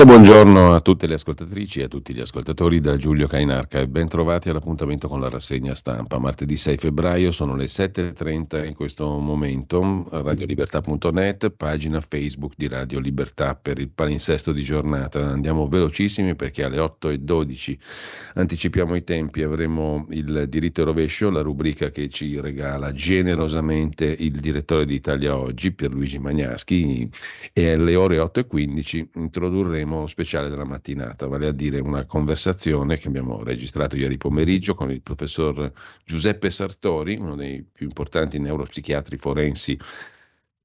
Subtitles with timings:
[0.00, 3.88] Cordiale buongiorno a tutte le ascoltatrici e a tutti gli ascoltatori da Giulio Cainarca e
[3.88, 6.18] ben trovati all'appuntamento con la rassegna stampa.
[6.18, 13.54] Martedì 6 febbraio sono le 7.30 in questo momento, radiolibertà.net, pagina Facebook di Radio Libertà
[13.54, 15.26] per il palinsesto di giornata.
[15.26, 17.78] Andiamo velocissimi perché alle 8.12
[18.34, 24.32] anticipiamo i tempi, avremo il diritto e rovescio, la rubrica che ci regala generosamente il
[24.32, 27.10] direttore di Italia Oggi, Pierluigi Magnaschi,
[27.52, 33.08] e alle ore 8.15 introdurremo lo speciale della mattinata, vale a dire una conversazione che
[33.08, 35.72] abbiamo registrato ieri pomeriggio con il professor
[36.04, 39.78] Giuseppe Sartori, uno dei più importanti neuropsichiatri forensi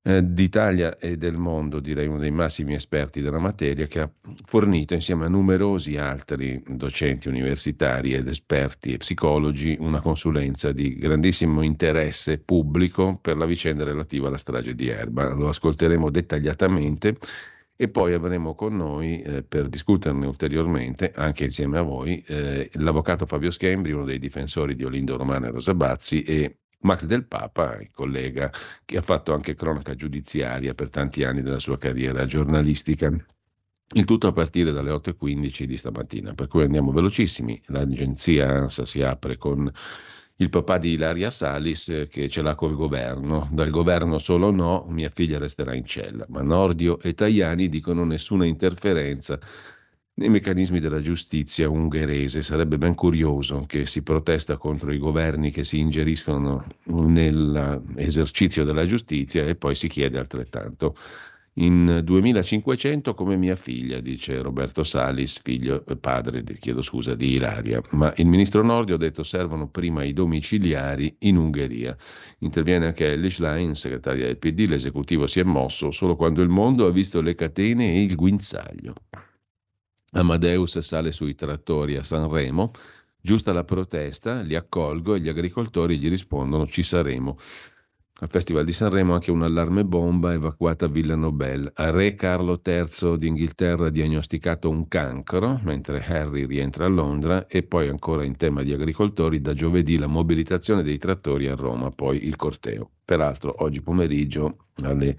[0.08, 4.12] eh, d'Italia e del mondo, direi uno dei massimi esperti della materia, che ha
[4.44, 11.64] fornito insieme a numerosi altri docenti universitari ed esperti e psicologi una consulenza di grandissimo
[11.64, 15.34] interesse pubblico per la vicenda relativa alla strage di Erba.
[15.34, 17.18] Lo ascolteremo dettagliatamente
[17.78, 23.26] e poi avremo con noi eh, per discuterne ulteriormente, anche insieme a voi, eh, l'avvocato
[23.26, 27.78] Fabio Schembri, uno dei difensori di Olindo Romano e Rosa Bazzi e Max Del Papa,
[27.82, 28.52] il collega
[28.86, 33.12] che ha fatto anche cronaca giudiziaria per tanti anni della sua carriera giornalistica.
[33.94, 37.62] Il tutto a partire dalle 8.15 di stamattina, per cui andiamo velocissimi.
[37.68, 39.72] L'agenzia ANSA si apre con
[40.38, 43.48] il papà di Ilaria Salis eh, che ce l'ha col governo.
[43.52, 46.26] Dal governo solo no, mia figlia resterà in cella.
[46.30, 49.40] Ma Nordio e Tajani dicono nessuna interferenza
[50.18, 52.42] nei meccanismi della giustizia ungherese.
[52.42, 59.46] Sarebbe ben curioso che si protesta contro i governi che si ingeriscono nell'esercizio della giustizia
[59.46, 60.96] e poi si chiede altrettanto
[61.58, 67.82] in 2500 come mia figlia, dice Roberto Salis, figlio, eh, padre, chiedo scusa, di Ilaria.
[67.92, 71.96] Ma il ministro Nordio ha detto servono prima i domiciliari in Ungheria.
[72.40, 76.88] Interviene anche Elish Line, segretaria del PD, l'esecutivo si è mosso solo quando il mondo
[76.88, 78.94] ha visto le catene e il guinzaglio.
[80.12, 82.72] Amadeus sale sui trattori a Sanremo,
[83.22, 87.38] giusta la protesta, li accolgo e gli agricoltori gli rispondono ci saremo.
[88.18, 91.70] Al Festival di Sanremo anche un allarme bomba evacuata a Villa Nobel.
[91.74, 97.90] A Re Carlo III d'Inghilterra diagnosticato un cancro, mentre Harry rientra a Londra e poi
[97.90, 102.38] ancora in tema di agricoltori da giovedì la mobilitazione dei trattori a Roma, poi il
[102.38, 102.90] corteo.
[103.04, 105.18] Peraltro oggi pomeriggio alle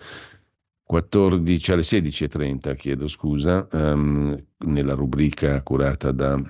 [0.82, 6.40] 14, alle 16.30, chiedo scusa, um, nella rubrica curata da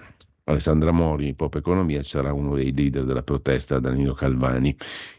[0.49, 4.77] Alessandra Mori, Pop Economia, sarà uno dei leader della protesta, Danilo Calvani,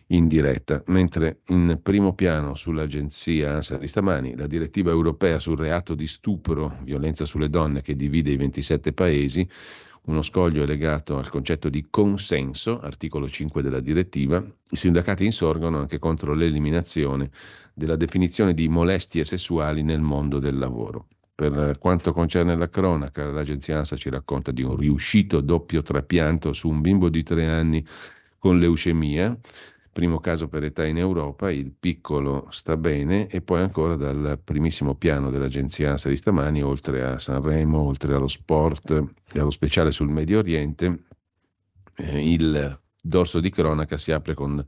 [0.08, 0.82] in diretta.
[0.88, 6.78] Mentre in primo piano sull'agenzia ANSA di stamani, la direttiva europea sul reato di stupro,
[6.84, 9.46] violenza sulle donne che divide i 27 paesi,
[10.04, 14.42] uno scoglio è legato al concetto di consenso, articolo 5 della direttiva.
[14.70, 17.32] I sindacati insorgono anche contro l'eliminazione
[17.74, 21.08] della definizione di molestie sessuali nel mondo del lavoro.
[21.38, 26.68] Per quanto concerne la cronaca, l'agenzia ANSA ci racconta di un riuscito doppio trapianto su
[26.68, 27.86] un bimbo di tre anni
[28.40, 29.38] con leucemia,
[29.92, 34.96] primo caso per età in Europa, il piccolo sta bene e poi ancora dal primissimo
[34.96, 38.90] piano dell'agenzia ANSA di stamani, oltre a Sanremo, oltre allo sport
[39.32, 41.04] e allo speciale sul Medio Oriente,
[41.98, 44.66] eh, il dorso di cronaca si apre con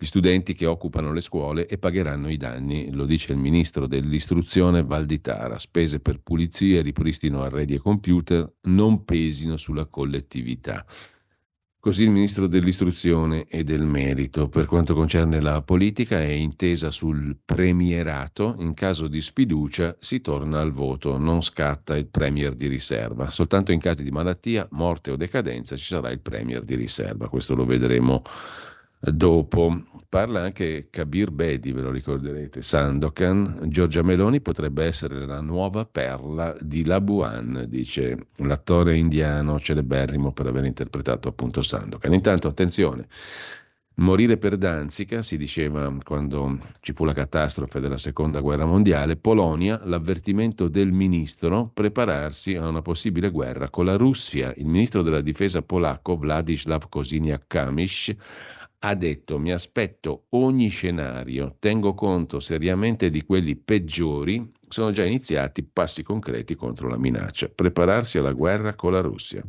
[0.00, 4.84] gli studenti che occupano le scuole e pagheranno i danni, lo dice il ministro dell'istruzione
[4.84, 5.58] Valditara.
[5.58, 10.86] Spese per pulizie, ripristino arredi e computer non pesino sulla collettività.
[11.80, 14.48] Così il ministro dell'istruzione e del merito.
[14.48, 20.60] Per quanto concerne la politica è intesa sul premierato, in caso di sfiducia si torna
[20.60, 23.30] al voto, non scatta il premier di riserva.
[23.30, 27.28] Soltanto in casi di malattia, morte o decadenza ci sarà il premier di riserva.
[27.28, 28.22] Questo lo vedremo
[29.00, 35.84] Dopo parla anche Kabir Bedi, ve lo ricorderete, Sandokan, Giorgia Meloni potrebbe essere la nuova
[35.84, 42.12] perla di Labuan, dice l'attore indiano celeberrimo per aver interpretato appunto Sandokan.
[42.12, 43.06] Intanto attenzione,
[43.98, 49.80] Morire per Danzica, si diceva quando ci fu la catastrofe della seconda guerra mondiale, Polonia,
[49.84, 54.52] l'avvertimento del ministro, prepararsi a una possibile guerra con la Russia.
[54.56, 58.16] Il ministro della difesa polacco, Władysław Kosiniak-Kamysz,
[58.80, 65.64] ha detto mi aspetto ogni scenario, tengo conto seriamente di quelli peggiori, sono già iniziati
[65.64, 69.42] passi concreti contro la minaccia, prepararsi alla guerra con la Russia.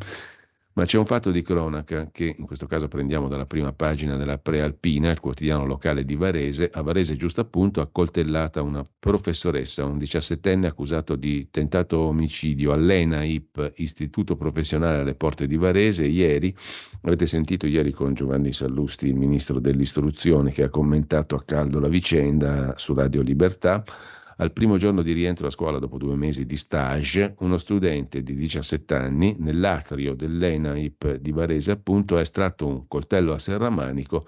[0.80, 4.38] Ma c'è un fatto di cronaca che in questo caso prendiamo dalla prima pagina della
[4.38, 6.70] Prealpina, il quotidiano locale di Varese.
[6.72, 14.38] A Varese, giusto appunto, accoltellata una professoressa, un diciassettenne accusato di tentato omicidio all'ENAIP, Istituto
[14.38, 16.06] Professionale alle Porte di Varese.
[16.06, 16.56] Ieri,
[17.02, 21.90] avete sentito ieri con Giovanni Sallusti, il ministro dell'istruzione, che ha commentato a caldo la
[21.90, 23.84] vicenda su Radio Libertà.
[24.42, 28.36] Al primo giorno di rientro a scuola dopo due mesi di stage, uno studente di
[28.36, 34.26] 17 anni, nell'atrio dell'ENAIP di Varese, appunto, ha estratto un coltello a serramanico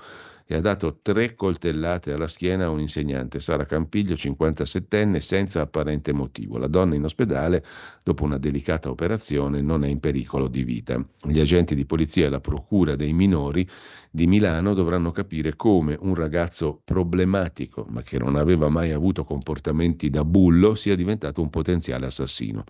[0.52, 6.12] e ha dato tre coltellate alla schiena a un insegnante, Sara Campiglio, 57enne, senza apparente
[6.12, 6.58] motivo.
[6.58, 7.64] La donna in ospedale,
[8.04, 11.02] dopo una delicata operazione, non è in pericolo di vita.
[11.24, 13.66] Gli agenti di polizia e la procura dei minori
[14.12, 20.10] di Milano dovranno capire come un ragazzo problematico, ma che non aveva mai avuto comportamenti
[20.10, 22.66] da bullo, sia diventato un potenziale assassino.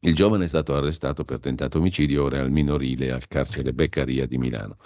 [0.00, 4.36] Il giovane è stato arrestato per tentato omicidio ora al minorile al carcere Beccaria di
[4.36, 4.76] Milano.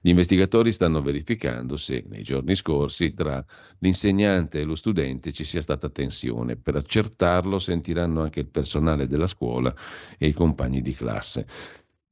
[0.00, 3.44] Gli investigatori stanno verificando se nei giorni scorsi tra
[3.78, 6.56] l'insegnante e lo studente ci sia stata tensione.
[6.56, 9.74] Per accertarlo sentiranno anche il personale della scuola
[10.16, 11.46] e i compagni di classe.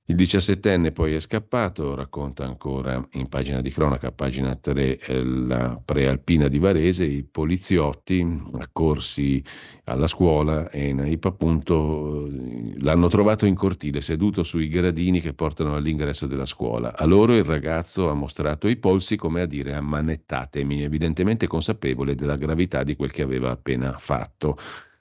[0.09, 5.83] Il diciassettenne poi è scappato, racconta ancora in pagina di cronaca, pagina 3, eh, la
[5.85, 9.43] prealpina di Varese, i poliziotti accorsi
[9.83, 16.29] alla scuola Enaip appunto eh, l'hanno trovato in cortile seduto sui gradini che portano all'ingresso
[16.29, 16.97] della scuola.
[16.97, 22.37] A loro il ragazzo ha mostrato i polsi come a dire ammanettatemi, evidentemente consapevole della
[22.37, 24.57] gravità di quel che aveva appena fatto.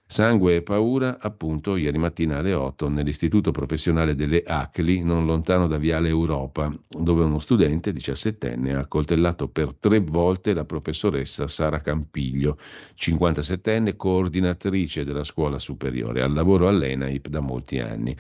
[0.08, 5.78] Sangue e paura, appunto, ieri mattina alle 8 nell'Istituto Professionale delle ACLI, non lontano da
[5.78, 12.60] Viale Europa, dove uno studente diciassettenne ha accoltellato per tre volte la professoressa Sara Campiglio,
[12.96, 18.16] 57enne coordinatrice della scuola superiore, al lavoro all'ENAIP da molti anni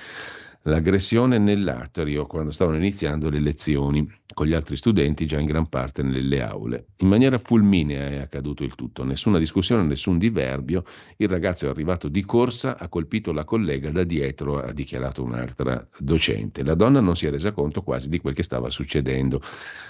[0.67, 6.01] l'aggressione nell'atrio quando stavano iniziando le lezioni, con gli altri studenti già in gran parte
[6.01, 6.87] nelle aule.
[6.97, 10.83] In maniera fulminea è accaduto il tutto, nessuna discussione, nessun diverbio,
[11.17, 15.87] il ragazzo è arrivato di corsa, ha colpito la collega da dietro, ha dichiarato un'altra
[15.99, 16.63] docente.
[16.63, 19.41] La donna non si è resa conto quasi di quel che stava succedendo.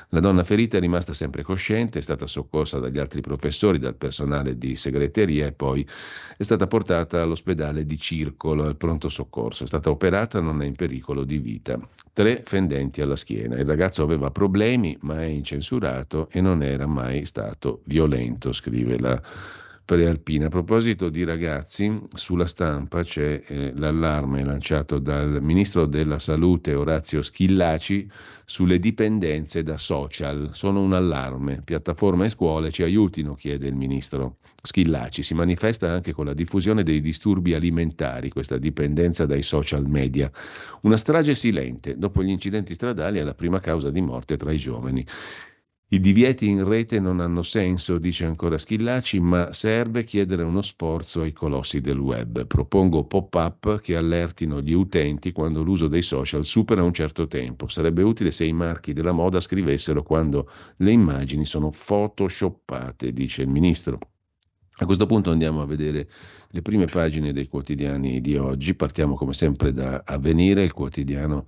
[0.10, 4.58] La donna ferita è rimasta sempre cosciente, è stata soccorsa dagli altri professori, dal personale
[4.58, 5.88] di segreteria e poi
[6.38, 9.64] è stata portata all'ospedale di Circolo, al pronto soccorso.
[9.64, 11.80] È stata operata, non è in pericolo di vita.
[12.14, 13.58] Tre fendenti alla schiena.
[13.58, 19.22] Il ragazzo aveva problemi, ma è incensurato e non era mai stato violento, scrive la
[19.86, 20.48] prealpina.
[20.48, 27.22] A proposito di ragazzi, sulla stampa c'è eh, l'allarme lanciato dal ministro della salute Orazio
[27.22, 28.10] Schillaci
[28.44, 30.50] sulle dipendenze da social.
[30.54, 31.62] Sono un allarme.
[31.64, 35.24] Piattaforme e scuole ci aiutino, chiede il ministro Schillaci.
[35.24, 40.32] Si manifesta anche con la diffusione dei disturbi alimentari, questa dipendenza dai social media.
[40.82, 41.98] Una strage silente.
[41.98, 45.06] Dopo gli incidenti stradali è la prima causa di morte tra i giovani.
[45.90, 51.22] I divieti in rete non hanno senso, dice ancora Schillaci, ma serve chiedere uno sforzo
[51.22, 52.48] ai colossi del web.
[52.48, 57.68] Propongo pop-up che allertino gli utenti quando l'uso dei social supera un certo tempo.
[57.68, 63.50] Sarebbe utile se i marchi della moda scrivessero quando le immagini sono photoshoppate, dice il
[63.50, 64.00] ministro.
[64.78, 66.10] A questo punto andiamo a vedere
[66.50, 68.76] le prime pagine dei quotidiani di oggi.
[68.76, 71.46] Partiamo come sempre da Avvenire, il quotidiano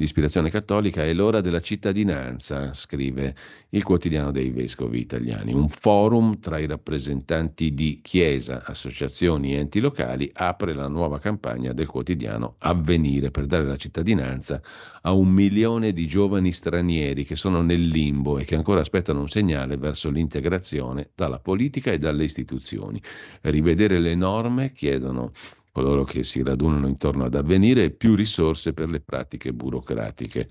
[0.00, 3.34] di ispirazione cattolica, è l'ora della cittadinanza, scrive
[3.68, 5.52] il quotidiano dei vescovi italiani.
[5.52, 11.74] Un forum tra i rappresentanti di Chiesa, associazioni e enti locali apre la nuova campagna
[11.74, 14.62] del quotidiano Avvenire per dare la cittadinanza
[15.02, 19.28] a un milione di giovani stranieri che sono nel limbo e che ancora aspettano un
[19.28, 23.02] segnale verso l'integrazione dalla politica e dalle istituzioni.
[23.42, 25.32] Rivedere le norme chiedono
[25.72, 30.48] coloro che si radunano intorno ad avvenire e più risorse per le pratiche burocratiche.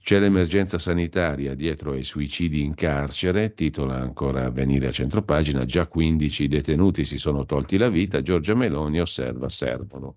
[0.00, 6.48] C'è l'emergenza sanitaria dietro ai suicidi in carcere, titola ancora Avvenire a centropagina, già 15
[6.48, 10.16] detenuti si sono tolti la vita, Giorgia Meloni osserva servono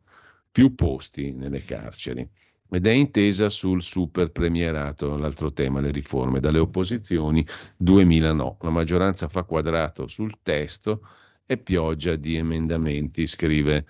[0.50, 2.28] più posti nelle carceri.
[2.74, 6.40] Ed è intesa sul super premierato, l'altro tema, le riforme.
[6.40, 7.46] Dalle opposizioni
[7.76, 11.06] 2000 no, la maggioranza fa quadrato sul testo
[11.46, 13.86] e pioggia di emendamenti, scrive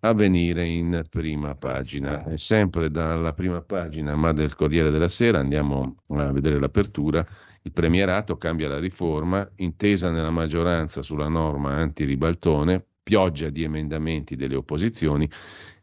[0.00, 2.24] a venire in prima pagina.
[2.24, 7.26] E sempre dalla prima pagina, ma del Corriere della Sera, andiamo a vedere l'apertura.
[7.62, 14.56] Il premierato cambia la riforma, intesa nella maggioranza sulla norma anti-ribaltone, pioggia di emendamenti delle
[14.56, 15.28] opposizioni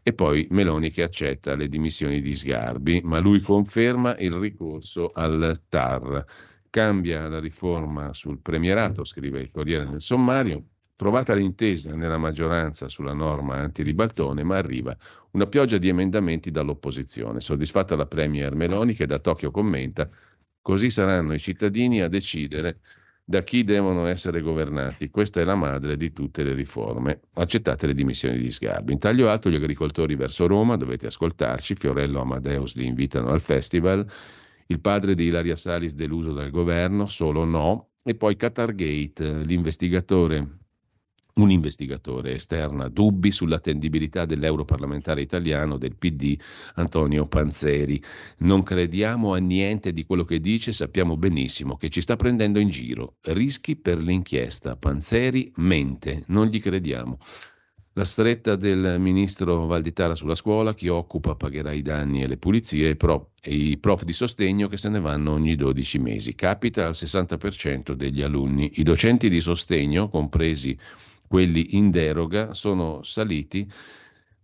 [0.02, 5.62] e poi Meloni che accetta le dimissioni di Sgarbi, ma lui conferma il ricorso al
[5.70, 6.26] TAR.
[6.70, 10.64] Cambia la riforma sul premierato, scrive il Corriere nel sommario,
[11.04, 14.96] Trovata l'intesa nella maggioranza sulla norma anti-ribaltone, ma arriva
[15.32, 17.42] una pioggia di emendamenti dall'opposizione.
[17.42, 20.10] Soddisfatta la Premier Meloni che da Tokyo commenta
[20.62, 22.80] così saranno i cittadini a decidere
[23.22, 25.10] da chi devono essere governati.
[25.10, 27.20] Questa è la madre di tutte le riforme.
[27.34, 28.94] Accettate le dimissioni di Sgarbi.
[28.94, 34.10] In taglio alto gli agricoltori verso Roma, dovete ascoltarci, Fiorello Amadeus li invitano al festival,
[34.68, 40.60] il padre di Ilaria Salis deluso dal governo, solo no, e poi Qatargate, l'investigatore
[41.36, 46.38] un investigatore esterna dubbi sull'attendibilità dell'europarlamentare italiano del PD
[46.76, 48.02] Antonio Panzeri.
[48.40, 52.70] Non crediamo a niente di quello che dice, sappiamo benissimo che ci sta prendendo in
[52.70, 53.16] giro.
[53.22, 54.76] Rischi per l'inchiesta.
[54.76, 57.18] Panzeri mente, non gli crediamo.
[57.96, 62.90] La stretta del ministro Valditara sulla scuola, chi occupa pagherà i danni e le pulizie
[62.90, 62.98] e,
[63.40, 66.34] e i prof di sostegno che se ne vanno ogni 12 mesi.
[66.34, 68.72] Capita al 60% degli alunni.
[68.76, 70.76] I docenti di sostegno, compresi
[71.28, 73.70] quelli in deroga sono saliti,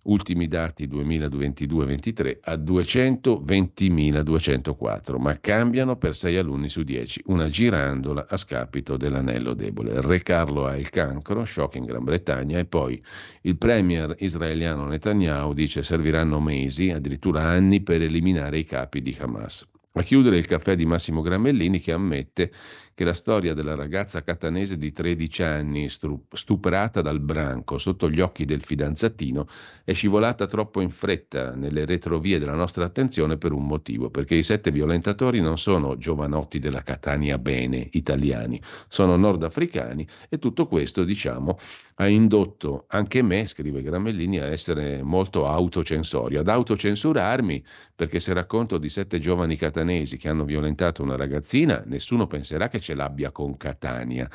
[0.03, 8.37] ultimi dati 2022-23, a 220.204, ma cambiano per 6 alunni su 10, una girandola a
[8.37, 10.01] scapito dell'anello debole.
[10.01, 12.99] Re Carlo ha il cancro, shock in Gran Bretagna, e poi
[13.41, 19.69] il premier israeliano Netanyahu dice serviranno mesi, addirittura anni, per eliminare i capi di Hamas.
[19.93, 22.51] A chiudere il caffè di Massimo Gramellini che ammette
[22.99, 28.43] che la storia della ragazza catanese di 13 anni stuprata dal branco sotto gli occhi
[28.43, 29.47] del fidanzatino
[29.85, 34.43] è scivolata troppo in fretta nelle retrovie della nostra attenzione per un motivo, perché i
[34.43, 41.57] sette violentatori non sono giovanotti della Catania bene italiani, sono nordafricani e tutto questo, diciamo,
[41.95, 47.63] ha indotto anche me, scrive Gramellini, a essere molto autocensorio, ad autocensurarmi,
[47.95, 52.79] perché se racconto di sette giovani catanesi che hanno violentato una ragazzina, nessuno penserà che
[52.89, 54.27] ce l'abbia con Catania.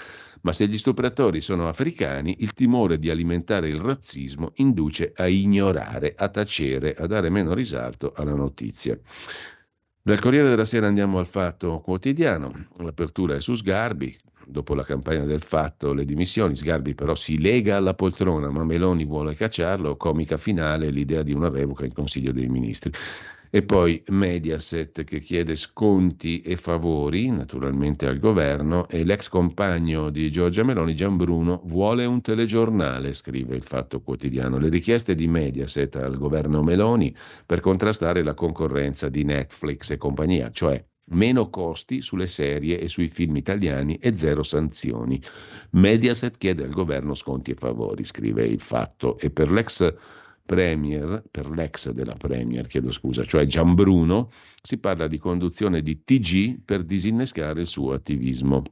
[0.42, 6.14] Ma se gli stupratori sono africani, il timore di alimentare il razzismo induce a ignorare,
[6.16, 8.96] a tacere, a dare meno risalto alla notizia.
[10.00, 12.66] Dal Corriere della Sera andiamo al fatto quotidiano.
[12.78, 14.16] L'apertura è su Sgarbi.
[14.46, 19.06] Dopo la campagna del fatto, le dimissioni, Sgarbi però si lega alla poltrona, ma Meloni
[19.06, 19.96] vuole cacciarlo.
[19.96, 22.92] Comica finale l'idea di una revoca in Consiglio dei Ministri.
[23.54, 30.28] E poi Mediaset che chiede sconti e favori, naturalmente al governo, e l'ex compagno di
[30.32, 34.58] Giorgia Meloni, Gianbruno, vuole un telegiornale, scrive il Fatto Quotidiano.
[34.58, 37.14] Le richieste di Mediaset al governo Meloni
[37.46, 43.06] per contrastare la concorrenza di Netflix e compagnia, cioè meno costi sulle serie e sui
[43.06, 45.23] film italiani e zero sanzioni.
[45.70, 49.94] Mediaset chiede al governo sconti e favori, scrive il Fatto, e per l'ex
[50.46, 56.60] Premier, per l'ex della Premier, chiedo scusa, cioè Gianbruno, si parla di conduzione di TG
[56.62, 58.62] per disinnescare il suo attivismo.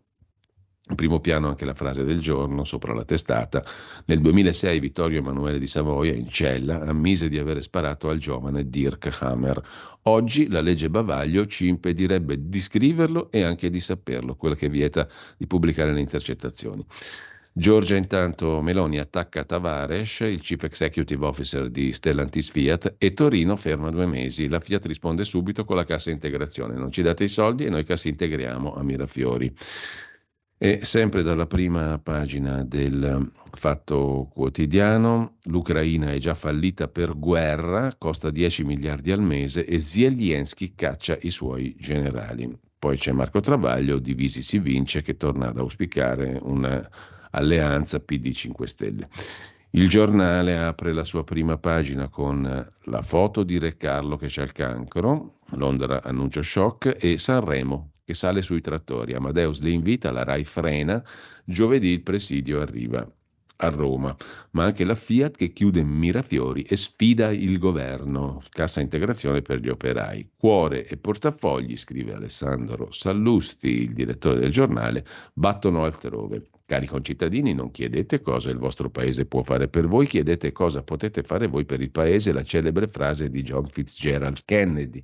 [0.90, 3.64] In primo piano anche la frase del giorno sopra la testata.
[4.06, 9.16] Nel 2006 Vittorio Emanuele di Savoia, in cella, ammise di aver sparato al giovane Dirk
[9.20, 9.62] Hammer.
[10.02, 15.06] Oggi la legge Bavaglio ci impedirebbe di scriverlo e anche di saperlo, quella che vieta
[15.38, 16.84] di pubblicare le intercettazioni.
[17.54, 23.90] Giorgia intanto Meloni attacca Tavares, il chief executive officer di Stellantis Fiat, e Torino ferma
[23.90, 24.48] due mesi.
[24.48, 26.74] La Fiat risponde subito con la cassa integrazione.
[26.76, 29.54] Non ci date i soldi e noi cassa integriamo a Mirafiori.
[30.56, 38.30] E sempre dalla prima pagina del Fatto Quotidiano, l'Ucraina è già fallita per guerra, costa
[38.30, 42.48] 10 miliardi al mese e Zelensky caccia i suoi generali.
[42.78, 46.88] Poi c'è Marco Travaglio, divisi si vince, che torna ad auspicare una
[47.32, 49.08] alleanza PD 5 Stelle.
[49.70, 54.42] Il giornale apre la sua prima pagina con la foto di Re Carlo che c'è
[54.42, 59.14] il cancro, Londra annuncia shock e Sanremo che sale sui trattori.
[59.14, 61.02] Amadeus li invita, la RAI frena,
[61.44, 63.08] giovedì il presidio arriva
[63.56, 64.14] a Roma,
[64.50, 69.68] ma anche la Fiat che chiude Mirafiori e sfida il governo, cassa integrazione per gli
[69.68, 70.32] operai.
[70.36, 76.50] Cuore e portafogli, scrive Alessandro Sallusti, il direttore del giornale, battono altrove.
[76.64, 81.22] Cari concittadini, non chiedete cosa il vostro paese può fare per voi, chiedete cosa potete
[81.22, 85.02] fare voi per il paese, la celebre frase di John Fitzgerald Kennedy.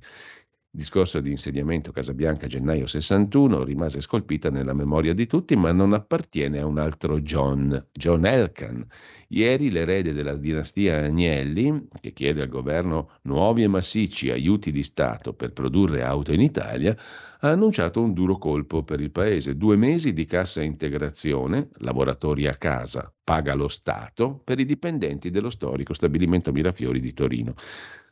[0.71, 6.59] Discorso di insediamento Casabianca gennaio 61 rimase scolpita nella memoria di tutti, ma non appartiene
[6.59, 8.85] a un altro John, John Elkan.
[9.29, 15.33] Ieri l'erede della dinastia Agnelli, che chiede al governo nuovi e massicci aiuti di Stato
[15.33, 16.95] per produrre auto in Italia,
[17.41, 19.55] ha annunciato un duro colpo per il paese.
[19.55, 25.49] Due mesi di cassa integrazione, lavoratori a casa, paga lo Stato per i dipendenti dello
[25.49, 27.53] storico stabilimento Mirafiori di Torino.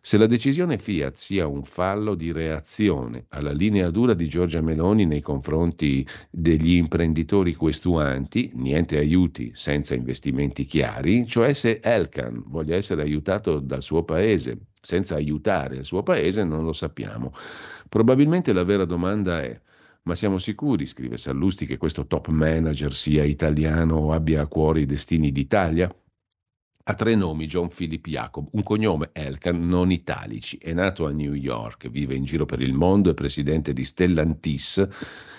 [0.08, 5.06] Se la decisione Fiat sia un fallo di reazione alla linea dura di Giorgia Meloni
[5.06, 13.02] nei confronti degli imprenditori questuanti, niente aiuti senza investimenti chiari, cioè se Elkan voglia essere
[13.02, 17.34] aiutato dal suo paese senza aiutare il suo paese, non lo sappiamo.
[17.90, 19.60] Probabilmente la vera domanda è
[20.04, 24.80] ma siamo sicuri, scrive Sallusti, che questo top manager sia italiano o abbia a cuore
[24.80, 25.90] i destini d'Italia?
[26.90, 30.58] Ha tre nomi, John Philip Jacob, un cognome Elkan, non italici.
[30.58, 34.88] È nato a New York, vive in giro per il mondo, è presidente di Stellantis,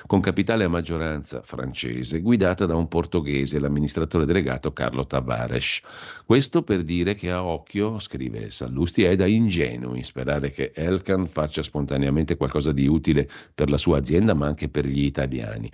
[0.06, 5.80] con capitale a maggioranza francese, guidata da un portoghese, l'amministratore delegato Carlo Tavares.
[6.26, 11.62] Questo per dire che a occhio, scrive Sallusti, è da ingenui sperare che Elkan faccia
[11.62, 15.70] spontaneamente qualcosa di utile per la sua azienda, ma anche per gli italiani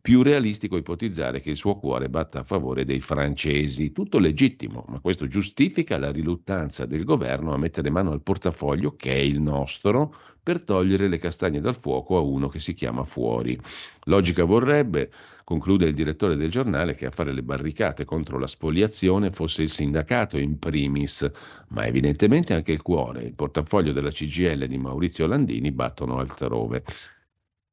[0.00, 3.92] più realistico ipotizzare che il suo cuore batta a favore dei francesi.
[3.92, 9.12] Tutto legittimo, ma questo giustifica la riluttanza del governo a mettere mano al portafoglio, che
[9.12, 13.58] è il nostro, per togliere le castagne dal fuoco a uno che si chiama fuori.
[14.04, 15.10] Logica vorrebbe,
[15.44, 19.68] conclude il direttore del giornale, che a fare le barricate contro la spoliazione fosse il
[19.68, 21.30] sindacato in primis,
[21.68, 26.82] ma evidentemente anche il cuore, il portafoglio della CGL di Maurizio Landini battono altrove.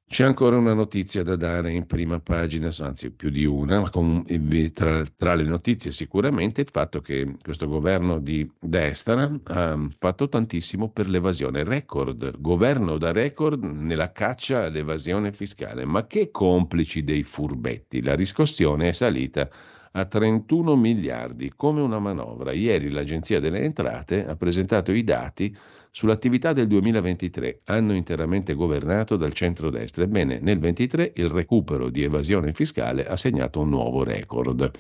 [0.08, 4.24] C'è ancora una notizia da dare in prima pagina, anzi più di una, con,
[4.72, 10.90] tra, tra, le notizie sicuramente il fatto che questo governo di destra ha fatto tantissimo
[10.90, 18.02] per l'evasione, record, governo da record nella caccia all'evasione fiscale, ma che complici dei furbetti,
[18.04, 19.50] la riscossione è salita
[19.92, 22.52] a 31 miliardi, come una manovra.
[22.52, 25.56] Ieri l'Agenzia delle Entrate ha presentato i dati
[25.96, 30.04] sull'attività del 2023, anno interamente governato dal centro-destra.
[30.04, 34.72] Ebbene, nel 2023 il recupero di evasione fiscale ha segnato un nuovo record,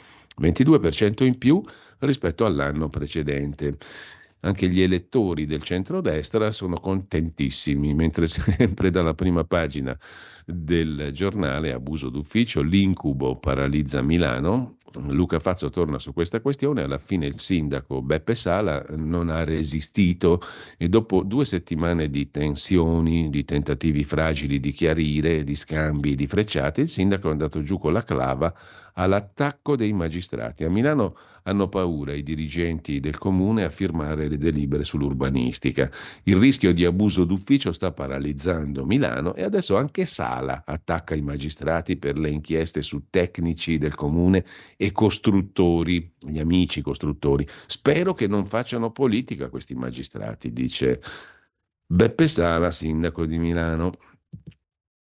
[0.41, 1.63] 22% in più
[1.99, 3.77] rispetto all'anno precedente.
[4.41, 9.97] Anche gli elettori del centro-destra sono contentissimi, mentre sempre dalla prima pagina
[10.45, 14.74] del giornale Abuso d'ufficio, l'incubo paralizza Milano,
[15.07, 20.41] Luca Fazzo torna su questa questione, alla fine il sindaco Beppe Sala non ha resistito
[20.77, 26.81] e dopo due settimane di tensioni, di tentativi fragili di chiarire, di scambi, di frecciate,
[26.81, 28.53] il sindaco è andato giù con la clava
[28.95, 30.63] all'attacco dei magistrati.
[30.63, 35.91] A Milano hanno paura i dirigenti del comune a firmare le delibere sull'urbanistica.
[36.23, 41.97] Il rischio di abuso d'ufficio sta paralizzando Milano e adesso anche Sala attacca i magistrati
[41.97, 47.47] per le inchieste su tecnici del comune e costruttori, gli amici costruttori.
[47.67, 51.01] Spero che non facciano politica questi magistrati, dice
[51.85, 53.91] Beppe Sala, sindaco di Milano.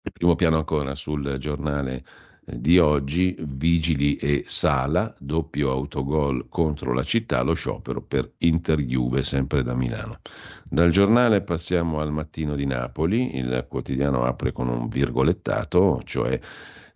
[0.05, 2.05] Il primo piano ancora sul giornale
[2.45, 9.23] di oggi, Vigili e Sala, doppio autogol contro la città, lo sciopero per Inter Juve,
[9.23, 10.19] sempre da Milano.
[10.65, 16.39] Dal giornale passiamo al mattino di Napoli, il quotidiano apre con un virgolettato, cioè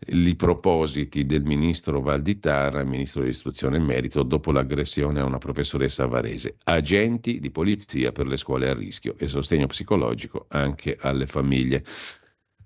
[0.08, 6.56] i propositi del ministro Valditara, ministro dell'istruzione in merito, dopo l'aggressione a una professoressa varese.
[6.64, 11.84] Agenti di polizia per le scuole a rischio e sostegno psicologico anche alle famiglie.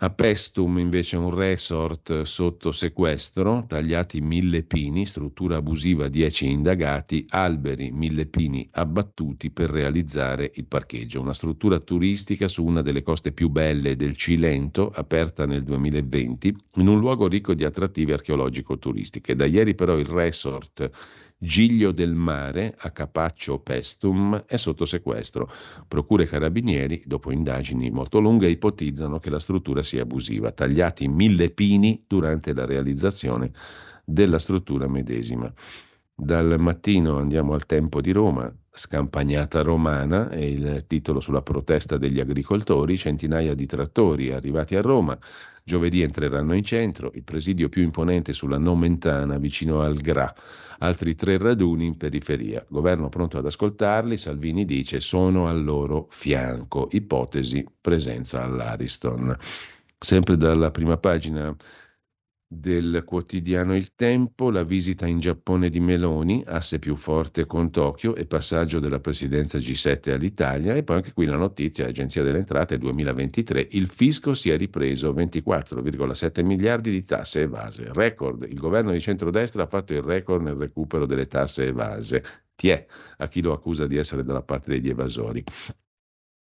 [0.03, 7.91] A Pestum invece un resort sotto sequestro, tagliati mille pini, struttura abusiva 10 indagati, alberi
[7.91, 11.21] mille pini abbattuti per realizzare il parcheggio.
[11.21, 16.89] Una struttura turistica su una delle coste più belle del Cilento, aperta nel 2020, in
[16.89, 19.35] un luogo ricco di attrattive archeologico-turistiche.
[19.35, 20.91] Da ieri però il resort
[21.43, 25.51] Giglio del Mare, a Capaccio Pestum, è sotto sequestro.
[25.89, 30.53] Procure carabinieri, dopo indagini molto lunghe, ipotizzano che la struttura sia abusiva.
[30.53, 33.53] Tagliati mille pini durante la realizzazione
[34.05, 35.51] della struttura medesima.
[36.23, 42.21] Dal mattino andiamo al tempo di Roma, scampagnata romana è il titolo sulla protesta degli
[42.21, 45.19] agricoltori, centinaia di trattori arrivati a Roma,
[45.65, 50.31] giovedì entreranno in centro, il presidio più imponente sulla Nomentana vicino al Gra,
[50.81, 52.63] altri tre raduni in periferia.
[52.69, 59.35] Governo pronto ad ascoltarli, Salvini dice sono al loro fianco, ipotesi presenza all'Ariston.
[59.99, 61.57] Sempre dalla prima pagina
[62.53, 68.17] del quotidiano Il Tempo, la visita in Giappone di Meloni, asse più forte con Tokyo
[68.17, 72.77] e passaggio della presidenza G7 all'Italia e poi anche qui la notizia, Agenzia delle Entrate
[72.77, 79.01] 2023, il fisco si è ripreso 24,7 miliardi di tasse evase, record, il governo di
[79.01, 82.25] centrodestra ha fatto il record nel recupero delle tasse evase,
[82.57, 82.85] tiè
[83.19, 85.45] a chi lo accusa di essere dalla parte degli evasori.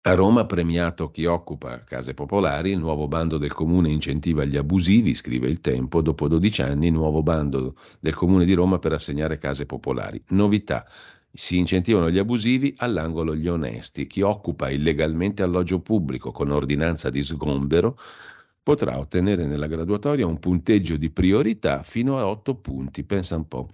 [0.03, 5.13] A Roma premiato chi occupa case popolari, il nuovo bando del comune incentiva gli abusivi,
[5.13, 9.65] scrive il Tempo, dopo 12 anni nuovo bando del comune di Roma per assegnare case
[9.65, 10.23] popolari.
[10.29, 10.85] Novità,
[11.29, 14.07] si incentivano gli abusivi, all'angolo gli onesti.
[14.07, 17.99] Chi occupa illegalmente alloggio pubblico con ordinanza di sgombero
[18.63, 23.67] potrà ottenere nella graduatoria un punteggio di priorità fino a 8 punti, pensa un po'.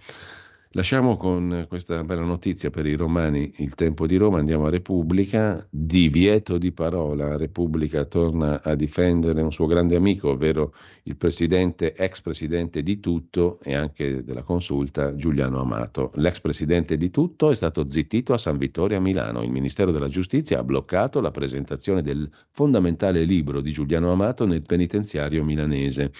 [0.70, 5.66] Lasciamo con questa bella notizia per i romani il tempo di Roma, andiamo a Repubblica,
[5.70, 10.74] divieto di parola, Repubblica torna a difendere un suo grande amico, ovvero
[11.04, 16.10] il presidente, ex presidente di tutto e anche della consulta Giuliano Amato.
[16.16, 20.08] L'ex presidente di tutto è stato zittito a San Vittorio a Milano, il Ministero della
[20.08, 26.12] Giustizia ha bloccato la presentazione del fondamentale libro di Giuliano Amato nel penitenziario milanese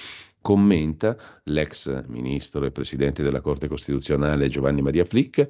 [0.46, 5.44] commenta l'ex ministro e presidente della Corte Costituzionale Giovanni Maria Flick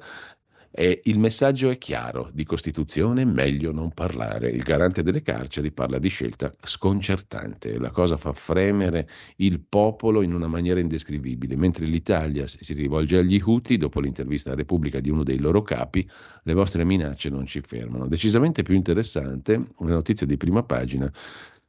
[0.71, 4.49] e il messaggio è chiaro, di Costituzione meglio non parlare.
[4.49, 10.33] Il garante delle carceri parla di scelta sconcertante, la cosa fa fremere il popolo in
[10.33, 11.55] una maniera indescrivibile.
[11.55, 16.09] Mentre l'Italia si rivolge agli Houthi, dopo l'intervista a Repubblica di uno dei loro capi,
[16.41, 18.07] le vostre minacce non ci fermano.
[18.07, 21.11] Decisamente più interessante, una notizia di prima pagina,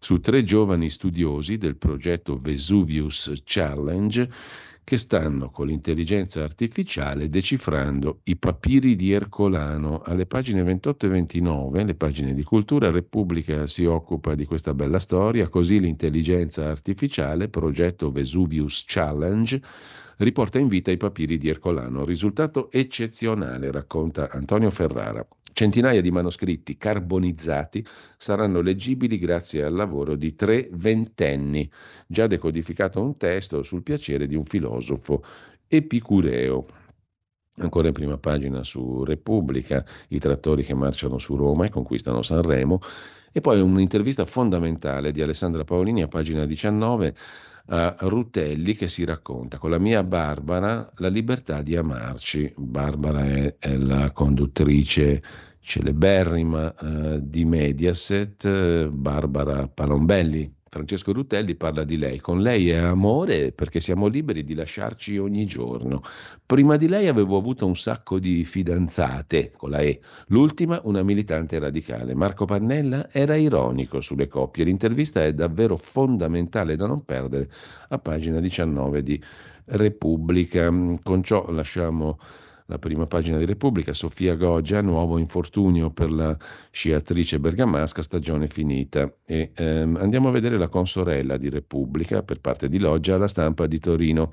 [0.00, 4.30] su tre giovani studiosi del progetto Vesuvius Challenge
[4.88, 10.00] che stanno con l'intelligenza artificiale decifrando i papiri di Ercolano.
[10.00, 14.98] Alle pagine 28 e 29, le pagine di cultura, Repubblica si occupa di questa bella
[14.98, 19.60] storia, così l'intelligenza artificiale, progetto Vesuvius Challenge,
[20.18, 22.06] riporta in vita i papiri di Ercolano.
[22.06, 25.26] Risultato eccezionale, racconta Antonio Ferrara.
[25.58, 27.84] Centinaia di manoscritti carbonizzati
[28.16, 31.68] saranno leggibili grazie al lavoro di tre ventenni.
[32.06, 35.24] Già decodificato un testo sul piacere di un filosofo
[35.66, 36.64] epicureo.
[37.56, 42.78] Ancora in prima pagina su Repubblica, i trattori che marciano su Roma e conquistano Sanremo.
[43.32, 47.14] E poi un'intervista fondamentale di Alessandra Paolini a pagina 19
[47.70, 52.52] a Rutelli che si racconta con la mia Barbara la libertà di amarci.
[52.56, 55.22] Barbara è, è la conduttrice
[55.68, 60.50] celeberrima eh, di Mediaset, eh, Barbara Palombelli.
[60.70, 62.20] Francesco Rutelli parla di lei.
[62.20, 66.02] Con lei è amore perché siamo liberi di lasciarci ogni giorno.
[66.44, 70.00] Prima di lei avevo avuto un sacco di fidanzate, con la E.
[70.28, 72.14] L'ultima una militante radicale.
[72.14, 74.64] Marco Pannella era ironico sulle coppie.
[74.64, 77.48] L'intervista è davvero fondamentale da non perdere
[77.88, 79.22] a pagina 19 di
[79.66, 80.68] Repubblica.
[81.02, 82.18] Con ciò lasciamo
[82.70, 86.36] la prima pagina di Repubblica, Sofia Goggia, nuovo infortunio per la
[86.70, 89.10] sciatrice bergamasca, stagione finita.
[89.24, 93.66] E, ehm, andiamo a vedere la consorella di Repubblica per parte di Loggia, la stampa
[93.66, 94.30] di Torino.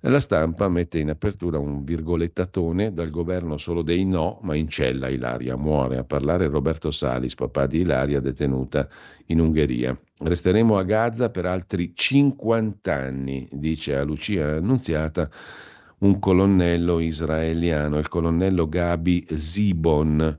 [0.00, 5.08] La stampa mette in apertura un virgolettatone dal governo solo dei no, ma in cella
[5.08, 5.98] Ilaria muore.
[5.98, 8.88] A parlare Roberto Salis, papà di Ilaria, detenuta
[9.26, 9.96] in Ungheria.
[10.18, 15.30] Resteremo a Gaza per altri 50 anni, dice a Lucia Annunziata
[15.98, 20.36] un colonnello israeliano, il colonnello Gabi Zibon.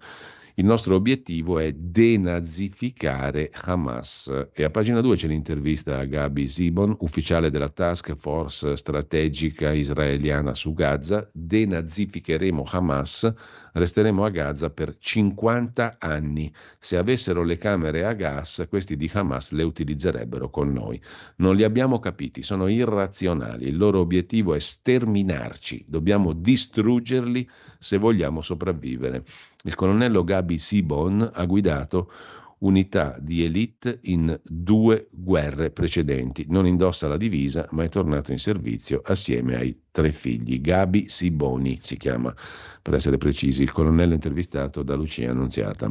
[0.59, 4.47] Il nostro obiettivo è denazificare Hamas.
[4.53, 10.55] E a pagina 2 c'è l'intervista a Gabi Zibon, ufficiale della task force strategica israeliana
[10.55, 11.29] su Gaza.
[11.31, 13.31] Denazificheremo Hamas
[13.73, 16.53] resteremo a Gaza per 50 anni.
[16.79, 21.01] Se avessero le camere a gas, questi di Hamas le utilizzerebbero con noi.
[21.37, 23.67] Non li abbiamo capiti, sono irrazionali.
[23.67, 25.85] Il loro obiettivo è sterminarci.
[25.87, 27.47] Dobbiamo distruggerli
[27.79, 29.23] se vogliamo sopravvivere.
[29.63, 32.11] Il colonnello Gabi Sibon ha guidato
[32.59, 36.45] unità di elite in due guerre precedenti.
[36.49, 40.59] Non indossa la divisa, ma è tornato in servizio assieme ai tre figli.
[40.59, 42.33] Gabi Siboni si chiama,
[42.81, 45.89] per essere precisi, il colonnello intervistato da Lucia Annunziata.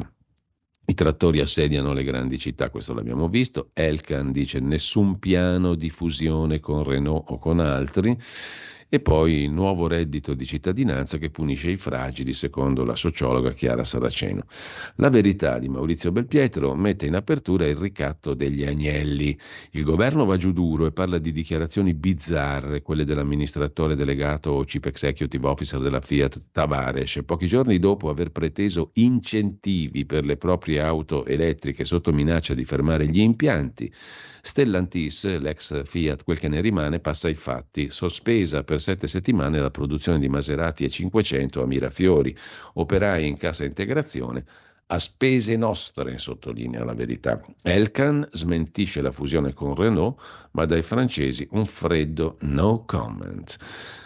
[0.89, 3.71] I trattori assediano le grandi città, questo l'abbiamo visto.
[3.73, 8.17] Elkan dice nessun piano di fusione con Renault o con altri.
[8.89, 13.85] E poi il nuovo reddito di cittadinanza che punisce i fragili, secondo la sociologa Chiara
[13.85, 14.45] Saraceno.
[14.97, 19.37] La verità di Maurizio Belpietro mette in apertura il ricatto degli agnelli.
[19.73, 24.87] Il governo va giù duro e parla di dichiarazioni bizzarre, quelle dell'amministratore delegato o chief
[24.87, 31.25] executive officer della Fiat Tavares, pochi giorni dopo aver preteso incentivi per le proprie auto
[31.25, 33.93] elettriche sotto minaccia di fermare gli impianti.
[34.47, 37.91] Stellantis, l'ex Fiat, quel che ne rimane, passa ai fatti.
[37.91, 42.35] Sospesa per sette settimane la produzione di Maserati e 500 a Mirafiori,
[42.75, 44.45] operai in cassa integrazione
[44.89, 47.43] a spese nostre, sottolinea la verità.
[47.63, 50.21] Elkan smentisce la fusione con Renault,
[50.53, 53.57] ma dai francesi un freddo no comment.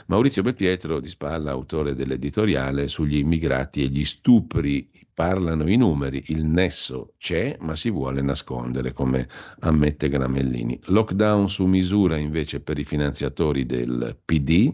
[0.06, 6.44] Maurizio Belpietro di Spalla, autore dell'editoriale sugli immigrati e gli stupri, parlano i numeri, il
[6.44, 9.28] nesso c'è, ma si vuole nascondere, come
[9.60, 10.80] ammette Gramellini.
[10.84, 14.72] Lockdown su misura invece per i finanziatori del PD,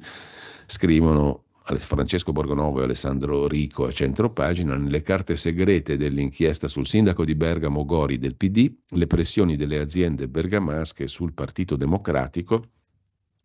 [0.66, 7.35] scrivono Francesco Borgonovo e Alessandro Rico a centropagina, nelle carte segrete dell'inchiesta sul sindaco di
[7.35, 12.68] Bergamo Gori del PD, le pressioni delle aziende bergamasche sul Partito Democratico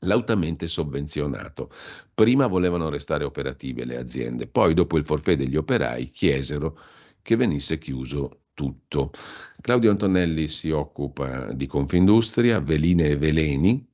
[0.01, 1.69] lautamente sovvenzionato.
[2.13, 6.77] Prima volevano restare operative le aziende, poi dopo il forfè degli operai chiesero
[7.21, 9.11] che venisse chiuso tutto.
[9.59, 13.90] Claudio Antonelli si occupa di Confindustria, Veline e Veleni,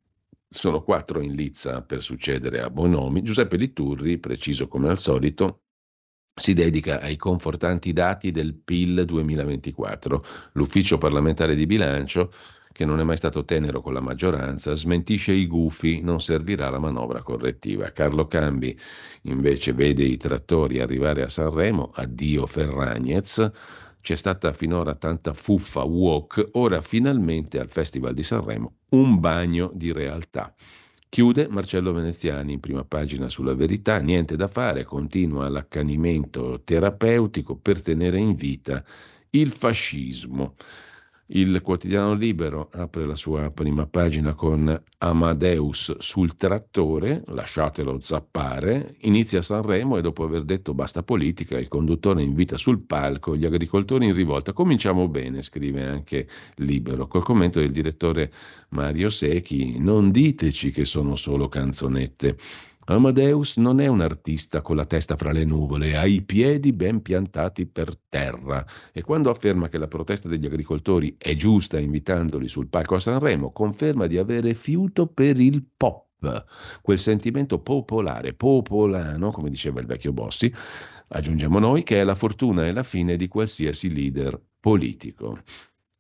[0.48, 3.22] sono quattro in lizza per succedere a Bonomi.
[3.22, 5.64] Giuseppe Litturri, preciso come al solito,
[6.34, 10.24] si dedica ai confortanti dati del PIL 2024.
[10.54, 12.32] L'ufficio parlamentare di bilancio
[12.72, 16.78] che non è mai stato tenero con la maggioranza, smentisce i gufi, non servirà la
[16.78, 17.92] manovra correttiva.
[17.92, 18.78] Carlo Cambi
[19.24, 23.52] invece vede i trattori arrivare a Sanremo, addio Ferragnez,
[24.08, 29.92] c'è stata finora tanta fuffa walk, ora finalmente al Festival di Sanremo un bagno di
[29.92, 30.56] realtà.
[31.10, 37.84] Chiude Marcello Veneziani in prima pagina sulla verità, niente da fare, continua l'accanimento terapeutico per
[37.84, 38.82] tenere in vita
[39.32, 40.56] il fascismo.
[41.30, 49.42] Il quotidiano Libero apre la sua prima pagina con Amadeus sul trattore, lasciatelo zappare, inizia
[49.42, 54.14] Sanremo e dopo aver detto basta politica, il conduttore invita sul palco gli agricoltori in
[54.14, 54.54] rivolta.
[54.54, 58.32] Cominciamo bene, scrive anche Libero, col commento del direttore
[58.70, 62.38] Mario Secchi, non diteci che sono solo canzonette.
[62.90, 67.02] Amadeus non è un artista con la testa fra le nuvole, ha i piedi ben
[67.02, 68.66] piantati per terra.
[68.94, 73.52] E quando afferma che la protesta degli agricoltori è giusta invitandoli sul palco a Sanremo,
[73.52, 76.46] conferma di avere fiuto per il pop.
[76.82, 80.52] Quel sentimento popolare, popolano, come diceva il vecchio Bossi,
[81.10, 85.40] aggiungiamo noi, che è la fortuna e la fine di qualsiasi leader politico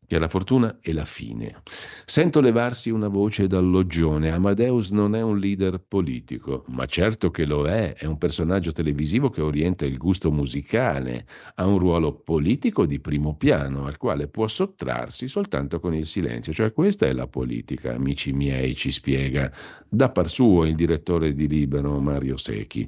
[0.07, 1.61] che è la fortuna e la fine.
[2.05, 4.31] Sento levarsi una voce dal loggione.
[4.31, 9.29] Amadeus non è un leader politico, ma certo che lo è, è un personaggio televisivo
[9.29, 14.47] che orienta il gusto musicale, ha un ruolo politico di primo piano al quale può
[14.47, 16.53] sottrarsi soltanto con il silenzio.
[16.53, 19.51] Cioè questa è la politica, amici miei, ci spiega
[19.89, 22.87] da par suo il direttore di Libero Mario Secchi.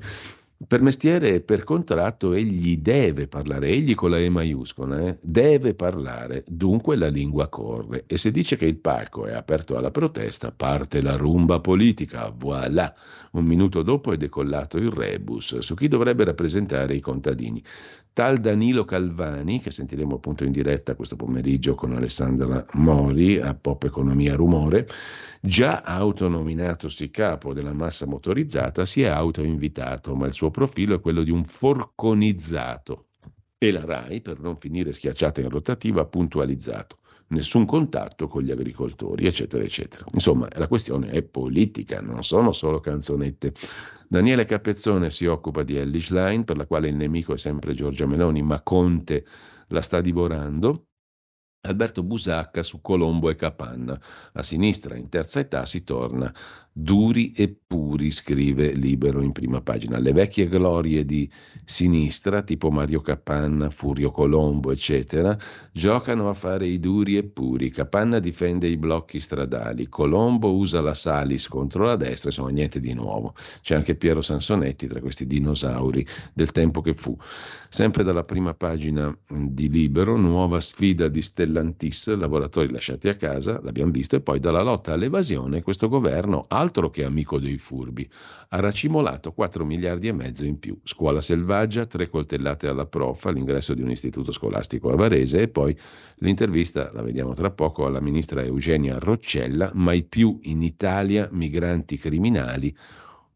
[0.68, 5.74] Per mestiere e per contratto egli deve parlare, egli con la E maiuscola, eh, deve
[5.74, 8.04] parlare, dunque la lingua corre.
[8.06, 12.94] E se dice che il palco è aperto alla protesta, parte la rumba politica, voilà.
[13.32, 17.64] Un minuto dopo è decollato il rebus su chi dovrebbe rappresentare i contadini.
[18.14, 23.84] Tal Danilo Calvani, che sentiremo appunto in diretta questo pomeriggio con Alessandra Mori a Pop
[23.84, 24.88] Economia Rumore,
[25.42, 31.24] già autonominatosi capo della massa motorizzata, si è autoinvitato, ma il suo profilo è quello
[31.24, 33.06] di un forconizzato.
[33.58, 38.52] E la RAI, per non finire schiacciata in rotativa, ha puntualizzato nessun contatto con gli
[38.52, 40.06] agricoltori, eccetera, eccetera.
[40.14, 43.54] Insomma, la questione è politica, non sono solo canzonette.
[44.12, 48.08] Daniele Capezzone si occupa di Ellis Line, per la quale il nemico è sempre Giorgia
[48.08, 49.24] Meloni, ma Conte
[49.68, 50.88] la sta divorando.
[51.62, 54.02] Alberto Busacca su Colombo e Capanna.
[54.34, 56.34] A sinistra, in terza età, si torna
[56.82, 60.00] duri e puri, scrive Libero in prima pagina.
[60.00, 61.30] Le vecchie glorie di
[61.66, 65.38] sinistra, tipo Mario Capanna, Furio Colombo, eccetera,
[65.74, 67.70] giocano a fare i duri e puri.
[67.70, 72.94] Capanna difende i blocchi stradali, Colombo usa la Salis contro la destra, insomma niente di
[72.94, 73.34] nuovo.
[73.62, 77.16] C'è anche Piero Sansonetti tra questi dinosauri del tempo che fu.
[77.68, 83.92] Sempre dalla prima pagina di Libero, nuova sfida di Stellantis, lavoratori lasciati a casa, l'abbiamo
[83.92, 88.08] visto, e poi dalla lotta all'evasione questo governo ha altro che amico dei furbi.
[88.50, 90.80] Ha racimolato 4 miliardi e mezzo in più.
[90.84, 95.78] Scuola selvaggia, tre coltellate alla prof all'ingresso di un istituto scolastico a Varese e poi
[96.18, 102.76] l'intervista, la vediamo tra poco, alla ministra Eugenia Roccella, mai più in Italia migranti criminali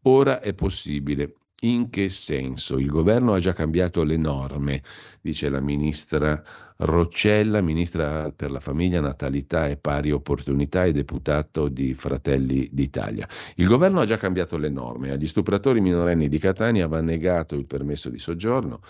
[0.06, 1.36] Ora è possibile.
[1.60, 2.76] In che senso?
[2.78, 4.82] Il governo ha già cambiato le norme,
[5.22, 6.42] dice la ministra
[6.76, 13.28] Roccella, ministra per la famiglia, natalità e pari opportunità e deputato di Fratelli d'Italia.
[13.54, 17.66] Il governo ha già cambiato le norme, agli stupratori minorenni di Catania va negato il
[17.66, 18.80] permesso di soggiorno.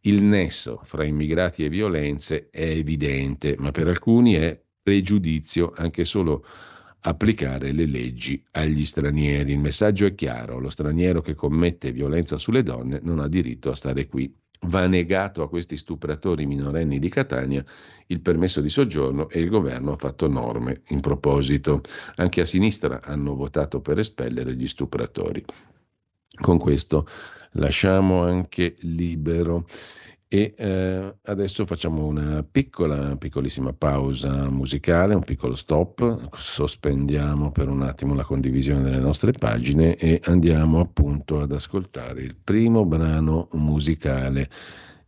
[0.00, 6.44] Il nesso fra immigrati e violenze è evidente, ma per alcuni è pregiudizio anche solo
[7.00, 9.52] applicare le leggi agli stranieri.
[9.52, 13.74] Il messaggio è chiaro, lo straniero che commette violenza sulle donne non ha diritto a
[13.74, 14.30] stare qui.
[14.66, 17.64] Va negato a questi stupratori minorenni di Catania
[18.08, 21.80] il permesso di soggiorno e il governo ha fatto norme in proposito.
[22.16, 25.42] Anche a sinistra hanno votato per espellere gli stupratori.
[26.40, 27.06] Con questo
[27.52, 29.66] lasciamo anche libero
[30.32, 37.82] e eh, adesso facciamo una piccola, piccolissima pausa musicale, un piccolo stop, sospendiamo per un
[37.82, 44.48] attimo la condivisione delle nostre pagine e andiamo appunto ad ascoltare il primo brano musicale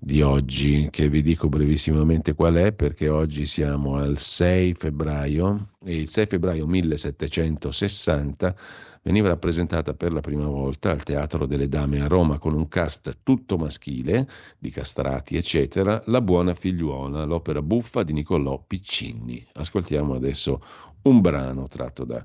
[0.05, 5.95] di oggi, che vi dico brevissimamente qual è, perché oggi siamo al 6 febbraio e
[5.95, 8.57] il 6 febbraio 1760
[9.03, 13.19] veniva rappresentata per la prima volta al Teatro delle Dame a Roma con un cast
[13.23, 14.27] tutto maschile,
[14.59, 19.47] di castrati, eccetera, La buona figliuola, l'opera buffa di Niccolò Piccini.
[19.53, 20.61] Ascoltiamo adesso
[21.03, 22.25] un brano tratto da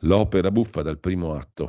[0.00, 1.68] L'opera buffa dal primo atto.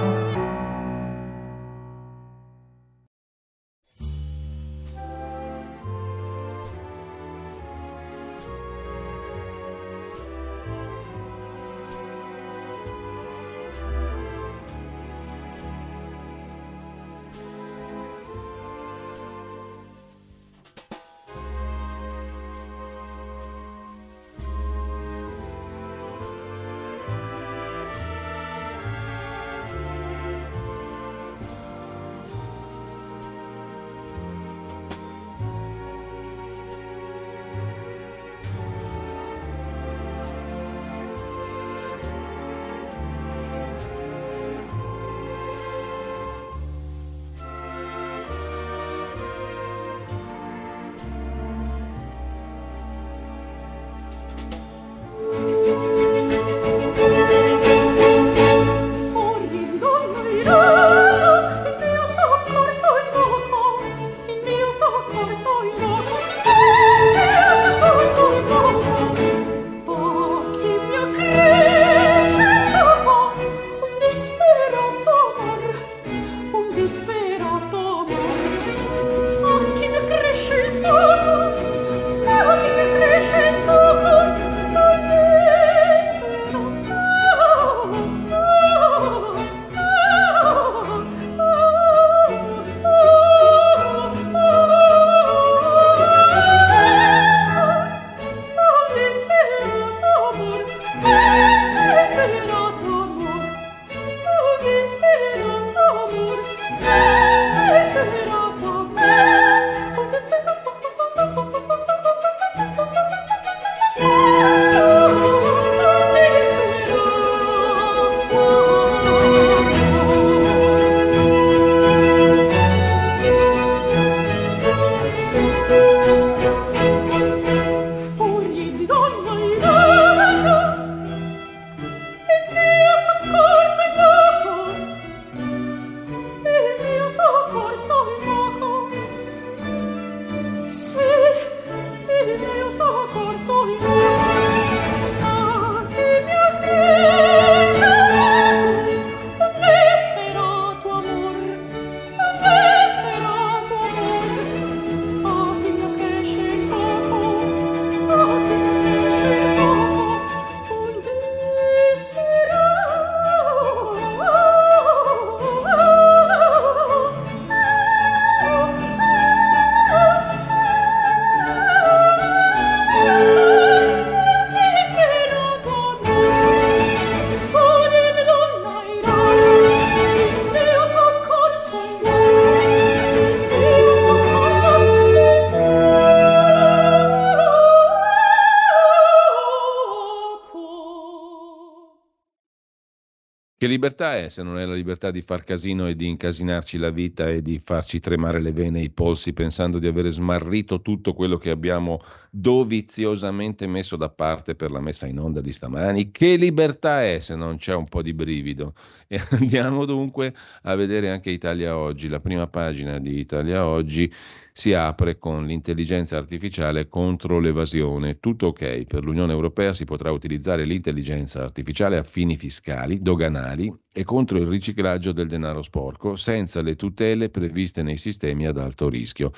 [193.61, 196.89] Che libertà è se non è la libertà di far casino e di incasinarci la
[196.89, 201.13] vita e di farci tremare le vene e i polsi pensando di avere smarrito tutto
[201.13, 201.99] quello che abbiamo
[202.33, 206.11] doviziosamente messo da parte per la messa in onda di stamani?
[206.11, 208.73] Che libertà è se non c'è un po' di brivido?
[209.07, 214.11] E andiamo dunque a vedere anche Italia Oggi, la prima pagina di Italia Oggi
[214.53, 218.19] si apre con l'intelligenza artificiale contro l'evasione.
[218.19, 224.03] Tutto ok, per l'Unione Europea si potrà utilizzare l'intelligenza artificiale a fini fiscali, doganali e
[224.05, 229.31] contro il riciclaggio del denaro sporco, senza le tutele previste nei sistemi ad alto rischio.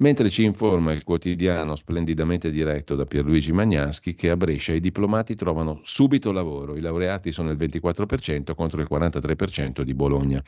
[0.00, 5.34] Mentre ci informa il quotidiano splendidamente diretto da Pierluigi Magnaschi che a Brescia i diplomati
[5.34, 10.42] trovano subito lavoro, i laureati sono il 24% contro il 43% di Bologna.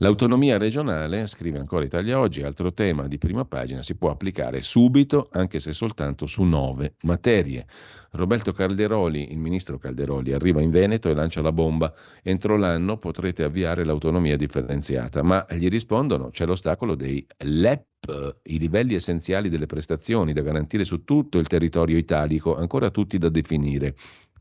[0.00, 5.28] L'autonomia regionale, scrive ancora Italia Oggi, altro tema di prima pagina, si può applicare subito,
[5.32, 7.66] anche se soltanto su nove materie.
[8.12, 11.92] Roberto Calderoli, il ministro Calderoli, arriva in Veneto e lancia la bomba.
[12.22, 18.94] Entro l'anno potrete avviare l'autonomia differenziata, ma gli rispondono c'è l'ostacolo dei LEP, i livelli
[18.94, 23.96] essenziali delle prestazioni da garantire su tutto il territorio italico, ancora tutti da definire.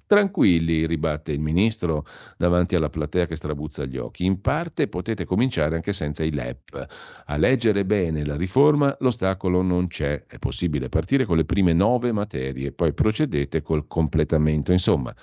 [0.07, 2.05] Tranquilli, ribatte il ministro
[2.37, 4.23] davanti alla platea che strabuzza gli occhi.
[4.23, 6.87] In parte potete cominciare anche senza i LEP.
[7.25, 10.23] A leggere bene la riforma l'ostacolo non c'è.
[10.25, 14.71] È possibile partire con le prime nove materie, poi procedete col completamento.
[14.71, 15.13] Insomma,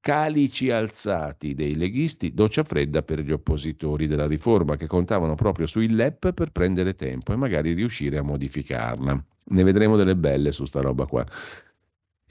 [0.00, 5.88] calici alzati dei leghisti, doccia fredda per gli oppositori della riforma che contavano proprio sui
[5.88, 9.24] LEP per prendere tempo e magari riuscire a modificarla.
[9.46, 11.24] Ne vedremo delle belle su sta roba qua.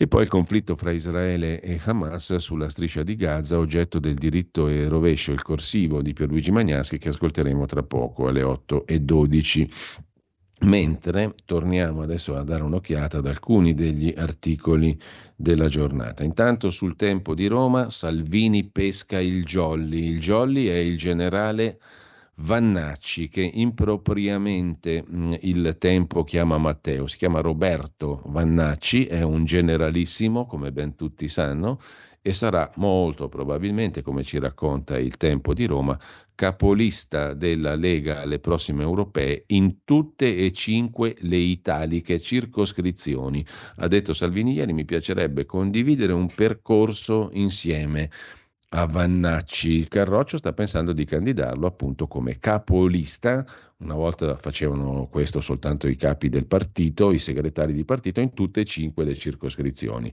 [0.03, 4.67] E poi il conflitto fra Israele e Hamas sulla striscia di Gaza, oggetto del diritto
[4.67, 9.69] e rovescio, il corsivo di Pierluigi Magnaschi che ascolteremo tra poco alle 8.12.
[10.63, 14.99] Mentre torniamo adesso a dare un'occhiata ad alcuni degli articoli
[15.37, 16.25] della giornata.
[16.25, 20.05] Intanto sul tempo di Roma, Salvini pesca il Jolly.
[20.05, 21.79] Il Jolly è il generale
[22.35, 30.45] Vannacci, che impropriamente mh, il tempo chiama Matteo, si chiama Roberto Vannacci, è un generalissimo,
[30.47, 31.77] come ben tutti sanno,
[32.25, 35.99] e sarà molto probabilmente, come ci racconta il tempo di Roma,
[36.33, 43.45] capolista della Lega alle prossime europee in tutte e cinque le italiche circoscrizioni.
[43.75, 48.09] Ha detto Salvini ieri, mi piacerebbe condividere un percorso insieme
[48.75, 49.87] a Vannacci.
[49.87, 53.45] Carroccio sta pensando di candidarlo appunto come capolista.
[53.77, 58.61] Una volta facevano questo soltanto i capi del partito, i segretari di partito in tutte
[58.61, 60.11] e cinque le circoscrizioni.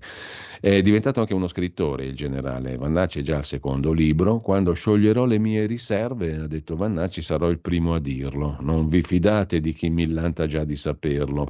[0.60, 4.38] È diventato anche uno scrittore il generale Vannacci, è già al secondo libro.
[4.38, 8.56] Quando scioglierò le mie riserve, ha detto Vannacci, sarò il primo a dirlo.
[8.60, 11.46] Non vi fidate di chi millanta già di saperlo.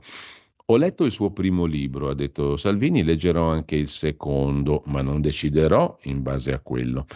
[0.71, 5.21] Ho letto il suo primo libro, ha detto Salvini, leggerò anche il secondo, ma non
[5.21, 7.07] deciderò in base a quello.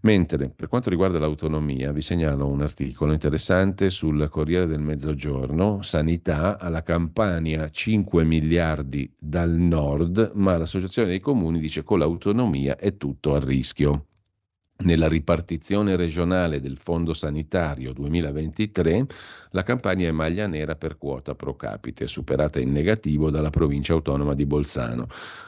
[0.00, 6.58] Mentre per quanto riguarda l'autonomia, vi segnalo un articolo interessante sul Corriere del Mezzogiorno, Sanità
[6.58, 13.34] alla Campania 5 miliardi dal nord, ma l'Associazione dei Comuni dice con l'autonomia è tutto
[13.34, 14.06] a rischio.
[14.82, 19.06] Nella ripartizione regionale del Fondo Sanitario 2023
[19.50, 24.32] la Campania è maglia nera per quota pro capite, superata in negativo dalla provincia autonoma
[24.32, 25.06] di Bolzano.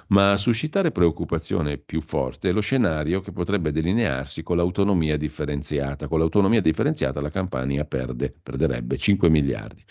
[0.09, 6.09] Ma a suscitare preoccupazione più forte è lo scenario che potrebbe delinearsi con l'autonomia differenziata.
[6.09, 9.83] Con l'autonomia differenziata la Campania perde, perderebbe 5 miliardi.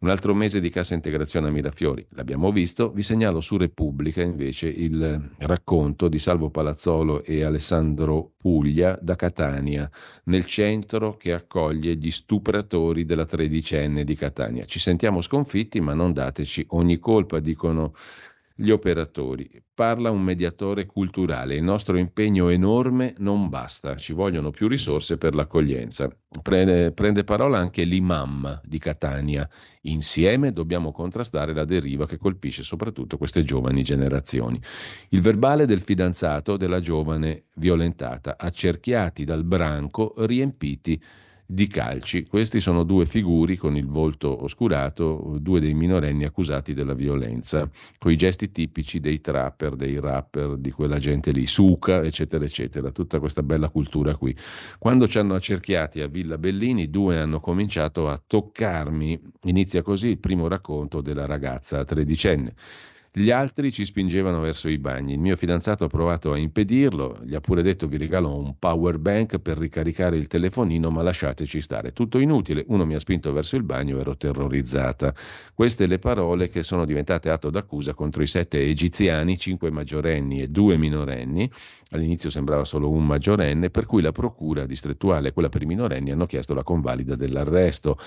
[0.00, 2.90] Un altro mese di cassa integrazione a Mirafiori, l'abbiamo visto.
[2.90, 9.90] Vi segnalo su Repubblica invece il racconto di Salvo Palazzolo e Alessandro Puglia da Catania,
[10.24, 14.64] nel centro che accoglie gli stupratori della 13 tredicenne di Catania.
[14.64, 17.94] Ci sentiamo sconfitti, ma non dateci ogni colpa, dicono
[18.60, 19.50] gli operatori.
[19.72, 21.54] Parla un mediatore culturale.
[21.54, 26.14] Il nostro impegno enorme non basta, ci vogliono più risorse per l'accoglienza.
[26.42, 29.48] Prende, prende, parola anche l'imam di Catania.
[29.82, 34.60] Insieme dobbiamo contrastare la deriva che colpisce soprattutto queste giovani generazioni.
[35.08, 41.02] Il verbale del fidanzato della giovane violentata, accerchiati dal branco, riempiti
[41.52, 42.26] di calci.
[42.26, 48.12] Questi sono due figuri con il volto oscurato, due dei minorenni accusati della violenza, con
[48.12, 53.18] i gesti tipici dei trapper, dei rapper, di quella gente lì, suca, eccetera, eccetera, tutta
[53.18, 54.36] questa bella cultura qui.
[54.78, 60.18] Quando ci hanno accerchiati a Villa Bellini, due hanno cominciato a toccarmi, inizia così il
[60.18, 62.54] primo racconto della ragazza tredicenne.
[63.12, 65.14] Gli altri ci spingevano verso i bagni.
[65.14, 68.98] Il mio fidanzato ha provato a impedirlo, gli ha pure detto vi regalo un power
[68.98, 71.92] bank per ricaricare il telefonino, ma lasciateci stare.
[71.92, 75.12] Tutto inutile, uno mi ha spinto verso il bagno, ero terrorizzata.
[75.52, 80.46] Queste le parole che sono diventate atto d'accusa contro i sette egiziani, cinque maggiorenni e
[80.46, 81.50] due minorenni.
[81.92, 86.12] All'inizio sembrava solo un maggiorenne, per cui la procura distrettuale e quella per i minorenni
[86.12, 87.98] hanno chiesto la convalida dell'arresto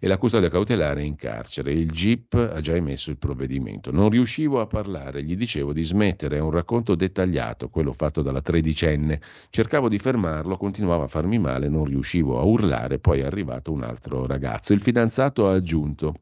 [0.00, 1.72] e la custodia cautelare in carcere.
[1.72, 3.90] Il GIP ha già emesso il provvedimento.
[3.90, 4.08] Non
[4.46, 9.20] riuscivo a parlare, gli dicevo di smettere, è un racconto dettagliato, quello fatto dalla tredicenne.
[9.50, 13.82] Cercavo di fermarlo, continuava a farmi male, non riuscivo a urlare, poi è arrivato un
[13.82, 14.72] altro ragazzo.
[14.72, 16.14] Il fidanzato ha aggiunto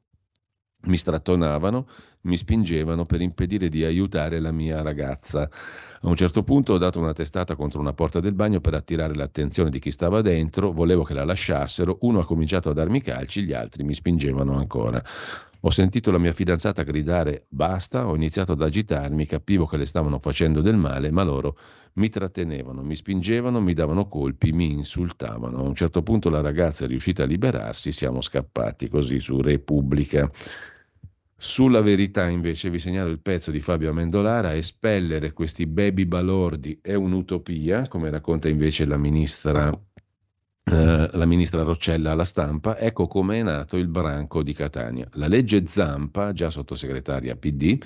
[0.87, 1.87] mi strattonavano,
[2.23, 5.43] mi spingevano per impedire di aiutare la mia ragazza.
[5.43, 9.15] A un certo punto ho dato una testata contro una porta del bagno per attirare
[9.15, 13.45] l'attenzione di chi stava dentro, volevo che la lasciassero, uno ha cominciato a darmi calci,
[13.45, 15.03] gli altri mi spingevano ancora.
[15.67, 20.19] Ho sentito la mia fidanzata gridare basta, ho iniziato ad agitarmi, capivo che le stavano
[20.19, 21.57] facendo del male, ma loro
[21.95, 25.57] mi trattenevano, mi spingevano, mi davano colpi, mi insultavano.
[25.57, 30.31] A un certo punto la ragazza è riuscita a liberarsi, siamo scappati così su Repubblica.
[31.35, 36.93] Sulla verità invece vi segnalo il pezzo di Fabio Amendolara, espellere questi baby balordi è
[36.93, 39.73] un'utopia, come racconta invece la ministra,
[40.65, 45.07] eh, la ministra Roccella alla stampa, ecco come è nato il branco di Catania.
[45.13, 47.79] La legge Zampa, già sottosegretaria PD,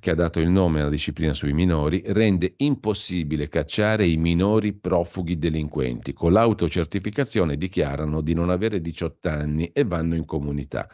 [0.00, 5.38] che ha dato il nome alla disciplina sui minori, rende impossibile cacciare i minori profughi
[5.38, 6.14] delinquenti.
[6.14, 10.88] Con l'autocertificazione dichiarano di non avere 18 anni e vanno in comunità.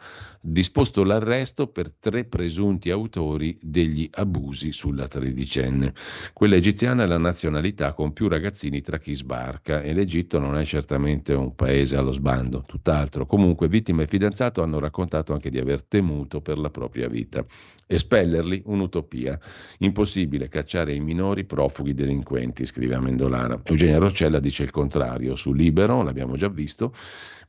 [0.49, 5.93] Disposto l'arresto per tre presunti autori degli abusi sulla tredicenne.
[6.31, 10.63] Quella egiziana è la nazionalità con più ragazzini tra chi sbarca e l'Egitto non è
[10.63, 13.25] certamente un paese allo sbando, tutt'altro.
[13.25, 17.45] Comunque vittima e fidanzato hanno raccontato anche di aver temuto per la propria vita.
[17.85, 19.37] Espellerli, un'utopia.
[19.79, 23.61] Impossibile cacciare i minori profughi delinquenti, scrive Amendolana.
[23.63, 25.35] Eugenia Roccella dice il contrario.
[25.35, 26.93] Su Libero, l'abbiamo già visto,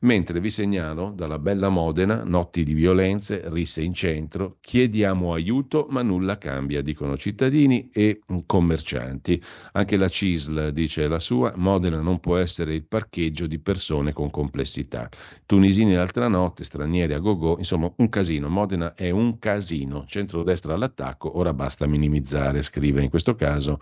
[0.01, 6.01] Mentre vi segnalo dalla bella Modena, notti di violenze, risse in centro, chiediamo aiuto ma
[6.01, 9.41] nulla cambia, dicono cittadini e commercianti.
[9.73, 14.29] Anche la CISL dice la sua, Modena non può essere il parcheggio di persone con
[14.29, 15.09] complessità.
[15.45, 18.47] Tunisini l'altra notte, stranieri a gogo, insomma un casino.
[18.47, 23.81] Modena è un casino, centrodestra all'attacco, ora basta minimizzare, scrive in questo caso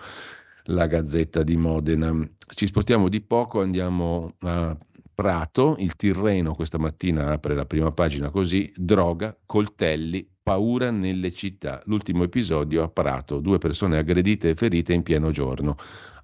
[0.69, 2.27] la Gazzetta di Modena.
[2.47, 4.75] Ci spostiamo di poco, andiamo a
[5.17, 11.81] Prato, il Tirreno questa mattina apre la prima pagina così, droga, coltelli, paura nelle città.
[11.85, 15.75] L'ultimo episodio a Prato, due persone aggredite e ferite in pieno giorno.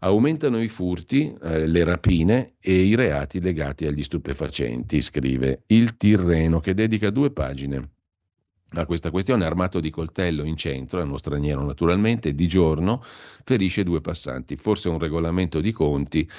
[0.01, 6.59] Aumentano i furti, eh, le rapine e i reati legati agli stupefacenti, scrive il Tirreno
[6.59, 7.89] che dedica due pagine
[8.75, 13.03] a questa questione, armato di coltello in centro, è uno straniero naturalmente, di giorno
[13.43, 16.29] ferisce due passanti, forse un regolamento di conti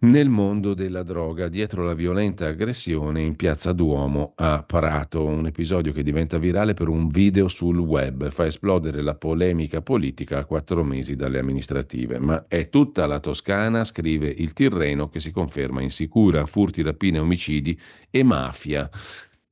[0.00, 5.92] nel mondo della droga, dietro la violenta aggressione in piazza Duomo a Prato, un episodio
[5.92, 10.84] che diventa virale per un video sul web, fa esplodere la polemica politica a quattro
[10.84, 12.20] mesi dalle amministrative.
[12.20, 17.76] Ma è tutta la Toscana, scrive il Tirreno, che si conferma insicura, furti, rapine, omicidi
[18.08, 18.88] e mafia.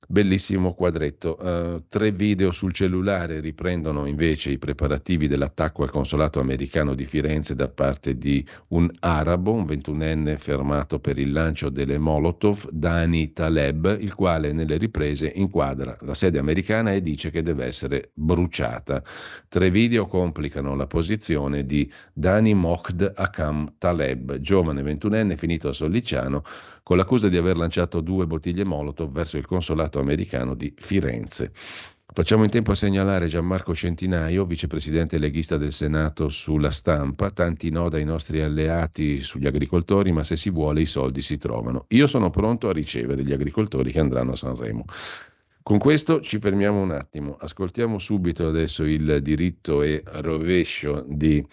[0.08, 1.36] Bellissimo quadretto.
[1.40, 7.56] Uh, tre video sul cellulare riprendono invece i preparativi dell'attacco al consolato americano di Firenze
[7.56, 13.96] da parte di un arabo, un ventunenne fermato per il lancio delle Molotov, Dani Taleb,
[14.00, 19.02] il quale nelle riprese inquadra la sede americana e dice che deve essere bruciata.
[19.48, 26.44] Tre video complicano la posizione di Dani Mohd Akam Taleb, giovane ventunenne finito a Solliciano
[26.86, 31.50] con l'accusa di aver lanciato due bottiglie Molotov verso il consolato americano di Firenze.
[31.52, 37.88] Facciamo in tempo a segnalare Gianmarco Centinaio, vicepresidente leghista del Senato sulla stampa, tanti no
[37.88, 41.86] dai nostri alleati sugli agricoltori, ma se si vuole i soldi si trovano.
[41.88, 44.84] Io sono pronto a ricevere gli agricoltori che andranno a Sanremo.
[45.64, 51.44] Con questo ci fermiamo un attimo, ascoltiamo subito adesso il diritto e rovescio di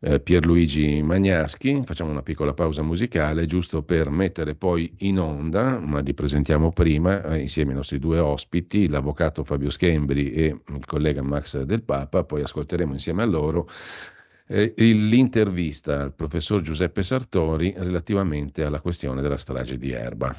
[0.00, 1.82] eh, Pierluigi Magnaschi.
[1.84, 7.22] Facciamo una piccola pausa musicale giusto per mettere poi in onda, ma li presentiamo prima
[7.24, 12.24] eh, insieme ai nostri due ospiti, l'avvocato Fabio Schembri e il collega Max Del Papa,
[12.24, 13.68] poi ascolteremo insieme a loro
[14.48, 20.34] eh, l'intervista al professor Giuseppe Sartori relativamente alla questione della strage di Erba.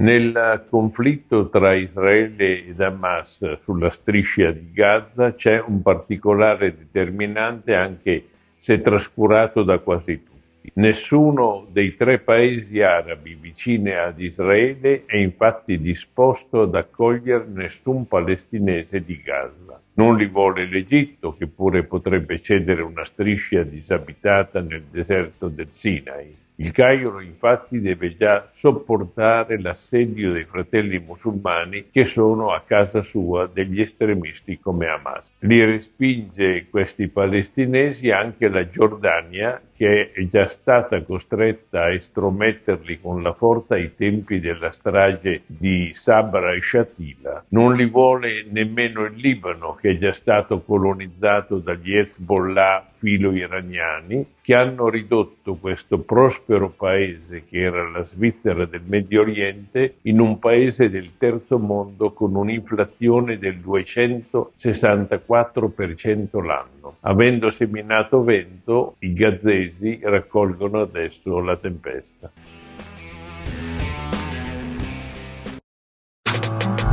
[0.00, 8.24] Nel conflitto tra Israele ed Hamas sulla striscia di Gaza c'è un particolare determinante anche
[8.60, 10.70] se trascurato da quasi tutti.
[10.76, 19.04] Nessuno dei tre paesi arabi vicini ad Israele è infatti disposto ad accogliere nessun palestinese
[19.04, 19.82] di Gaza.
[19.96, 26.34] Non li vuole l'Egitto, che pure potrebbe cedere una striscia disabitata nel deserto del Sinai.
[26.60, 33.46] Il Cairo infatti deve già sopportare l'assedio dei fratelli musulmani che sono a casa sua
[33.50, 35.24] degli estremisti come Hamas.
[35.38, 43.22] Li respinge questi palestinesi anche la Giordania che è già stata costretta a estrometterli con
[43.22, 47.46] la forza ai tempi della strage di Sabra e Shatila.
[47.48, 54.54] Non li vuole nemmeno il Libano che è già stato colonizzato dagli Hezbollah filo-iraniani che
[54.54, 60.90] hanno ridotto questo prospero paese che era la Svizzera del Medio Oriente in un paese
[60.90, 66.96] del terzo mondo con un'inflazione del 264% l'anno.
[67.00, 69.69] Avendo seminato vento, i gazzesi
[70.02, 72.30] raccolgono adesso la tempesta.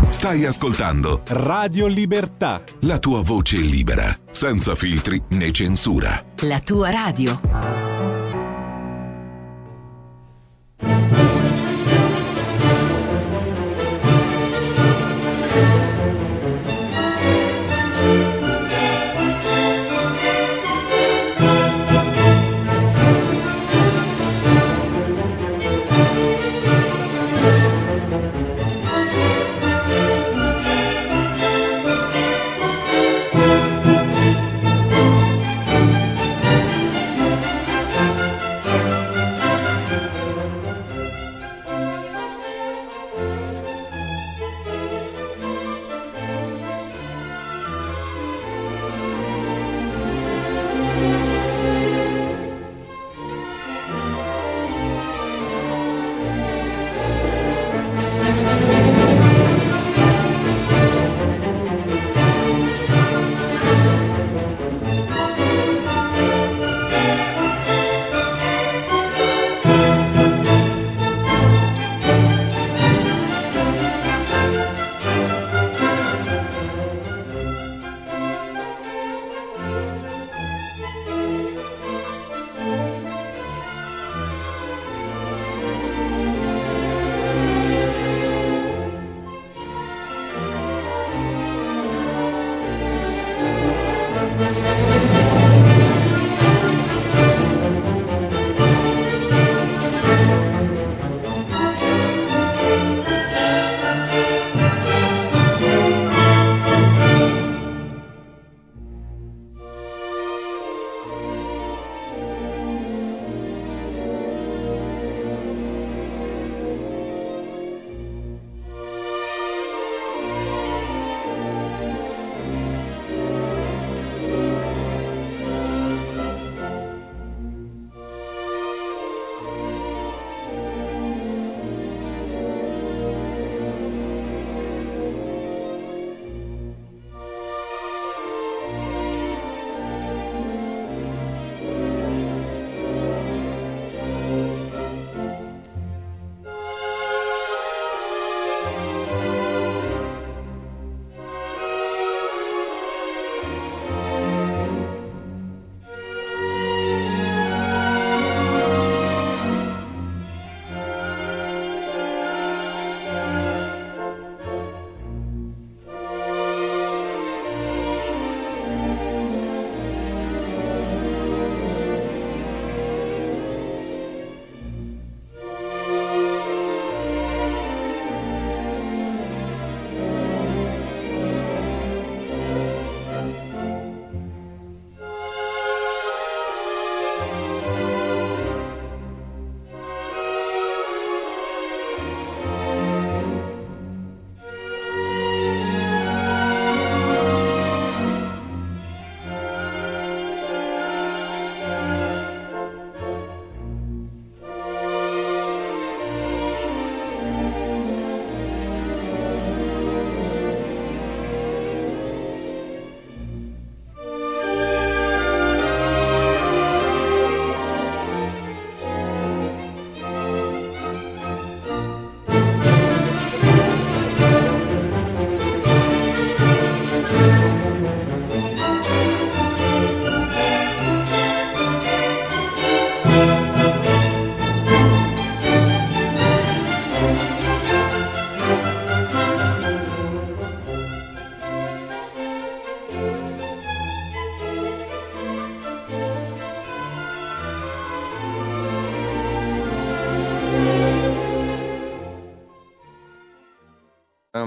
[0.09, 2.61] Stai ascoltando Radio Libertà.
[2.81, 6.23] la tua voce libera, senza filtri né censura.
[6.41, 7.96] La tua radio.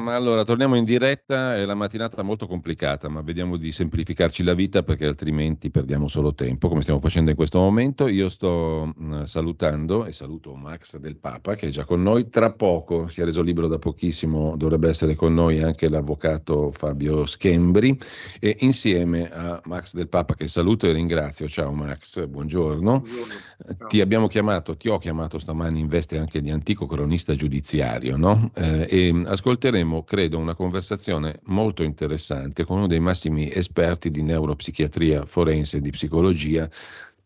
[0.00, 4.54] Ma allora torniamo in diretta, è la mattinata molto complicata, ma vediamo di semplificarci la
[4.54, 8.08] vita perché altrimenti perdiamo solo tempo, come stiamo facendo in questo momento.
[8.08, 12.28] Io sto mh, mm, salutando e saluto Max del Papa che è già con noi,
[12.28, 17.26] tra poco si è reso libero da pochissimo, dovrebbe essere con noi anche l'avvocato Fabio
[17.26, 17.98] Schembri
[18.38, 21.48] e insieme a Max del Papa che saluto e ringrazio.
[21.48, 23.00] Ciao Max, buongiorno.
[23.00, 23.86] buongiorno.
[23.86, 28.50] Ti abbiamo chiamato, ti ho chiamato stamani in veste anche di antico cronista giudiziario, no?
[28.54, 35.26] Eh, e ascolteremo, credo, una conversazione molto interessante con uno dei massimi esperti di neuropsichiatria
[35.26, 36.68] forense e di psicologia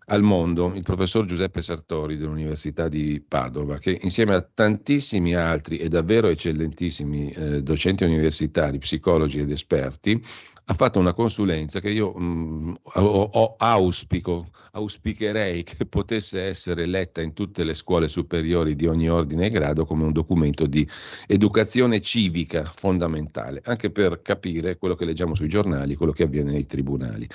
[0.07, 5.89] al mondo, il professor Giuseppe Sartori dell'Università di Padova, che insieme a tantissimi altri e
[5.89, 10.23] davvero eccellentissimi eh, docenti universitari, psicologi ed esperti,
[10.67, 16.87] ha fatto una consulenza che io mh, mm, ho, ho auspico, auspicherei che potesse essere
[16.87, 20.87] letta in tutte le scuole superiori di ogni ordine e grado come un documento di
[21.27, 26.67] educazione civica fondamentale, anche per capire quello che leggiamo sui giornali, quello che avviene nei
[26.67, 27.29] tribunali.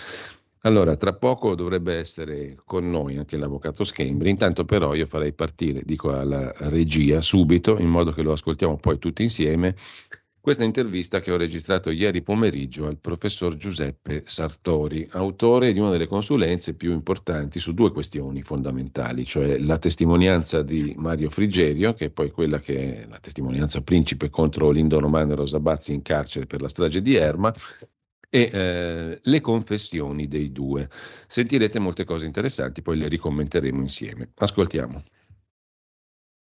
[0.64, 5.84] Allora, tra poco dovrebbe essere con noi anche l'avvocato Schembri, intanto però io farei partire,
[5.86, 9.76] dico alla regia, subito, in modo che lo ascoltiamo poi tutti insieme,
[10.42, 16.08] questa intervista che ho registrato ieri pomeriggio al professor Giuseppe Sartori, autore di una delle
[16.08, 22.10] consulenze più importanti su due questioni fondamentali, cioè la testimonianza di Mario Frigerio, che è
[22.10, 26.46] poi quella che è la testimonianza principe contro Lindo Romano e Rosa Bazzi in carcere
[26.46, 27.54] per la strage di Erma,
[28.30, 30.88] e eh, le confessioni dei due.
[31.28, 34.32] Sentirete molte cose interessanti, poi le ricommenteremo insieme.
[34.36, 35.04] Ascoltiamo.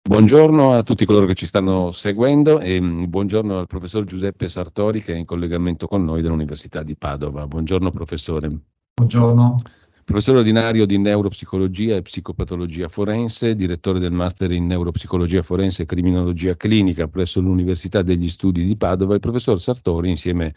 [0.02, 5.02] Buongiorno a tutti coloro che ci stanno seguendo e mm, buongiorno al professor Giuseppe Sartori
[5.02, 7.46] che è in collegamento con noi dell'Università di Padova.
[7.46, 8.50] Buongiorno professore.
[8.94, 9.60] Buongiorno.
[10.02, 16.56] Professore ordinario di neuropsicologia e psicopatologia forense, direttore del master in neuropsicologia forense e criminologia
[16.56, 20.54] clinica presso l'Università degli Studi di Padova, il professor Sartori insieme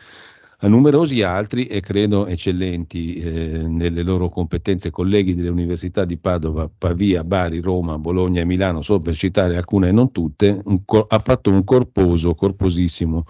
[0.64, 6.70] a numerosi altri e credo eccellenti eh, nelle loro competenze colleghi delle università di Padova,
[6.76, 11.20] Pavia, Bari, Roma, Bologna e Milano, solo per citare alcune e non tutte, cor- ha
[11.20, 13.26] fatto un corposo, corposissimo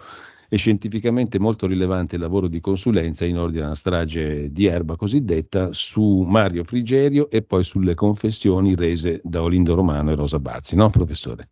[0.47, 6.23] e scientificamente molto rilevante lavoro di consulenza in ordine alla strage di Erba cosiddetta su
[6.27, 11.49] Mario Frigerio e poi sulle confessioni rese da Olindo Romano e Rosa Bazzi, no professore?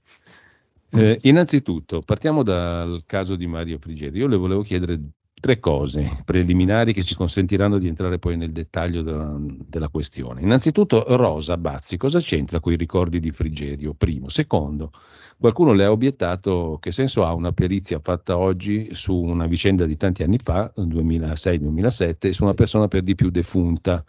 [0.92, 4.22] Eh, innanzitutto, partiamo dal caso di Mario Frigerio.
[4.22, 5.00] Io le volevo chiedere
[5.42, 10.42] tre cose preliminari che ci consentiranno di entrare poi nel dettaglio della, della, questione.
[10.42, 13.94] Innanzitutto, Rosa Bazzi, cosa c'entra con i ricordi di Frigerio?
[13.94, 14.30] Primo.
[14.30, 14.92] Secondo,
[15.38, 19.98] qualcuno le ha obiettato che senso ha una perizia fatta oggi su una vicenda di
[19.98, 24.06] tanti anni fa, 2006-2007, su una persona per di più defunta.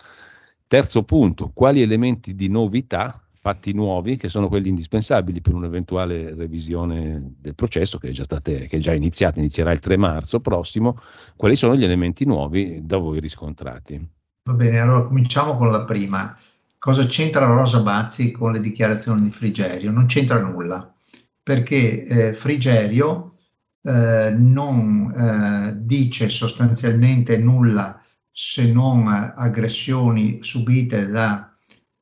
[0.67, 7.35] Terzo punto, quali elementi di novità fatti nuovi che sono quelli indispensabili per un'eventuale revisione
[7.41, 11.01] del processo che è già, state, che è già iniziato, inizierà il 3 marzo prossimo,
[11.35, 14.01] quali sono gli elementi nuovi da voi riscontrati?
[14.45, 16.33] Va bene, allora cominciamo con la prima.
[16.79, 19.91] Cosa c'entra Rosa Bazzi con le dichiarazioni di Frigerio?
[19.91, 20.95] Non c'entra nulla,
[21.43, 23.39] perché eh, Frigerio
[23.83, 31.52] eh, non eh, dice sostanzialmente nulla se non aggressioni subite da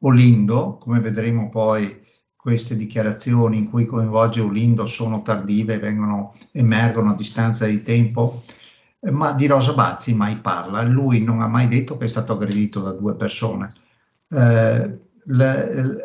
[0.00, 1.98] Olindo, come vedremo poi
[2.36, 8.42] queste dichiarazioni in cui coinvolge Olindo sono tardive, vengono, emergono a distanza di tempo,
[9.00, 10.82] eh, ma di Rosa Bazzi mai parla.
[10.82, 13.72] Lui non ha mai detto che è stato aggredito da due persone.
[14.30, 15.96] Eh, le,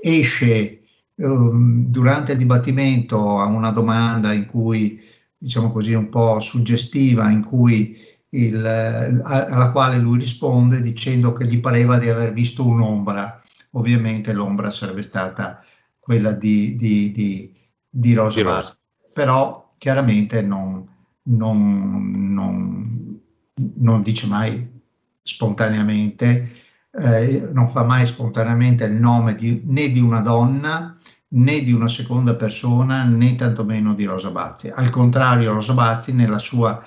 [0.00, 0.80] esce
[1.16, 5.00] um, durante il dibattimento a una domanda in cui,
[5.38, 7.96] diciamo così, un po' suggestiva, in cui
[8.30, 13.40] il, alla quale lui risponde dicendo che gli pareva di aver visto un'ombra.
[13.72, 15.62] Ovviamente l'ombra sarebbe stata
[15.98, 17.52] quella di, di, di,
[17.88, 18.76] di Rosa, Rosa.
[19.12, 20.86] però chiaramente non,
[21.24, 23.20] non, non,
[23.54, 24.74] non dice mai
[25.22, 26.52] spontaneamente,
[26.92, 30.96] eh, non fa mai spontaneamente il nome di, né di una donna
[31.28, 34.68] né di una seconda persona né tantomeno di Rosa Bazzi.
[34.68, 36.82] Al contrario, Rosa Bazzi nella sua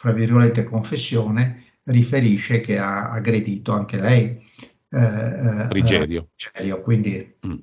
[0.00, 4.42] fra virgolette, confessione, riferisce che ha aggredito anche lei.
[4.88, 6.30] Eh, eh Frigerio.
[6.54, 7.54] Eh, quindi mm.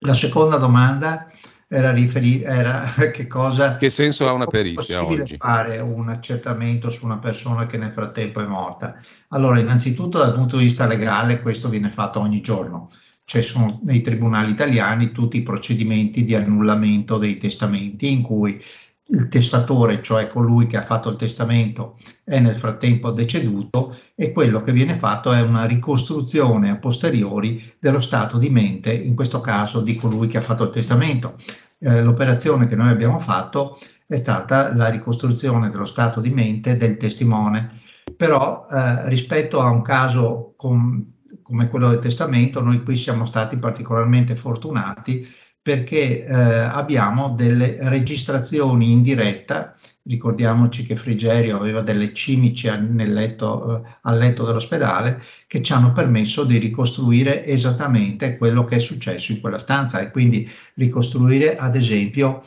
[0.00, 1.32] la seconda domanda
[1.66, 3.76] era, riferi- era che cosa...
[3.76, 5.38] Che senso ha una perizia oggi?
[5.38, 9.00] fare un accertamento su una persona che nel frattempo è morta.
[9.28, 12.90] Allora, innanzitutto dal punto di vista legale questo viene fatto ogni giorno.
[13.24, 18.62] Cioè sono nei tribunali italiani tutti i procedimenti di annullamento dei testamenti in cui
[19.10, 24.60] il testatore, cioè colui che ha fatto il testamento, è nel frattempo deceduto e quello
[24.60, 29.80] che viene fatto è una ricostruzione a posteriori dello stato di mente, in questo caso
[29.80, 31.34] di colui che ha fatto il testamento.
[31.78, 36.96] Eh, l'operazione che noi abbiamo fatto è stata la ricostruzione dello stato di mente del
[36.96, 37.70] testimone.
[38.16, 41.02] Però eh, rispetto a un caso com,
[41.42, 45.26] come quello del testamento, noi qui siamo stati particolarmente fortunati
[45.62, 49.74] perché eh, abbiamo delle registrazioni in diretta.
[50.02, 56.44] Ricordiamoci che Frigerio aveva delle cimici letto, eh, al letto dell'ospedale che ci hanno permesso
[56.44, 62.42] di ricostruire esattamente quello che è successo in quella stanza e quindi ricostruire ad esempio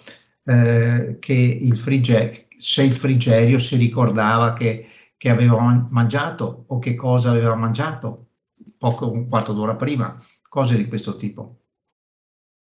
[0.45, 6.95] eh, che il frige, se il Frigerio si ricordava che, che aveva mangiato o che
[6.95, 8.30] cosa aveva mangiato
[8.78, 10.18] poco un quarto d'ora prima,
[10.49, 11.62] cose di questo tipo.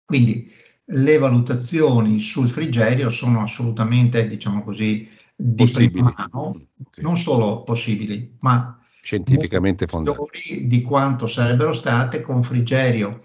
[0.06, 0.52] Quindi
[0.86, 7.02] le valutazioni sul frigerio sono assolutamente, diciamo così, di prima mano, sì.
[7.02, 13.20] non solo possibili, ma scientificamente fondate di quanto sarebbero state con frigerio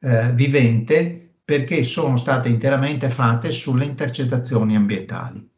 [0.00, 5.50] eh, vivente perché sono state interamente fatte sulle intercettazioni ambientali.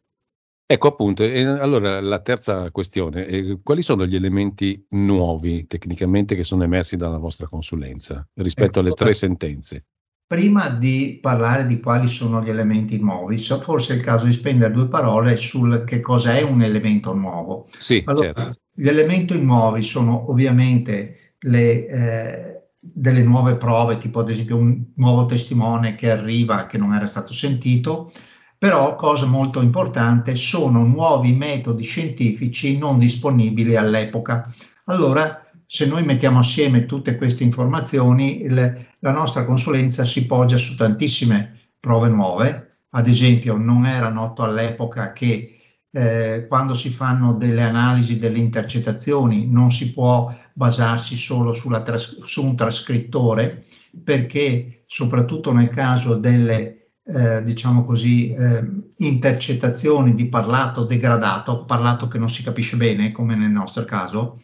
[0.69, 6.43] Ecco appunto, e allora la terza questione, eh, quali sono gli elementi nuovi tecnicamente che
[6.43, 9.85] sono emersi dalla vostra consulenza rispetto ecco, alle tre sentenze?
[10.27, 14.73] Prima di parlare di quali sono gli elementi nuovi, forse è il caso di spendere
[14.73, 17.65] due parole sul che cosa è un elemento nuovo.
[17.69, 18.59] Sì, allora, certo.
[18.73, 25.25] Gli elementi nuovi sono ovviamente le, eh, delle nuove prove, tipo ad esempio un nuovo
[25.25, 28.11] testimone che arriva che non era stato sentito,
[28.57, 34.51] però, cosa molto importante, sono nuovi metodi scientifici non disponibili all'epoca.
[34.85, 40.75] Allora, se noi mettiamo assieme tutte queste informazioni, il, la nostra consulenza si poggia su
[40.75, 42.77] tantissime prove nuove.
[42.91, 45.59] Ad esempio, non era noto all'epoca che
[45.91, 51.51] eh, quando si fanno delle analisi delle intercettazioni non si può basarsi solo
[51.83, 53.63] tras- su un trascrittore,
[54.03, 58.63] perché soprattutto nel caso delle eh, diciamo così, eh,
[58.97, 64.39] intercettazioni di parlato degradato, parlato che non si capisce bene, come nel nostro caso,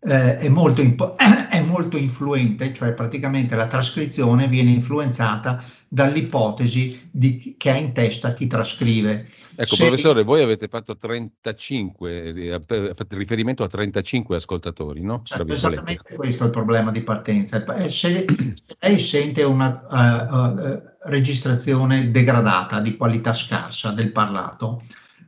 [0.00, 1.16] eh, è, molto impo-
[1.50, 8.32] è, molto influente, cioè praticamente la trascrizione viene influenzata dall'ipotesi di, che ha in testa
[8.34, 9.26] chi trascrive.
[9.56, 9.86] Ecco, Se...
[9.86, 12.60] professore, voi avete fatto 35, eh,
[12.94, 15.22] fate riferimento a 35 ascoltatori, no?
[15.24, 17.64] Certo, esattamente questo è il problema di partenza.
[17.74, 18.24] Eh, se,
[18.54, 24.80] se lei sente una uh, uh, registrazione degradata, di qualità scarsa del parlato,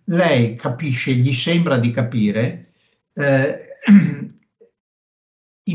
[0.04, 2.72] lei capisce, gli sembra di capire
[3.14, 3.78] eh,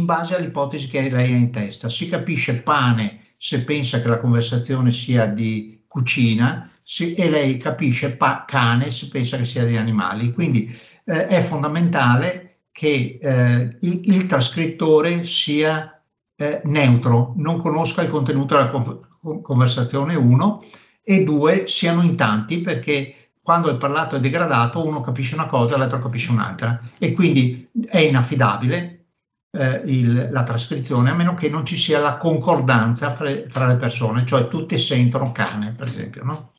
[0.05, 1.89] base all'ipotesi che lei ha in testa.
[1.89, 8.15] Si capisce pane se pensa che la conversazione sia di cucina se, e lei capisce
[8.15, 10.31] pa- cane se pensa che sia di animali.
[10.31, 10.73] Quindi
[11.05, 16.01] eh, è fondamentale che eh, il, il, trascrittore sia
[16.35, 20.61] eh, neutro, non conosca il contenuto della con- conversazione, uno,
[21.01, 25.77] e due, siano in tanti perché quando il parlato è degradato uno capisce una cosa,
[25.77, 28.94] l'altro capisce un'altra e quindi è inaffidabile
[29.55, 33.75] eh, il, la trascrizione, a meno che non ci sia la concordanza fra, fra le
[33.75, 36.23] persone, cioè tutti sentono cane, per esempio.
[36.23, 36.53] No?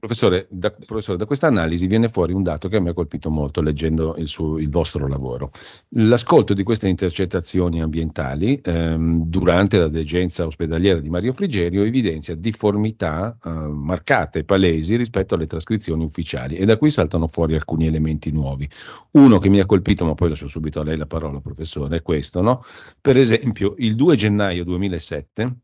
[0.00, 3.60] Professore da, professore, da, questa analisi viene fuori un dato che mi ha colpito molto
[3.60, 5.50] leggendo il, suo, il vostro lavoro.
[5.90, 13.36] L'ascolto di queste intercettazioni ambientali ehm, durante la degenza ospedaliera di Mario Frigerio evidenzia difformità
[13.44, 18.66] eh, marcate, palesi rispetto alle trascrizioni ufficiali e da qui saltano fuori alcuni elementi nuovi.
[19.10, 22.02] Uno che mi ha colpito, ma poi lascio subito a lei la parola, professore, è
[22.02, 22.40] questo.
[22.40, 22.64] No?
[22.98, 25.56] Per esempio, il 2 gennaio 2007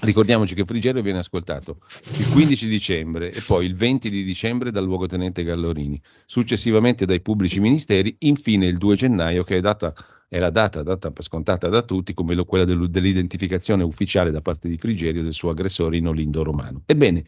[0.00, 1.78] Ricordiamoci che Frigerio viene ascoltato
[2.18, 7.60] il 15 dicembre e poi il 20 di dicembre dal luogotenente Gallorini, successivamente dai pubblici
[7.60, 9.94] ministeri, infine il 2 gennaio che è, data,
[10.28, 15.22] è la data data scontata da tutti come quella dell'identificazione ufficiale da parte di Frigerio
[15.22, 16.82] del suo aggressore in Olindo Romano.
[16.84, 17.24] Ebbene,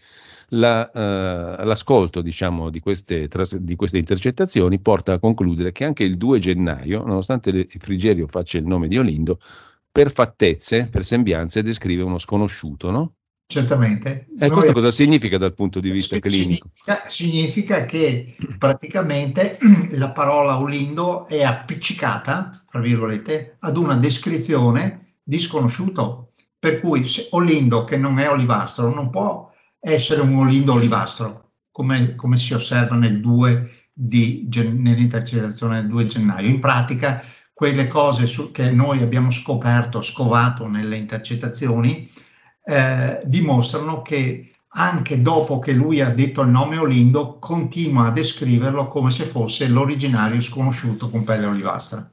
[0.50, 6.16] la, uh, l'ascolto diciamo, di, queste, di, queste, intercettazioni porta a concludere che anche il
[6.16, 9.40] 2 gennaio, nonostante Frigerio faccia il nome di Olindo,
[9.98, 13.14] per fattezze, per sembianze, descrive uno sconosciuto, no?
[13.50, 14.28] Certamente.
[14.38, 16.68] E eh, questo cosa significa dal punto di vista clinico?
[16.68, 19.58] Significa, significa, che praticamente
[19.90, 26.30] la parola Olindo è appiccicata, tra virgolette, ad una descrizione di sconosciuto.
[26.56, 32.36] Per cui Olindo, che non è olivastro, non può essere un Olindo olivastro, come, come
[32.36, 36.46] si osserva nel 2 di, nell'intercettazione del 2 gennaio.
[36.46, 37.24] In pratica
[37.58, 42.08] quelle cose su, che noi abbiamo scoperto, scovato nelle intercettazioni,
[42.62, 48.86] eh, dimostrano che anche dopo che lui ha detto il nome Olindo, continua a descriverlo
[48.86, 52.08] come se fosse l'originario sconosciuto con pelle olivastra.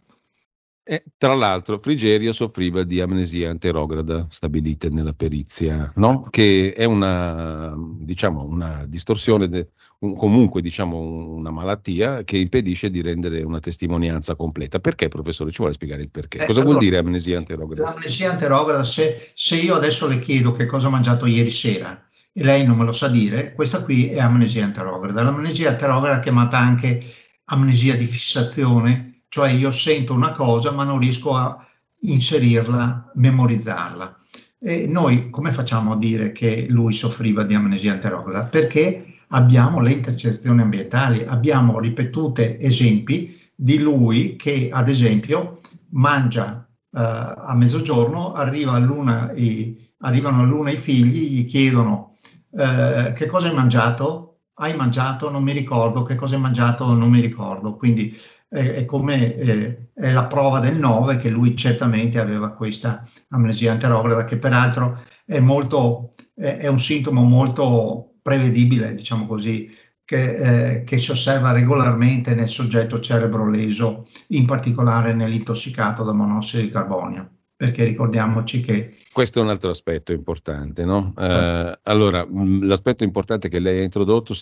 [0.88, 6.28] E, tra l'altro, Frigerio soffriva di amnesia anterograda, stabilita nella perizia, no?
[6.30, 9.70] che è una, diciamo, una distorsione, de,
[10.02, 14.78] un, comunque diciamo, una malattia che impedisce di rendere una testimonianza completa.
[14.78, 15.50] Perché, professore?
[15.50, 16.44] Ci vuole spiegare il perché?
[16.44, 17.90] Eh, cosa allora, vuol dire amnesia anterograda?
[17.90, 22.00] L'amnesia anterograda, se, se io adesso le chiedo che cosa ho mangiato ieri sera
[22.32, 25.24] e lei non me lo sa dire, questa qui è amnesia anterograda.
[25.24, 27.04] L'amnesia anterograda è chiamata anche
[27.46, 31.62] amnesia di fissazione cioè io sento una cosa ma non riesco a
[32.04, 34.18] inserirla, memorizzarla.
[34.58, 38.48] E noi come facciamo a dire che lui soffriva di amnesia anterograda?
[38.48, 45.60] Perché abbiamo le intercettazioni ambientali, abbiamo ripetute esempi di lui che ad esempio
[45.90, 52.16] mangia uh, a mezzogiorno, arriva all'una i, arrivano all'una i figli, gli chiedono
[52.52, 54.38] uh, che cosa hai mangiato?
[54.54, 55.30] Hai mangiato?
[55.30, 56.94] Non mi ricordo, che cosa hai mangiato?
[56.94, 57.76] Non mi ricordo.
[57.76, 58.18] Quindi
[58.48, 64.26] è come eh, è la prova del 9 che lui certamente aveva questa amnesia anterograda
[64.26, 69.70] che peraltro è, molto, è un sintomo molto prevedibile, diciamo così,
[70.04, 76.62] che, eh, che, si osserva regolarmente nel soggetto cerebro leso, in particolare nell'intossicato da monossido
[76.62, 78.94] di carbonio perché ricordiamoci che...
[79.14, 81.14] Questo è un altro aspetto importante, no?
[81.18, 82.28] Eh, allora,
[82.62, 84.34] l'aspetto importante che lei ha introdotto,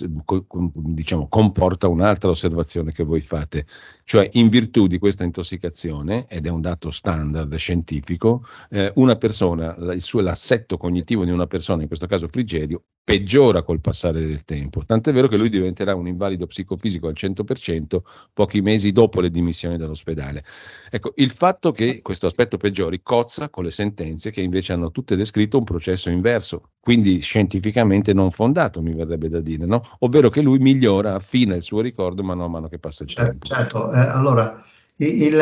[0.74, 3.68] diciamo, comporta un'altra osservazione che voi fate,
[4.03, 9.76] cioè in virtù di questa intossicazione, ed è un dato standard scientifico, eh, una persona,
[9.93, 14.43] il suo, l'assetto cognitivo di una persona, in questo caso Frigerio, peggiora col passare del
[14.43, 17.99] tempo, tant'è vero che lui diventerà un invalido psicofisico al 100%
[18.34, 20.43] pochi mesi dopo le dimissioni dall'ospedale.
[20.89, 25.16] Ecco, il fatto che questo aspetto peggiori cozza con le sentenze che invece hanno tutte
[25.16, 29.84] descritto un processo inverso, quindi scientificamente non fondato, mi verrebbe da dire, no?
[29.99, 33.45] ovvero che lui migliora, affina il suo ricordo mano a mano che passa il tempo.
[33.45, 34.64] Certo, eh, allora
[34.95, 35.39] il,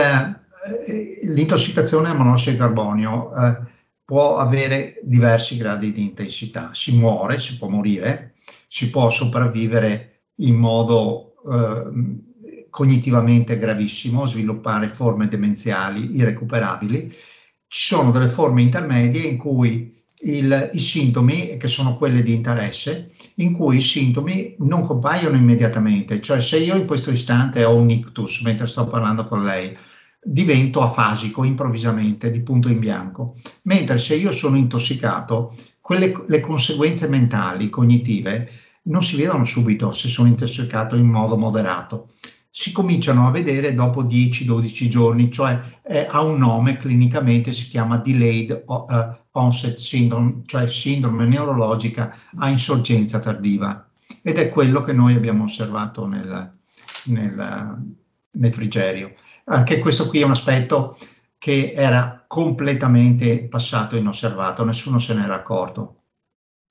[0.88, 3.58] eh, l'intossicazione a monossido di carbonio eh,
[4.04, 8.34] può avere diversi gradi di intensità, si muore, si può morire,
[8.68, 17.14] si può sopravvivere in modo eh, cognitivamente gravissimo, sviluppare forme demenziali irrecuperabili
[17.72, 23.10] ci sono delle forme intermedie in cui il, i sintomi, che sono quelle di interesse,
[23.36, 27.90] in cui i sintomi non compaiono immediatamente, cioè se io in questo istante ho un
[27.90, 29.74] ictus mentre sto parlando con lei,
[30.22, 37.08] divento afasico improvvisamente, di punto in bianco, mentre se io sono intossicato, quelle, le conseguenze
[37.08, 38.52] mentali, cognitive,
[38.84, 42.08] non si vedono subito se sono intossicato in modo moderato
[42.54, 47.98] si cominciano a vedere dopo 10-12 giorni, cioè eh, ha un nome clinicamente, si chiama
[47.98, 48.86] delayed uh,
[49.32, 53.90] onset syndrome, cioè sindrome neurologica a insorgenza tardiva.
[54.22, 56.58] Ed è quello che noi abbiamo osservato nel,
[57.06, 57.94] nel,
[58.32, 59.14] nel frigerio.
[59.46, 60.98] Anche questo qui è un aspetto
[61.38, 66.01] che era completamente passato inosservato, nessuno se n'era accorto.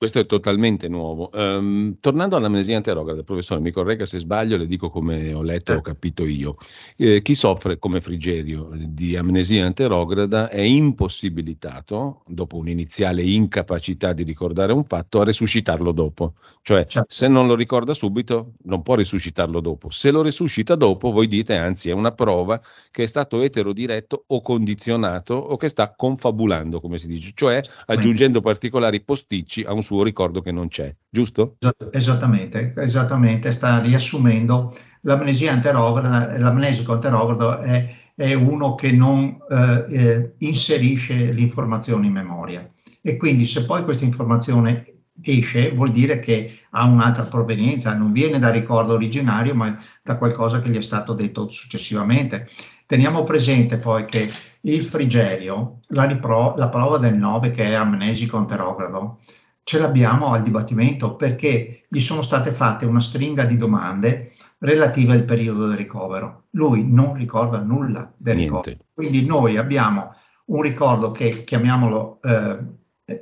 [0.01, 1.29] Questo è totalmente nuovo.
[1.31, 5.75] Um, tornando all'amnesia anterograda, professore, mi corregga se sbaglio, le dico come ho letto e
[5.75, 6.57] ho capito io.
[6.95, 14.73] Eh, chi soffre come Frigerio di amnesia anterograda è impossibilitato, dopo un'iniziale incapacità di ricordare
[14.73, 16.33] un fatto, a resuscitarlo dopo.
[16.63, 17.07] Cioè, certo.
[17.07, 19.91] se non lo ricorda subito, non può resuscitarlo dopo.
[19.91, 24.41] Se lo resuscita dopo, voi dite, anzi, è una prova che è stato eterodiretto o
[24.41, 30.03] condizionato o che sta confabulando, come si dice, cioè aggiungendo particolari posticci a un suo
[30.03, 31.57] ricordo che non c'è, giusto?
[31.91, 40.31] Esattamente, esattamente, sta riassumendo l'amnesia anterograda, l'amnesico anterogrado è, è uno che non eh, eh,
[40.37, 42.65] inserisce l'informazione in memoria
[43.01, 44.85] e quindi se poi questa informazione
[45.21, 50.61] esce vuol dire che ha un'altra provenienza, non viene dal ricordo originario ma da qualcosa
[50.61, 52.47] che gli è stato detto successivamente.
[52.85, 54.29] Teniamo presente poi che
[54.61, 59.19] il frigerio, la, ripro- la prova del 9 che è amnesico anterogrado,
[59.63, 65.23] ce l'abbiamo al dibattimento perché gli sono state fatte una stringa di domande relative al
[65.23, 66.45] periodo del ricovero.
[66.51, 68.53] Lui non ricorda nulla del Niente.
[68.53, 68.85] ricovero.
[68.93, 70.13] Quindi noi abbiamo
[70.45, 72.57] un ricordo che chiamiamolo eh,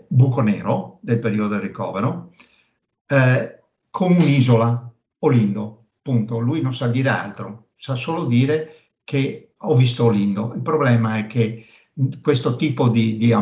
[0.07, 2.33] buco nero del periodo del ricovero,
[3.07, 3.59] eh,
[3.89, 6.39] con un'isola, Olindo, punto.
[6.39, 10.53] Lui non sa dire altro, sa solo dire che ho visto Olindo.
[10.55, 11.65] Il problema è che
[12.21, 13.33] questo tipo di, di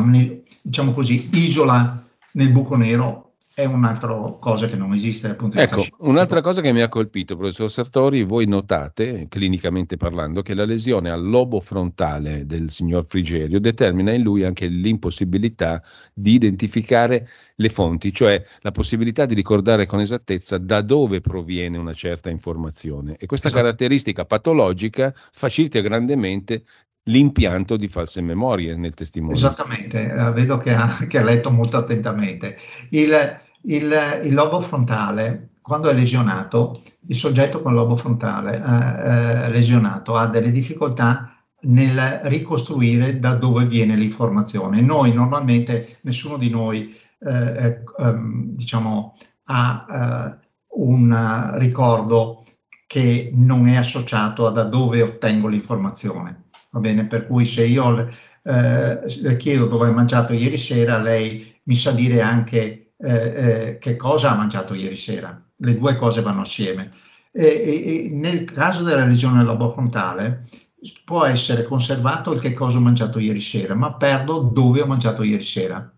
[0.61, 2.06] diciamo così, isola
[2.37, 3.23] nel buco nero
[3.57, 6.81] è un'altra cosa che non esiste dal punto di vista Ecco, un'altra cosa che mi
[6.81, 12.69] ha colpito, professor Sartori, voi notate, clinicamente parlando, che la lesione al lobo frontale del
[12.69, 15.81] signor Frigerio determina in lui anche l'impossibilità
[16.13, 21.93] di identificare le fonti, cioè la possibilità di ricordare con esattezza da dove proviene una
[21.93, 23.15] certa informazione.
[23.17, 23.63] E questa esatto.
[23.63, 26.63] caratteristica patologica facilita grandemente
[27.07, 29.35] l'impianto di false memorie nel testimone.
[29.35, 32.57] Esattamente, eh, vedo che ha, che ha, letto molto attentamente.
[32.89, 33.13] Il,
[33.63, 33.93] il,
[34.23, 40.15] il, lobo frontale, quando è lesionato, il soggetto con il lobo frontale eh, eh, lesionato
[40.15, 41.31] ha delle difficoltà
[41.61, 44.81] nel ricostruire da dove viene l'informazione.
[44.81, 49.15] Noi normalmente, nessuno di noi, eh, ehm, diciamo,
[49.49, 50.37] ha
[50.69, 52.43] un ricordo
[52.85, 56.46] che non è associato a da dove ottengo l'informazione.
[56.77, 57.07] Va bene?
[57.07, 58.07] Per cui se io
[58.43, 63.77] eh, le chiedo dove hai mangiato ieri sera, lei mi sa dire anche eh, eh,
[63.79, 65.43] che cosa ha mangiato ieri sera.
[65.55, 66.91] Le due cose vanno assieme.
[67.31, 70.47] E, e, nel caso della regione lobofrontale
[71.03, 75.23] può essere conservato il che cosa ho mangiato ieri sera, ma perdo dove ho mangiato
[75.23, 75.91] ieri sera.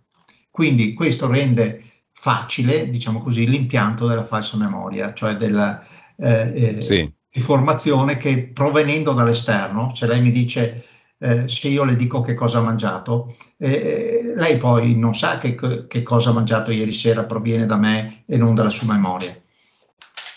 [0.50, 7.40] Quindi questo rende facile, diciamo così, l'impianto della falsa memoria, cioè della eh, eh, sì.
[7.40, 10.84] informazione che provenendo dall'esterno, se lei mi dice
[11.20, 15.38] eh, se io le dico che cosa ha mangiato, eh, eh, lei poi non sa
[15.38, 15.56] che,
[15.88, 19.38] che, cosa ha mangiato ieri sera proviene da me e non dalla sua memoria.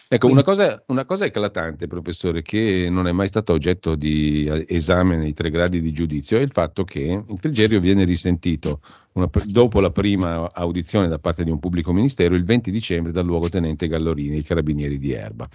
[0.09, 5.17] Ecco, una cosa, una cosa, eclatante, professore, che non è mai stato oggetto di esame
[5.17, 8.81] nei tre gradi di giudizio, è il fatto che il Frigerio viene risentito
[9.15, 13.25] una, dopo la prima audizione da parte di un pubblico ministero il 20 dicembre dal
[13.25, 15.49] luogotenente Gallorini, i carabinieri di Erba.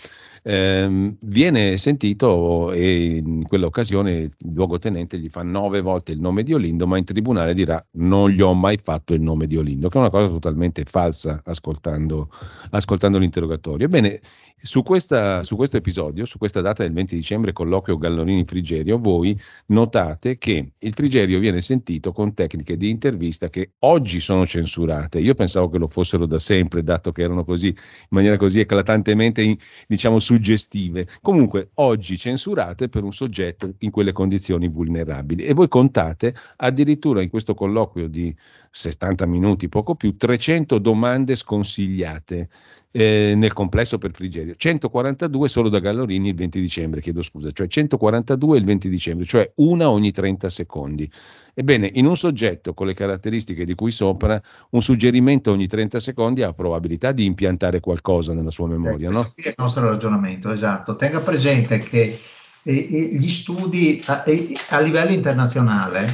[0.43, 6.53] Eh, viene sentito e in quell'occasione il luogotenente gli fa nove volte il nome di
[6.53, 9.97] Olindo, ma in tribunale dirà non gli ho mai fatto il nome di Olindo, che
[9.97, 12.29] è una cosa totalmente falsa ascoltando,
[12.69, 13.85] ascoltando l'interrogatorio.
[13.87, 14.21] Ebbene,
[14.61, 20.37] su, questa, su, questo episodio, su questa data del 20 dicembre, colloquio Gallorini-Frigerio, voi notate
[20.37, 25.19] che il Frigerio viene sentito con tecniche di intervista che oggi sono censurate.
[25.19, 27.75] Io pensavo che lo fossero da sempre, dato che erano così, in
[28.09, 31.07] maniera così eclatantemente, diciamo, suggestive.
[31.21, 35.43] Comunque, oggi censurate per un soggetto in quelle condizioni vulnerabili.
[35.43, 38.35] E voi contate addirittura in questo colloquio di
[38.71, 42.49] 60 minuti, poco più, 300 domande sconsigliate
[42.91, 47.67] eh, nel complesso per Frigerio, 142 solo da Gallorini il 20 dicembre, chiedo scusa, cioè
[47.67, 51.11] 142 il 20 dicembre, cioè una ogni 30 secondi.
[51.53, 54.41] Ebbene, in un soggetto con le caratteristiche di cui sopra,
[54.71, 59.21] un suggerimento ogni 30 secondi ha probabilità di impiantare qualcosa nella sua memoria, eh, no?
[59.35, 60.95] È il nostro ragionamento, esatto.
[60.95, 62.19] Tenga presente che
[62.63, 64.23] eh, gli studi a,
[64.69, 66.07] a livello internazionale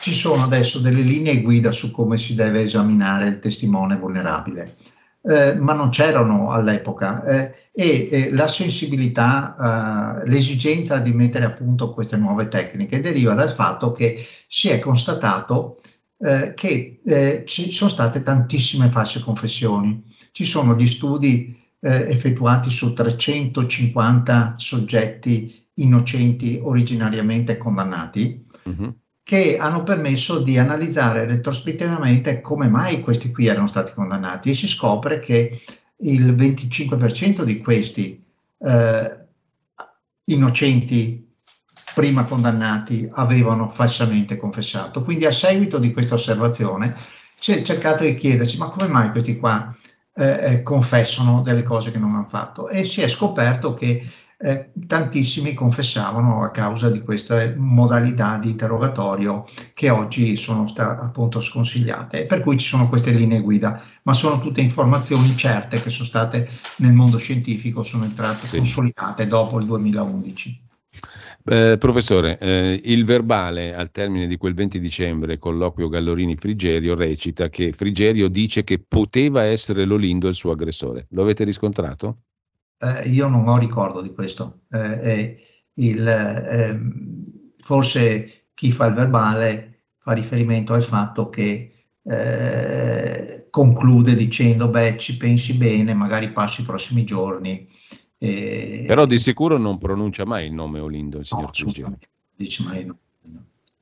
[0.00, 4.74] ci sono adesso delle linee guida su come si deve esaminare il testimone vulnerabile.
[5.22, 11.50] Eh, ma non c'erano all'epoca eh, e eh, la sensibilità, eh, l'esigenza di mettere a
[11.50, 15.78] punto queste nuove tecniche deriva dal fatto che si è constatato
[16.20, 20.02] eh, che eh, ci sono state tantissime false confessioni.
[20.32, 28.46] Ci sono gli studi effettuati su 350 soggetti innocenti originariamente condannati.
[28.68, 28.88] Mm-hmm
[29.30, 34.66] che hanno permesso di analizzare retrospettivamente come mai questi qui erano stati condannati e si
[34.66, 35.56] scopre che
[35.98, 38.20] il 25% di questi
[38.58, 39.18] eh,
[40.24, 41.32] innocenti
[41.94, 45.04] prima condannati avevano falsamente confessato.
[45.04, 46.96] Quindi a seguito di questa osservazione
[47.38, 49.72] si è cercato di chiedersi ma come mai questi qua
[50.12, 54.04] eh, eh confessano delle cose che non hanno fatto e si è scoperto che
[54.42, 61.42] eh, tantissimi confessavano a causa di queste modalità di interrogatorio che oggi sono sta, appunto
[61.42, 66.06] sconsigliate, per cui ci sono queste linee guida, ma sono tutte informazioni certe che sono
[66.06, 68.56] state nel mondo scientifico, sono entrate sì.
[68.56, 70.68] consolidate dopo il 2011.
[71.44, 77.72] Eh, professore, eh, il verbale al termine di quel 20 dicembre, colloquio Gallorini-Frigerio, recita che
[77.72, 81.06] Frigerio dice che poteva essere Lolindo il suo aggressore.
[81.10, 82.18] Lo avete riscontrato?
[82.80, 84.62] Eh, io non ho ricordo di questo.
[84.70, 85.36] Eh,
[85.74, 91.70] il, ehm, forse chi fa il verbale fa riferimento al fatto che
[92.02, 97.68] eh, conclude dicendo beh ci pensi bene, magari passi i prossimi giorni.
[98.18, 101.98] Però di sicuro non pronuncia mai il nome Olindo, il signor no,
[102.34, 102.98] Dice mai no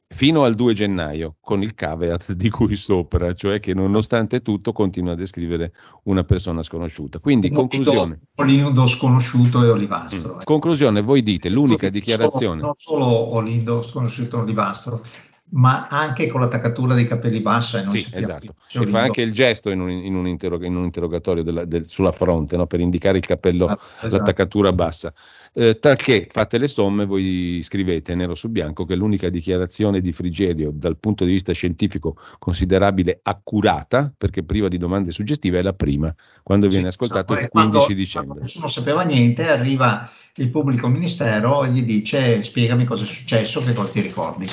[0.08, 5.12] fino al 2 gennaio, con il caveat di cui sopra, cioè che nonostante tutto continua
[5.12, 5.72] a descrivere
[6.04, 7.18] una persona sconosciuta.
[7.18, 8.20] Quindi, non conclusione.
[8.36, 10.36] Olindo sconosciuto e Olivastro.
[10.36, 10.40] Mm.
[10.44, 12.62] Conclusione, voi dite l'unica dichiarazione.
[12.62, 15.00] non solo Olindo sconosciuto e Olivastro,
[15.50, 17.80] ma anche con l'attaccatura dei capelli bassa.
[17.80, 18.54] E non sì, esatto.
[18.72, 21.88] E fa anche il gesto in un, in un, interrog- in un interrogatorio della, del,
[21.88, 22.66] sulla fronte no?
[22.66, 24.08] per indicare il cappello, ah, esatto.
[24.08, 25.12] l'attaccatura bassa.
[25.54, 30.70] Eh, talché fate le somme, voi scrivete nero su bianco che l'unica dichiarazione di Frigerio
[30.72, 36.14] dal punto di vista scientifico considerabile accurata, perché priva di domande suggestive, è la prima,
[36.42, 38.28] quando viene sì, ascoltato il 15 quando, dicembre.
[38.28, 43.60] Quando nessuno sapeva niente, arriva il pubblico ministero e gli dice spiegami cosa è successo,
[43.60, 44.46] che cosa ti ricordi.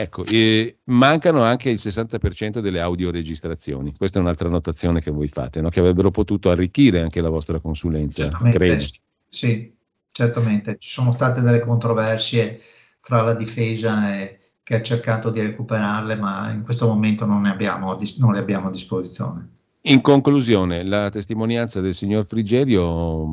[0.00, 3.96] Ecco, eh, mancano anche il 60% delle audioregistrazioni.
[3.96, 5.70] Questa è un'altra notazione che voi fate, no?
[5.70, 8.84] che avrebbero potuto arricchire anche la vostra consulenza, credo.
[9.28, 9.74] Sì,
[10.08, 10.76] certamente.
[10.78, 12.60] Ci sono state delle controversie
[13.00, 17.50] fra la difesa e, che ha cercato di recuperarle, ma in questo momento non, ne
[17.50, 19.48] abbiamo, non le abbiamo a disposizione.
[19.80, 23.26] In conclusione, la testimonianza del signor Frigerio,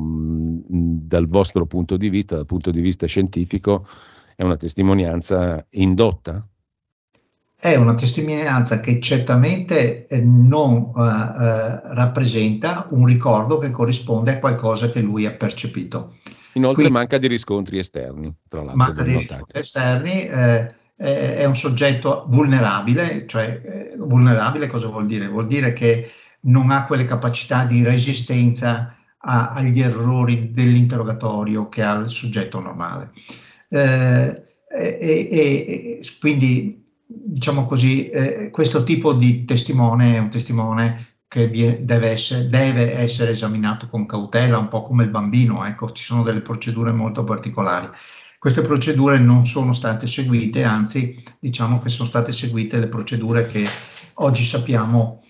[0.66, 3.86] dal vostro punto di vista, dal punto di vista scientifico,
[4.34, 6.44] è una testimonianza indotta?
[7.58, 14.38] È una testimonianza che certamente eh, non uh, uh, rappresenta un ricordo che corrisponde a
[14.38, 16.14] qualcosa che lui ha percepito.
[16.52, 18.76] Inoltre Quindi, manca di riscontri esterni, tra l'altro.
[18.76, 25.28] Manca di riscontri esterni, eh, è un soggetto vulnerabile, cioè eh, vulnerabile cosa vuol dire?
[25.28, 26.10] Vuol dire che
[26.42, 33.10] non ha quelle capacità di resistenza a, agli errori dell'interrogatorio che ha il soggetto normale.
[33.68, 36.85] Eh, e, e, e, quindi
[37.24, 41.50] diciamo così, eh, questo tipo di testimone è un testimone che
[41.82, 46.22] deve essere, deve essere, esaminato con cautela, un po' come il bambino, ecco, ci sono
[46.22, 47.88] delle procedure molto particolari.
[48.38, 53.66] Queste procedure non sono state seguite, anzi diciamo che sono state seguite le procedure che
[54.14, 55.22] oggi sappiamo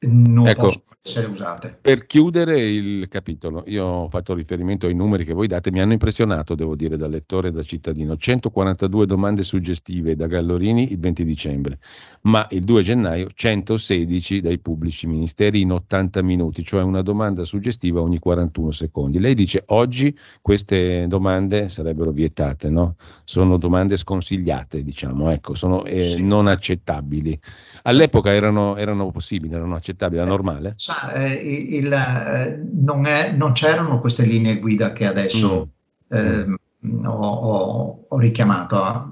[0.00, 1.78] non ecco, possono essere usate.
[1.80, 5.92] Per chiudere il capitolo, io ho fatto riferimento ai numeri che voi date, mi hanno
[5.92, 8.16] impressionato, devo dire, da lettore e da cittadino.
[8.16, 11.78] 142 domande suggestive da Gallorini il 20 dicembre,
[12.22, 18.00] ma il 2 gennaio 116 dai pubblici ministeri in 80 minuti, cioè una domanda suggestiva
[18.00, 19.18] ogni 41 secondi.
[19.18, 22.94] Lei dice oggi queste domande sarebbero vietate, no?
[23.24, 26.24] Sono domande sconsigliate, diciamo, ecco, sono eh, sì.
[26.24, 27.38] non accettabili.
[27.82, 30.74] All'epoca erano, erano possibili, erano accettabili, era normale?
[30.76, 35.70] sa, eh, il, eh, non, è, non, c'erano queste linee guida che adesso
[36.14, 36.16] mm.
[36.16, 39.10] eh, ho, ho, ho, richiamato.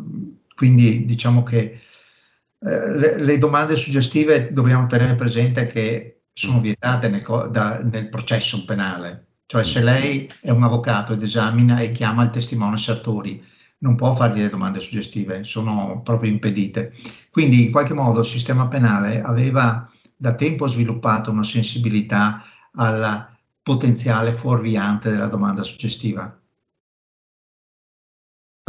[0.55, 1.81] Quindi diciamo che eh,
[2.63, 9.27] le, le, domande suggestive dobbiamo tenere presente che sono vietate nel, da, nel processo penale.
[9.47, 13.43] Cioè se lei è un avvocato ed esamina e chiama il testimone Sartori,
[13.79, 16.93] non può fargli le domande suggestive, sono proprio impedite.
[17.31, 24.33] Quindi in qualche modo il sistema penale aveva da tempo sviluppato una sensibilità alla potenziale
[24.33, 26.40] fuorviante della domanda suggestiva.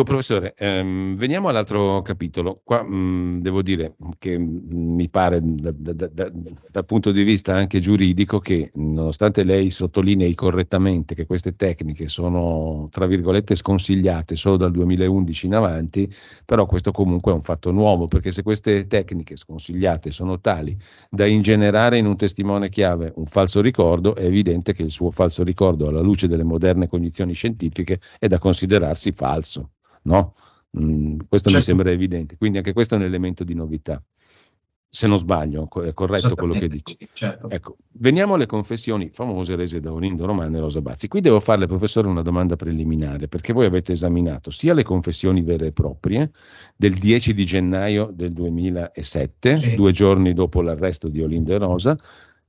[0.03, 2.61] Professore, ehm, veniamo all'altro capitolo.
[2.63, 6.31] Qua mh, devo dire che mi pare da, da, da,
[6.71, 12.87] dal punto di vista anche giuridico che nonostante lei sottolinei correttamente che queste tecniche sono
[12.91, 16.11] tra virgolette sconsigliate solo dal 2011 in avanti,
[16.45, 20.77] però questo comunque è un fatto nuovo perché se queste tecniche sconsigliate sono tali
[21.09, 25.43] da ingenerare in un testimone chiave un falso ricordo, è evidente che il suo falso
[25.43, 29.71] ricordo alla luce delle moderne cognizioni scientifiche è da considerarsi falso
[30.03, 30.33] no?
[30.79, 31.57] Mm, questo certo.
[31.57, 34.01] mi sembra evidente, quindi anche questo è un elemento di novità.
[34.93, 36.91] Se non sbaglio, è corretto quello che dico.
[37.13, 37.49] Certo.
[37.49, 41.07] Ecco, veniamo alle confessioni famose rese da Olindo Romano e Rosa Bazzi.
[41.07, 45.67] Qui devo farle, professore, una domanda preliminare, perché voi avete esaminato sia le confessioni vere
[45.67, 46.31] e proprie
[46.75, 49.75] del 10 di gennaio del 2007, sì.
[49.75, 51.97] due giorni dopo l'arresto di Olindo e Rosa,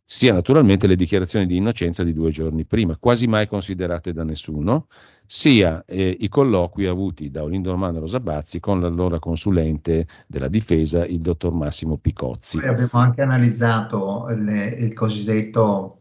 [0.04, 4.88] sia naturalmente le dichiarazioni di innocenza di due giorni prima, quasi mai considerate da nessuno,
[5.26, 11.20] sia eh, i colloqui avuti da Olindo Romano Rosabazzi con l'allora consulente della difesa, il
[11.20, 12.58] dottor Massimo Picozzi.
[12.58, 16.00] Noi abbiamo anche analizzato le, il cosiddetto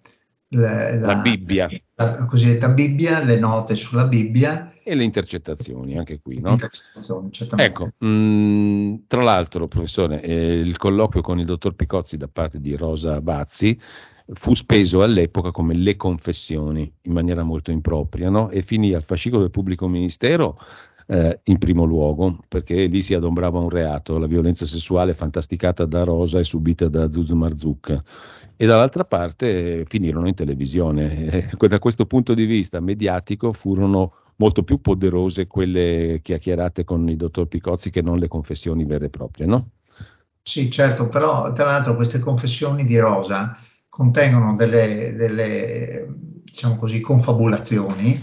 [0.49, 1.69] la, la, la Bibbia.
[1.95, 4.70] La, la, cosiddetta Bibbia, le note sulla Bibbia.
[4.83, 6.39] E le intercettazioni, anche qui.
[6.39, 6.51] No?
[6.51, 12.27] Intercettazioni, Ecco, mh, mm, tra l'altro, professore, eh, il colloquio con il dottor Picozzi da
[12.27, 13.79] parte di Rosa Bazzi
[14.33, 18.49] fu speso all'epoca come le confessioni in maniera molto impropria no?
[18.49, 20.57] e finì al fascicolo del pubblico ministero
[21.07, 26.03] eh, in primo luogo perché lì si adombrava un reato, la violenza sessuale fantasticata da
[26.03, 28.01] Rosa e subita da Zuzu Marzucca
[28.55, 31.49] e dall'altra parte eh, finirono in televisione.
[31.49, 37.15] Eh, da questo punto di vista mediatico furono molto più poderose quelle chiacchierate con il
[37.15, 39.69] dottor Picozzi che non le confessioni vere e proprie, no?
[40.41, 43.55] Sì, certo, però tra l'altro queste confessioni di Rosa
[43.87, 46.07] contengono delle, delle
[46.43, 48.19] diciamo così, confabulazioni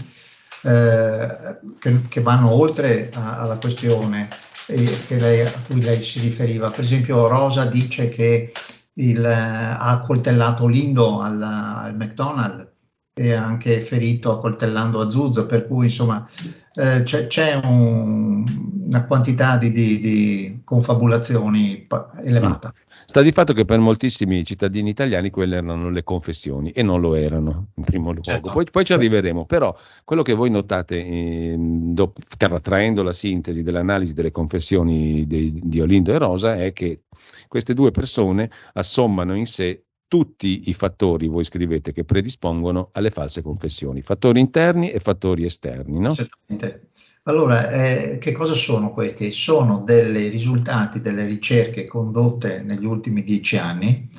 [0.63, 4.27] eh, che, che, vanno oltre a, alla questione
[4.67, 6.69] lei, a cui lei si riferiva.
[6.69, 8.51] Per esempio Rosa dice che
[8.95, 12.77] il, ha accoltellato Lindo al, al McDonald's
[13.13, 16.27] e anche ferito accoltellando Azuzzo, per cui insomma
[16.75, 18.43] eh, c'è, c'è un,
[18.85, 21.87] una quantità di, di, di confabulazioni
[22.23, 22.73] elevata.
[22.73, 22.87] Mm.
[23.09, 27.15] Sta di fatto che per moltissimi cittadini italiani quelle erano le confessioni e non lo
[27.15, 28.21] erano in primo luogo.
[28.21, 28.51] Certo.
[28.51, 29.75] Poi, poi, ci arriveremo, però
[30.05, 32.13] quello che voi notate, eh, do,
[32.61, 37.01] traendo la sintesi dell'analisi delle confessioni di, di Olindo e Rosa, è che
[37.47, 43.43] queste due persone assommano in sé tutti i fattori, voi scrivete, che predispongono alle false
[43.43, 45.99] confessioni, fattori interni e fattori esterni.
[45.99, 46.11] No?
[46.11, 46.89] Certamente.
[47.23, 49.31] Allora, eh, che cosa sono questi?
[49.31, 54.09] Sono dei risultati delle ricerche condotte negli ultimi dieci anni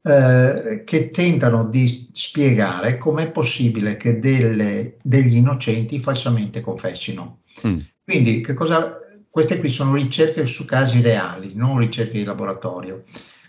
[0.00, 7.40] eh, che tentano di spiegare com'è possibile che delle, degli innocenti falsamente confessino.
[7.66, 7.78] Mm.
[8.02, 8.96] Quindi, cosa,
[9.28, 13.02] queste qui sono ricerche su casi reali, non ricerche di laboratorio.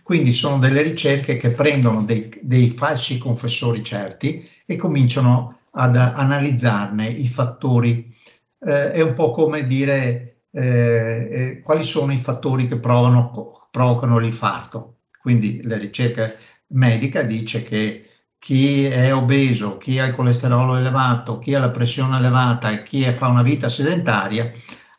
[0.09, 7.07] Quindi sono delle ricerche che prendono dei, dei falsi confessori certi e cominciano ad analizzarne
[7.07, 8.11] i fattori
[8.65, 14.17] eh, è un po' come dire eh, eh, quali sono i fattori che provano, provocano
[14.17, 15.01] l'infarto.
[15.21, 16.27] Quindi la ricerca
[16.69, 18.09] medica dice che
[18.39, 23.03] chi è obeso, chi ha il colesterolo elevato, chi ha la pressione elevata e chi
[23.13, 24.51] fa una vita sedentaria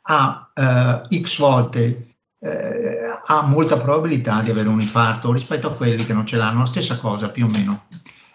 [0.02, 2.09] ha eh, x volte,
[2.40, 6.60] eh, ha molta probabilità di avere un infarto rispetto a quelli che non ce l'hanno,
[6.60, 7.84] la stessa cosa più o meno.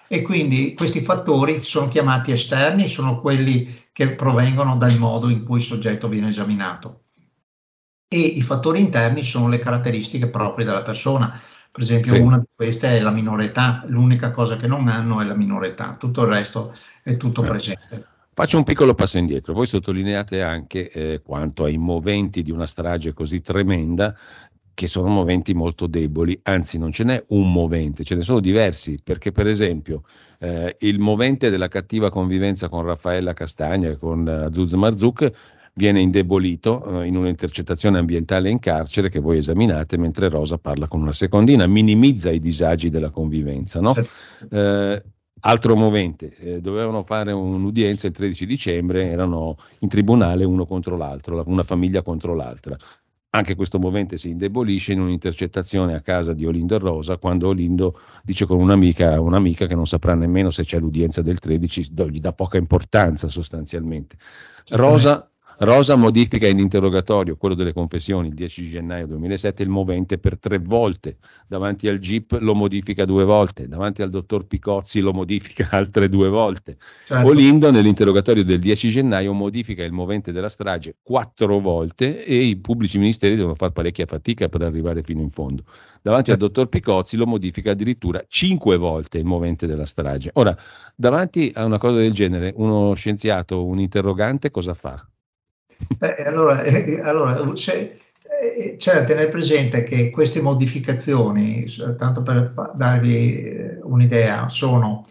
[0.08, 5.58] E quindi questi fattori sono chiamati esterni, sono quelli che provengono dal modo in cui
[5.58, 7.06] il soggetto viene esaminato.
[8.08, 11.40] E i fattori interni sono le caratteristiche proprie della persona.
[11.72, 12.20] Per esempio, sì.
[12.20, 15.70] una di queste è la minore età, l'unica cosa che non hanno è la minore
[15.70, 17.48] età, tutto il resto è tutto eh.
[17.48, 18.08] presente.
[18.38, 19.54] Faccio un piccolo passo indietro.
[19.54, 24.14] Voi sottolineate anche eh, quanto ai moventi di una strage così tremenda
[24.74, 29.00] che sono moventi molto deboli, anzi non ce n'è un movente, ce ne sono diversi,
[29.02, 30.02] perché per esempio
[30.40, 35.32] eh, il movente della cattiva convivenza con Raffaella Castagna e con Azuz Marzuk
[35.76, 41.00] viene indebolito eh, in un'intercettazione ambientale in carcere che voi esaminate mentre Rosa parla con
[41.00, 43.80] una secondina, minimizza i disagi della convivenza.
[43.80, 43.94] No?
[43.94, 44.10] Certo.
[44.54, 45.04] Eh,
[45.46, 51.42] altro movente, eh, dovevano fare un'udienza il 13 dicembre, erano in tribunale uno contro l'altro,
[51.46, 52.76] una famiglia contro l'altra.
[53.30, 58.00] Anche questo movente si indebolisce in un'intercettazione a casa di Olindo e Rosa, quando Olindo
[58.24, 62.32] dice con un'amica, un'amica che non saprà nemmeno se c'è l'udienza del 13, gli dà
[62.32, 64.16] poca importanza sostanzialmente.
[64.70, 70.38] Rosa Rosa modifica in interrogatorio, quello delle confessioni, il 10 gennaio 2007, il movente per
[70.38, 71.18] tre volte.
[71.48, 76.28] Davanti al GIP lo modifica due volte, davanti al dottor Picozzi lo modifica altre due
[76.28, 76.76] volte.
[77.06, 77.30] Certo.
[77.30, 82.98] Olindo nell'interrogatorio del 10 gennaio modifica il movente della strage quattro volte e i pubblici
[82.98, 85.64] ministeri devono fare parecchia fatica per arrivare fino in fondo.
[86.02, 86.46] Davanti certo.
[86.46, 90.32] al dottor Picozzi lo modifica addirittura cinque volte il movente della strage.
[90.34, 90.56] Ora,
[90.96, 95.02] davanti a una cosa del genere, uno scienziato, un interrogante cosa fa?
[96.00, 97.96] Eh, allora, eh, allora c'è,
[98.42, 101.66] eh, c'è, da tenere presente che queste modificazioni,
[101.98, 105.06] tanto per fa- darvi eh, un'idea, sono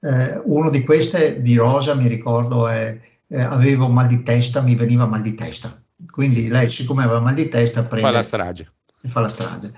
[0.00, 2.98] eh, uno di queste di Rosa, mi ricordo, è
[3.28, 5.80] eh, avevo mal di testa, mi veniva mal di testa.
[6.10, 8.72] Quindi lei, siccome aveva mal di testa, prende, fa la strage.
[9.06, 9.72] Fa la strage.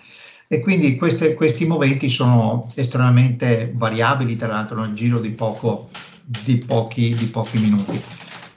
[0.47, 5.89] E quindi queste, questi moventi sono estremamente variabili, tra l'altro, nel giro di, poco,
[6.25, 8.01] di, pochi, di pochi minuti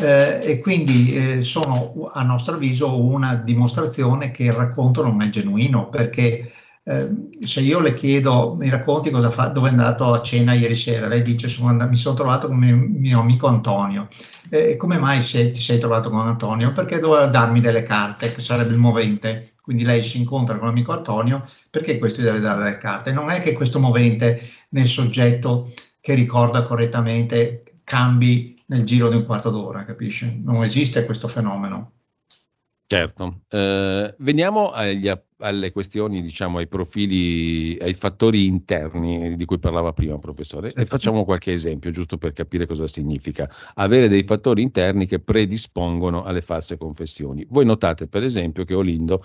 [0.01, 5.29] eh, e quindi eh, sono a nostro avviso una dimostrazione che il racconto non è
[5.29, 6.51] genuino perché
[6.83, 7.09] eh,
[7.41, 11.07] se io le chiedo mi racconti cosa fa, dove è andato a cena ieri sera,
[11.07, 14.07] lei dice sono andato, mi sono trovato con mio, mio amico Antonio.
[14.49, 16.71] Eh, come mai sei, ti sei trovato con Antonio?
[16.71, 19.53] Perché doveva darmi delle carte, che sarebbe il movente.
[19.61, 23.11] Quindi lei si incontra con l'amico Antonio perché questo deve dare delle carte.
[23.11, 25.71] Non è che questo movente nel soggetto
[26.01, 30.39] che ricorda correttamente cambi nel giro di un quarto d'ora, capisci?
[30.43, 31.91] Non esiste questo fenomeno.
[32.87, 33.41] Certo.
[33.49, 35.11] Eh, veniamo agli,
[35.41, 41.25] alle questioni, diciamo, ai profili, ai fattori interni di cui parlava prima, professore, e facciamo
[41.25, 46.77] qualche esempio, giusto per capire cosa significa avere dei fattori interni che predispongono alle false
[46.77, 47.45] confessioni.
[47.49, 49.23] Voi notate, per esempio, che Olindo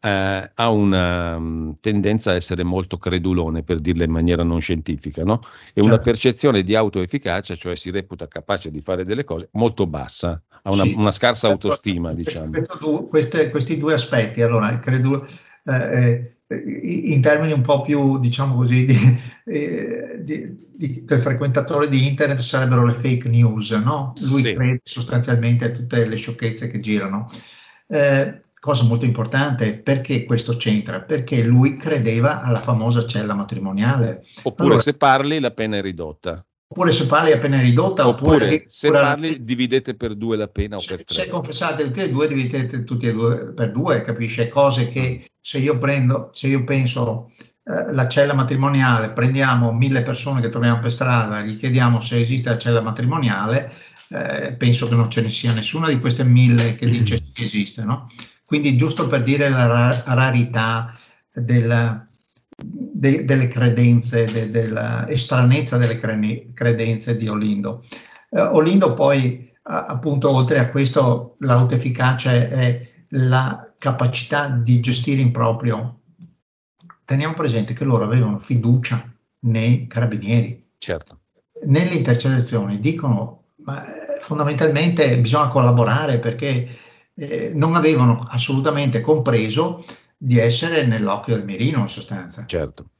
[0.00, 5.24] eh, ha una um, tendenza a essere molto credulone, per dirla in maniera non scientifica,
[5.24, 5.40] no?
[5.42, 5.88] E certo.
[5.88, 10.70] una percezione di autoefficacia, cioè si reputa capace di fare delle cose, molto bassa, ha
[10.70, 10.94] una, sì.
[10.96, 12.50] una scarsa autostima, diciamo.
[12.50, 15.26] Questo, queste, questi due aspetti, allora, credo
[15.64, 18.96] eh, eh, in termini un po' più, diciamo così, di,
[19.46, 24.12] eh, di, di, del frequentatore di internet sarebbero le fake news, no?
[24.28, 24.52] Lui sì.
[24.52, 27.28] crede sostanzialmente a tutte le sciocchezze che girano.
[27.86, 31.00] Eh, cosa molto importante, perché questo c'entra?
[31.00, 34.22] Perché lui credeva alla famosa cella matrimoniale.
[34.42, 36.44] Oppure allora, se parli la pena è ridotta.
[36.72, 38.08] Oppure se parli la pena ridotta.
[38.08, 41.22] Oppure, oppure se parli dividete per due la pena se, o per tre.
[41.22, 44.48] Se confessate tutti e due, dividete tutti e due per due, capisce?
[44.48, 47.30] Cose che se io prendo, se io penso
[47.64, 52.48] eh, la cella matrimoniale, prendiamo mille persone che troviamo per strada, gli chiediamo se esiste
[52.48, 53.70] la cella matrimoniale,
[54.08, 57.82] eh, penso che non ce ne sia nessuna di queste mille che dice che esiste,
[57.82, 58.08] no?
[58.46, 60.96] Quindi giusto per dire la ra- rarità
[61.30, 62.02] della,
[62.64, 67.82] de- delle credenze, de- della estranezza delle cre- credenze di Olindo.
[68.30, 75.32] Eh, Olindo poi, a- appunto, oltre a questo, l'autefficacia è la capacità di gestire in
[75.32, 76.00] proprio.
[77.04, 80.70] Teniamo presente che loro avevano fiducia nei carabinieri.
[80.78, 81.18] Certo.
[81.64, 86.68] Nelle intercettazioni dicono, ma eh, fondamentalmente bisogna collaborare perché
[87.14, 89.84] eh, non avevano assolutamente compreso
[90.24, 92.46] di essere nell'occhio del mirino in sostanza.
[92.46, 92.90] Certo.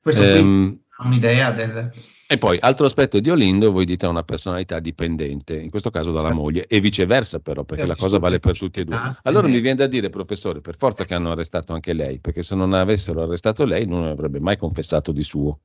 [0.00, 1.92] Questo um, ha un'idea del...
[2.26, 6.28] E poi, altro aspetto di Olindo, voi dite una personalità dipendente, in questo caso dalla
[6.28, 6.40] certo.
[6.40, 8.98] moglie, e viceversa però, perché la cosa vale per tutti e due.
[9.22, 12.56] Allora mi viene da dire, professore, per forza che hanno arrestato anche lei, perché se
[12.56, 15.60] non avessero arrestato lei non avrebbe mai confessato di suo.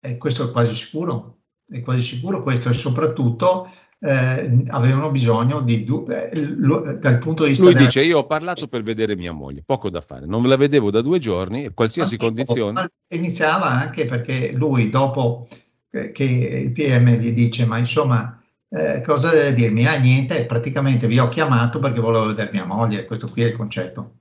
[0.00, 3.68] E questo è quasi sicuro, è quasi sicuro questo, e soprattutto
[4.00, 8.66] eh, avevano bisogno di due, eh, dal punto di vista lui dice io ho parlato
[8.68, 12.16] per vedere mia moglie poco da fare non la vedevo da due giorni e qualsiasi
[12.16, 15.48] ma condizione iniziava anche perché lui dopo
[15.90, 18.38] che il PM gli dice ma insomma
[18.70, 19.86] eh, cosa deve dirmi?
[19.86, 23.56] Ah niente, praticamente vi ho chiamato perché volevo vedere mia moglie, questo qui è il
[23.56, 24.12] concetto.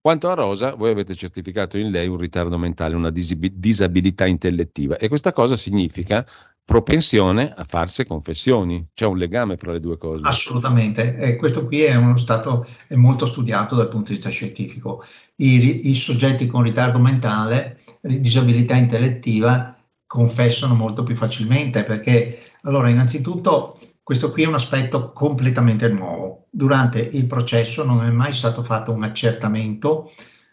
[0.00, 5.06] Quanto a Rosa, voi avete certificato in lei un ritardo mentale, una disabilità intellettiva e
[5.06, 6.26] questa cosa significa
[6.64, 8.88] propensione a farsi confessioni.
[8.94, 10.22] C'è un legame fra le due cose.
[10.24, 15.04] Assolutamente, e questo qui è uno stato è molto studiato dal punto di vista scientifico.
[15.36, 19.76] I, I, soggetti con ritardo mentale, disabilità intellettiva,
[20.06, 26.46] confessano molto più facilmente perché, allora, innanzitutto, questo qui è un aspetto completamente nuovo.
[26.50, 30.10] Durante il processo non è mai stato fatto un accertamento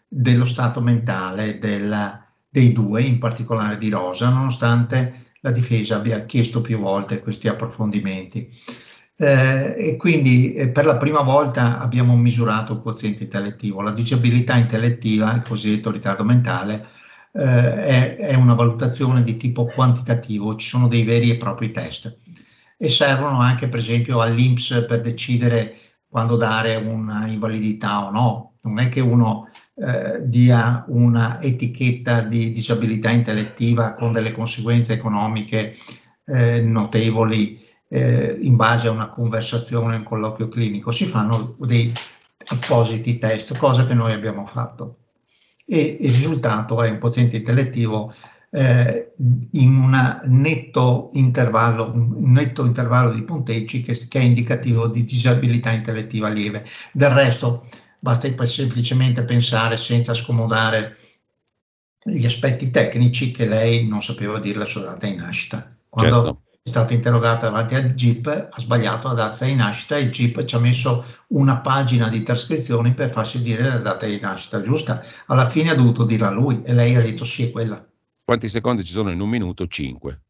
[0.08, 6.60] dello stato mentale della, dei due, in particolare di Rosa, nonostante la difesa abbia chiesto
[6.60, 8.48] più volte questi approfondimenti.
[9.16, 13.82] Eh, e quindi eh, per la prima volta abbiamo misurato il quoziente intellettivo.
[13.82, 16.88] La disabilità intellettiva, il cosiddetto ritardo mentale,
[17.32, 22.16] eh, è, è, una valutazione di tipo quantitativo, ci sono dei veri e propri test
[22.76, 25.76] e servono anche per esempio all'INPS per decidere
[26.08, 28.54] quando dare una invalidità o no.
[28.62, 29.49] Non è che uno
[29.80, 35.74] eh, dia una etichetta di disabilità intellettiva con delle conseguenze economiche
[36.26, 37.58] eh, notevoli
[37.88, 41.92] eh, in base a una conversazione, un colloquio clinico, si fanno dei
[42.46, 44.96] appositi test, cosa che noi abbiamo fatto.
[45.64, 48.12] E il risultato è un quoziente intellettivo
[48.50, 49.12] eh,
[49.52, 55.70] in un netto intervallo, un netto intervallo di punteggi che, che, è indicativo di disabilità
[55.70, 56.64] intellettiva lieve.
[56.92, 57.66] Del resto,
[58.00, 60.96] basta semplicemente pensare senza scomodare
[62.02, 65.68] gli aspetti tecnici che lei non sapeva dire la sua data di nascita.
[65.88, 66.42] Quando certo.
[66.62, 70.44] è stata interrogata davanti al GIP ha sbagliato la data di nascita e il GIP
[70.44, 75.02] ci ha messo una pagina di trascrizioni per farsi dire la data di nascita giusta.
[75.26, 77.86] Alla fine ha dovuto dirla lui e lei ha detto sì, è quella.
[78.24, 79.66] Quanti secondi ci sono in un minuto?
[79.66, 80.22] Cinque.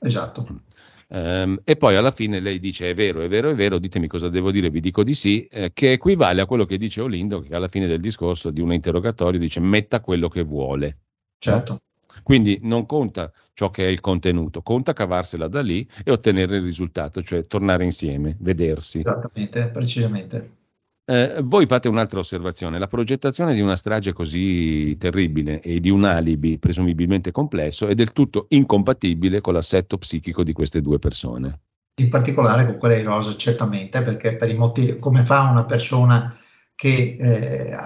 [0.00, 0.62] Esatto.
[1.10, 4.28] Um, e poi alla fine lei dice è vero, è vero, è vero, ditemi cosa
[4.28, 7.54] devo dire, vi dico di sì, eh, che equivale a quello che dice Olindo, che
[7.54, 10.98] alla fine del discorso di un interrogatorio dice metta quello che vuole.
[11.38, 11.80] Certo.
[12.22, 16.62] Quindi non conta ciò che è il contenuto, conta cavarsela da lì e ottenere il
[16.62, 19.00] risultato, cioè tornare insieme, vedersi.
[19.00, 20.57] Esattamente, precisamente.
[21.10, 26.04] Eh, voi fate un'altra osservazione, la progettazione di una strage così terribile e di un
[26.04, 31.60] alibi presumibilmente complesso è del tutto incompatibile con l'assetto psichico di queste due persone.
[32.00, 36.36] In particolare con quella di Rosa, certamente, perché per i motivi, come fa una persona
[36.74, 37.76] che eh,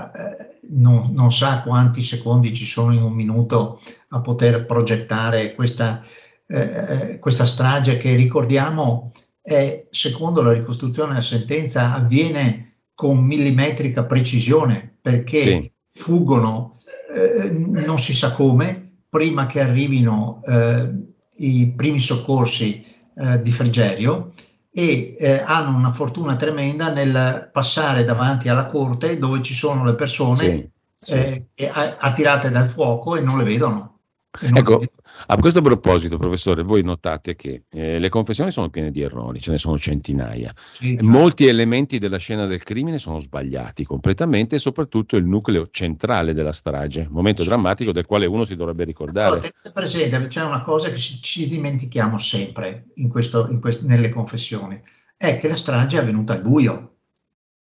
[0.70, 6.02] non, non, sa quanti secondi ci sono in un minuto a poter progettare questa,
[6.48, 14.96] eh, questa strage che ricordiamo è, secondo la ricostruzione della sentenza, avviene con millimetrica precisione
[15.00, 15.72] perché sì.
[15.92, 16.80] fuggono
[17.14, 20.90] eh, non si sa come prima che arrivino eh,
[21.36, 24.32] i primi soccorsi eh, di Frigerio
[24.72, 29.94] e eh, hanno una fortuna tremenda nel passare davanti alla corte dove ci sono le
[29.94, 31.46] persone sì, sì.
[31.54, 33.91] Eh, attirate dal fuoco e non le vedono.
[34.40, 34.82] Ecco,
[35.26, 39.50] a questo proposito, professore, voi notate che eh, le confessioni sono piene di errori, ce
[39.50, 40.54] ne sono centinaia.
[40.72, 41.06] Sì, certo.
[41.06, 46.52] Molti elementi della scena del crimine sono sbagliati completamente e soprattutto il nucleo centrale della
[46.52, 47.48] strage, momento sì.
[47.48, 49.26] drammatico del quale uno si dovrebbe ricordare.
[49.26, 53.84] Allora, tenete presente, c'è una cosa che ci, ci dimentichiamo sempre in questo, in questo,
[53.84, 54.80] nelle confessioni,
[55.16, 56.96] è che la strage è avvenuta al buio.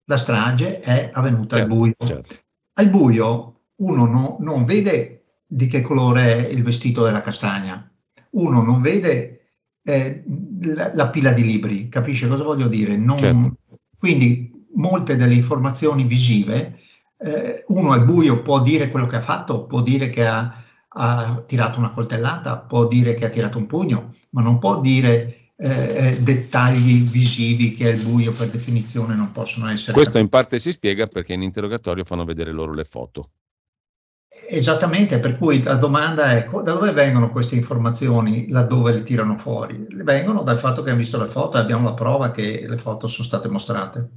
[0.07, 1.95] La strage è avvenuta certo, al buio.
[2.05, 2.35] Certo.
[2.75, 5.18] Al buio uno no, non vede
[5.51, 7.91] di che colore è il vestito della castagna.
[8.31, 9.39] Uno non vede
[9.83, 10.23] eh,
[10.63, 12.97] la, la, pila di libri, capisce cosa voglio dire?
[12.97, 13.57] Non, certo.
[13.99, 16.81] Quindi molte delle informazioni visive,
[17.17, 21.43] eh, uno al buio può dire quello che ha fatto, può dire che ha, ha,
[21.47, 25.69] tirato una coltellata, può dire che ha tirato un pugno, ma non può dire eh,
[25.69, 29.93] eh dettagli visivi che al buio per definizione non possono essere.
[29.93, 30.25] Questo capiti.
[30.25, 33.31] in parte si spiega perché in interrogatorio fanno vedere loro le foto.
[34.51, 39.87] Esattamente, per cui la domanda è da dove vengono queste informazioni laddove le tirano fuori?
[39.89, 43.09] Vengono dal fatto che hanno visto le foto e abbiamo la prova che le foto
[43.09, 44.11] sono state mostrate.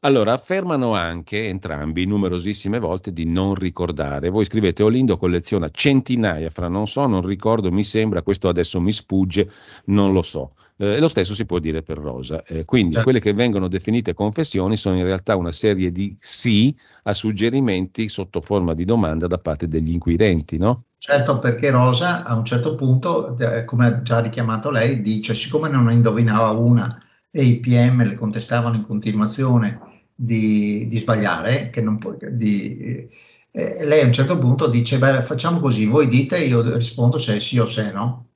[0.00, 4.28] Allora, affermano anche entrambi numerosissime volte di non ricordare.
[4.28, 8.92] Voi scrivete Olindo colleziona centinaia fra non so, non ricordo, mi sembra, questo adesso mi
[8.92, 9.50] sfugge,
[9.86, 10.56] non lo so.
[10.76, 12.42] Eh, lo stesso si può dire per Rosa.
[12.42, 13.04] Eh, quindi certo.
[13.04, 16.74] quelle che vengono definite confessioni sono in realtà una serie di sì
[17.04, 20.86] a suggerimenti sotto forma di domanda da parte degli inquirenti, no?
[20.98, 25.68] Certo, perché Rosa a un certo punto, eh, come ha già richiamato lei, dice siccome
[25.68, 26.98] non indovinava una
[27.30, 33.06] e i PM le contestavano in continuazione di, di sbagliare, che non può, di,
[33.50, 37.36] eh, lei a un certo punto dice, beh, facciamo così, voi dite, io rispondo se
[37.36, 38.28] è sì o se no.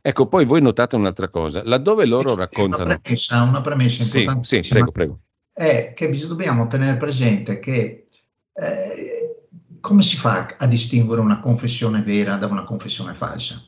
[0.00, 2.84] Ecco, poi voi notate un'altra cosa, laddove loro raccontano...
[2.84, 4.62] Una premessa, una premessa importante.
[4.62, 5.20] Sì, prego, prego.
[5.52, 8.06] È che dobbiamo tenere presente che
[8.52, 9.46] eh,
[9.80, 13.62] come si fa a distinguere una confessione vera da una confessione falsa?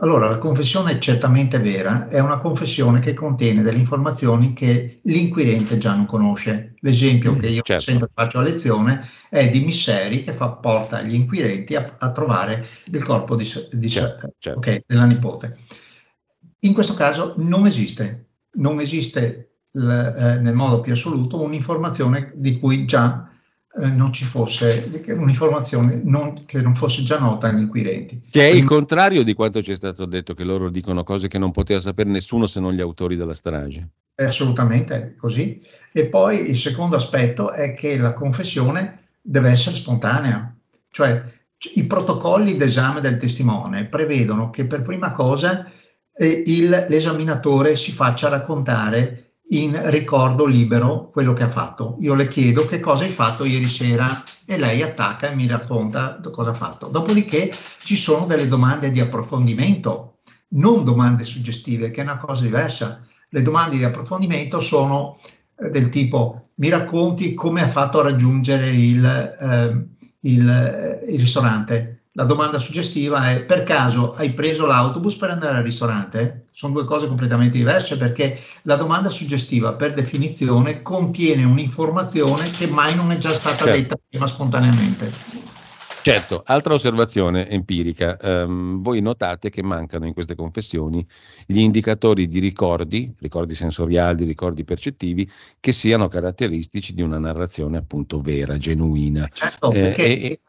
[0.00, 5.78] Allora, la confessione è certamente vera, è una confessione che contiene delle informazioni che l'inquirente
[5.78, 6.74] già non conosce.
[6.80, 7.82] L'esempio mm, che io certo.
[7.82, 12.66] sempre faccio a lezione è di Misseri che fa, porta gli inquirenti a, a trovare
[12.84, 14.58] il corpo di, di certo, certo.
[14.58, 15.56] Okay, della nipote.
[16.60, 22.58] In questo caso non esiste, non esiste l, eh, nel modo più assoluto un'informazione di
[22.58, 23.30] cui già
[23.78, 28.22] eh, non ci fosse un'informazione non, che non fosse già nota agli inquirenti.
[28.30, 31.28] Che è Quindi, il contrario di quanto ci è stato detto, che loro dicono cose
[31.28, 33.88] che non poteva sapere nessuno se non gli autori della strage.
[34.14, 35.60] È assolutamente così.
[35.92, 40.54] E poi il secondo aspetto è che la confessione deve essere spontanea,
[40.90, 41.22] cioè
[41.74, 45.70] i protocolli d'esame del testimone prevedono che per prima cosa
[46.14, 51.96] eh, il, l'esaminatore si faccia raccontare in ricordo libero quello che ha fatto.
[52.00, 56.20] Io le chiedo che cosa hai fatto ieri sera e lei attacca e mi racconta
[56.32, 56.88] cosa ha fatto.
[56.88, 57.52] Dopodiché
[57.82, 60.18] ci sono delle domande di approfondimento,
[60.48, 63.00] non domande suggestive, che è una cosa diversa.
[63.28, 65.16] Le domande di approfondimento sono
[65.58, 69.86] eh, del tipo mi racconti come ha fatto a raggiungere il, eh,
[70.20, 75.62] il, il ristorante la domanda suggestiva è per caso hai preso l'autobus per andare al
[75.62, 76.46] ristorante?
[76.50, 82.96] Sono due cose completamente diverse perché la domanda suggestiva per definizione contiene un'informazione che mai
[82.96, 83.70] non è già stata certo.
[83.72, 85.12] detta prima spontaneamente.
[86.00, 91.04] Certo, altra osservazione empirica, um, voi notate che mancano in queste confessioni
[91.44, 95.28] gli indicatori di ricordi, ricordi sensoriali, ricordi percettivi,
[95.58, 99.28] che siano caratteristici di una narrazione appunto vera, genuina.
[99.30, 100.40] Certo, eh, perché e,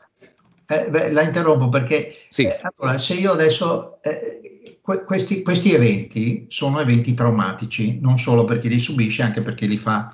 [0.68, 2.44] eh, beh, la interrompo perché sì.
[2.44, 8.44] eh, allora, se io adesso eh, que- questi, questi, eventi sono eventi traumatici, non solo
[8.44, 10.14] per chi li subisce, anche per chi li fa.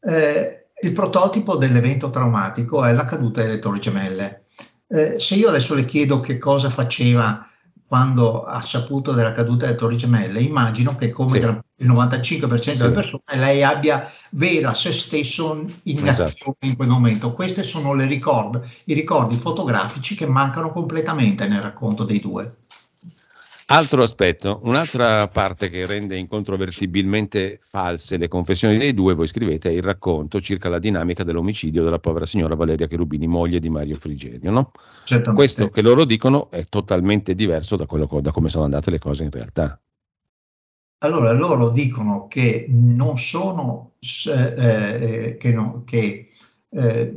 [0.00, 4.44] Eh, il prototipo dell'evento traumatico è la caduta delle torri gemelle.
[4.88, 7.47] Eh, se io adesso le chiedo che cosa faceva
[7.88, 11.36] quando ha saputo della caduta delle Torri Gemelle, immagino che come sì.
[11.38, 12.76] il 95% sì.
[12.76, 16.28] delle persone lei abbia vera se stesso in esatto.
[16.28, 17.32] azione in quel momento.
[17.32, 22.56] Questi sono ricord, i ricordi fotografici che mancano completamente nel racconto dei due.
[23.70, 29.72] Altro aspetto, un'altra parte che rende incontrovertibilmente false le confessioni dei due, voi scrivete, è
[29.72, 34.50] il racconto circa la dinamica dell'omicidio della povera signora Valeria Cherubini, moglie di Mario Frigerio.
[34.50, 34.70] No?
[35.34, 39.24] Questo che loro dicono è totalmente diverso da, quello, da come sono andate le cose
[39.24, 39.78] in realtà.
[41.00, 43.96] Allora, loro dicono che non sono,
[44.28, 46.26] eh, eh, che no, che,
[46.70, 47.16] eh,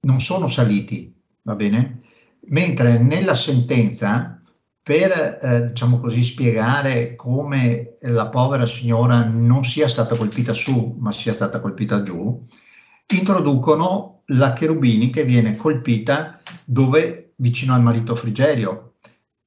[0.00, 2.00] non sono saliti, va bene?
[2.46, 4.33] Mentre nella sentenza
[4.84, 11.10] per eh, diciamo così, spiegare come la povera signora non sia stata colpita su, ma
[11.10, 12.46] sia stata colpita giù,
[13.14, 18.96] introducono la Cherubini che viene colpita dove vicino al marito Frigerio,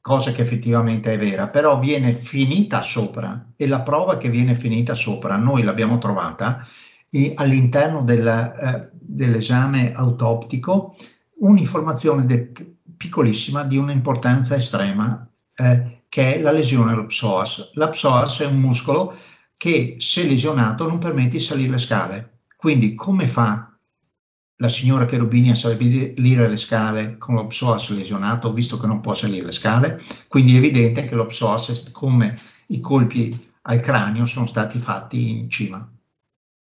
[0.01, 4.95] cosa che effettivamente è vera, però viene finita sopra e la prova che viene finita
[4.95, 6.65] sopra, noi l'abbiamo trovata
[7.35, 10.95] all'interno del, eh, dell'esame autoptico,
[11.41, 17.71] un'informazione de- piccolissima di un'importanza estrema, eh, che è la lesione allo psoas.
[17.73, 19.15] La psoas è un muscolo
[19.55, 22.39] che se lesionato non permette di salire le scale.
[22.55, 23.71] Quindi come fa
[24.59, 29.13] la signora Cherubini a salire le scale con lo psoas lesionato, visto che non può
[29.13, 30.01] salire le scale?
[30.27, 32.37] Quindi è evidente che lo psoas, come
[32.67, 35.87] i colpi al cranio, sono stati fatti in cima,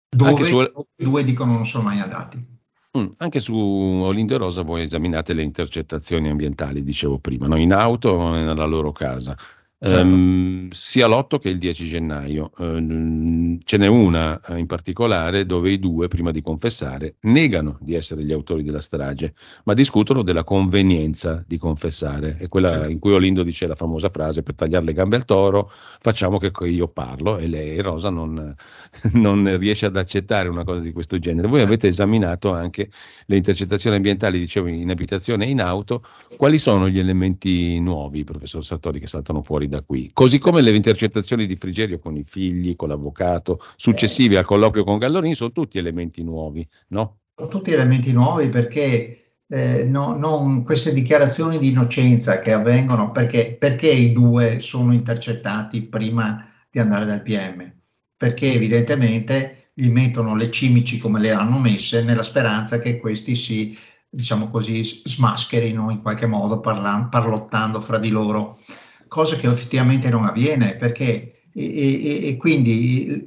[0.07, 0.63] dove su...
[0.97, 2.58] due dicono non sono mai andati.
[2.99, 7.57] Mm, anche su Olindo e Rosa voi esaminate le intercettazioni ambientali, dicevo prima, no?
[7.57, 9.35] in auto o nella loro casa.
[9.81, 10.13] Certo.
[10.13, 12.51] Um, sia l'8 che il 10 gennaio.
[12.57, 17.93] Um, ce n'è una eh, in particolare dove i due, prima di confessare, negano di
[17.93, 22.35] essere gli autori della strage, ma discutono della convenienza di confessare.
[22.35, 22.89] È quella certo.
[22.89, 26.51] in cui Olindo dice la famosa frase: per tagliare le gambe al toro, facciamo che
[26.65, 28.53] io parlo, e lei, Rosa, non,
[29.13, 31.47] non riesce ad accettare una cosa di questo genere.
[31.47, 32.89] Voi avete esaminato anche
[33.25, 36.03] le intercettazioni ambientali, dicevo, in abitazione e in auto.
[36.37, 40.11] Quali sono gli elementi nuovi, professor Sartori, che saltano fuori da qui.
[40.13, 44.97] Così come le intercettazioni di Frigerio con i figli, con l'avvocato, successivi al colloquio con
[44.97, 47.19] Gallorini, sono tutti elementi nuovi, no?
[47.35, 53.55] Sono tutti elementi nuovi perché eh, no, non, queste dichiarazioni di innocenza che avvengono, perché,
[53.57, 57.78] perché i due sono intercettati prima di andare dal PM?
[58.19, 63.77] Perché evidentemente gli mettono le cimici come le hanno messe nella speranza che questi si,
[64.09, 68.59] diciamo così, smascherino in qualche modo parla- parlottando fra di loro
[69.07, 73.25] cosa che effettivamente non avviene perché e, e, e, quindi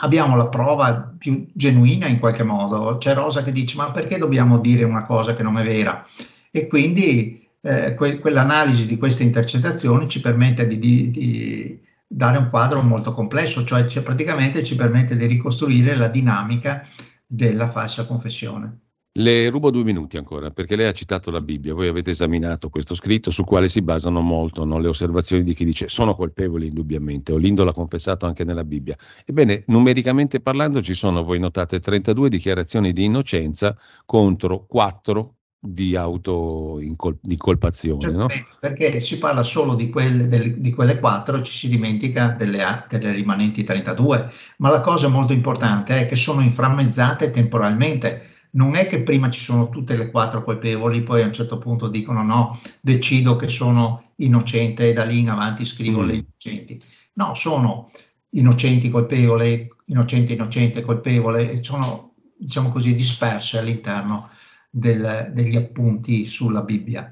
[0.00, 2.96] abbiamo la prova più genuina in qualche modo.
[2.98, 6.04] C'è Rosa che dice ma perché dobbiamo dire una cosa che non è vera?
[6.50, 12.48] E quindi eh, que- quell'analisi di queste intercettazioni ci permette di, di, di dare un
[12.50, 16.86] quadro molto complesso, cioè, cioè praticamente ci permette di ricostruire la dinamica
[17.26, 18.80] della falsa confessione.
[19.18, 22.94] Le rubo due minuti ancora, perché lei ha citato la Bibbia, voi avete esaminato questo
[22.94, 24.78] scritto sul quale si basano molto no?
[24.78, 28.94] le osservazioni di chi dice sono colpevoli indubbiamente, Olindo l'ha confessato anche nella Bibbia.
[29.24, 33.74] Ebbene, numericamente parlando ci sono, voi notate, 32 dichiarazioni di innocenza
[34.04, 38.00] contro 4 di autoincolpazione.
[38.00, 38.26] Cioè, no?
[38.60, 43.12] Perché si parla solo di quelle, del, di quelle 4 ci si dimentica delle, delle
[43.12, 49.02] rimanenti 32, ma la cosa molto importante è che sono inframmezzate temporalmente non è che
[49.02, 53.36] prima ci sono tutte le quattro colpevoli, poi a un certo punto dicono no, decido
[53.36, 56.06] che sono innocente e da lì in avanti scrivo mm.
[56.06, 56.80] le innocenti.
[57.14, 57.90] No, sono
[58.30, 64.30] innocenti, colpevole, innocente, innocente, colpevole, e sono, diciamo così, disperse all'interno
[64.76, 67.10] del, degli appunti sulla Bibbia.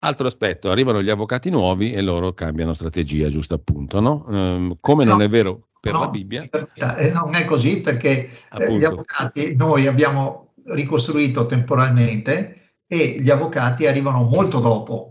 [0.00, 4.24] Altro aspetto, arrivano gli avvocati nuovi e loro cambiano strategia, giusto appunto, no?
[4.26, 5.12] Um, come no.
[5.12, 6.42] non è vero per no, la Bibbia.
[6.42, 13.86] Eh, non è così perché eh, gli avvocati noi abbiamo ricostruito temporalmente e gli avvocati
[13.86, 15.09] arrivano molto dopo.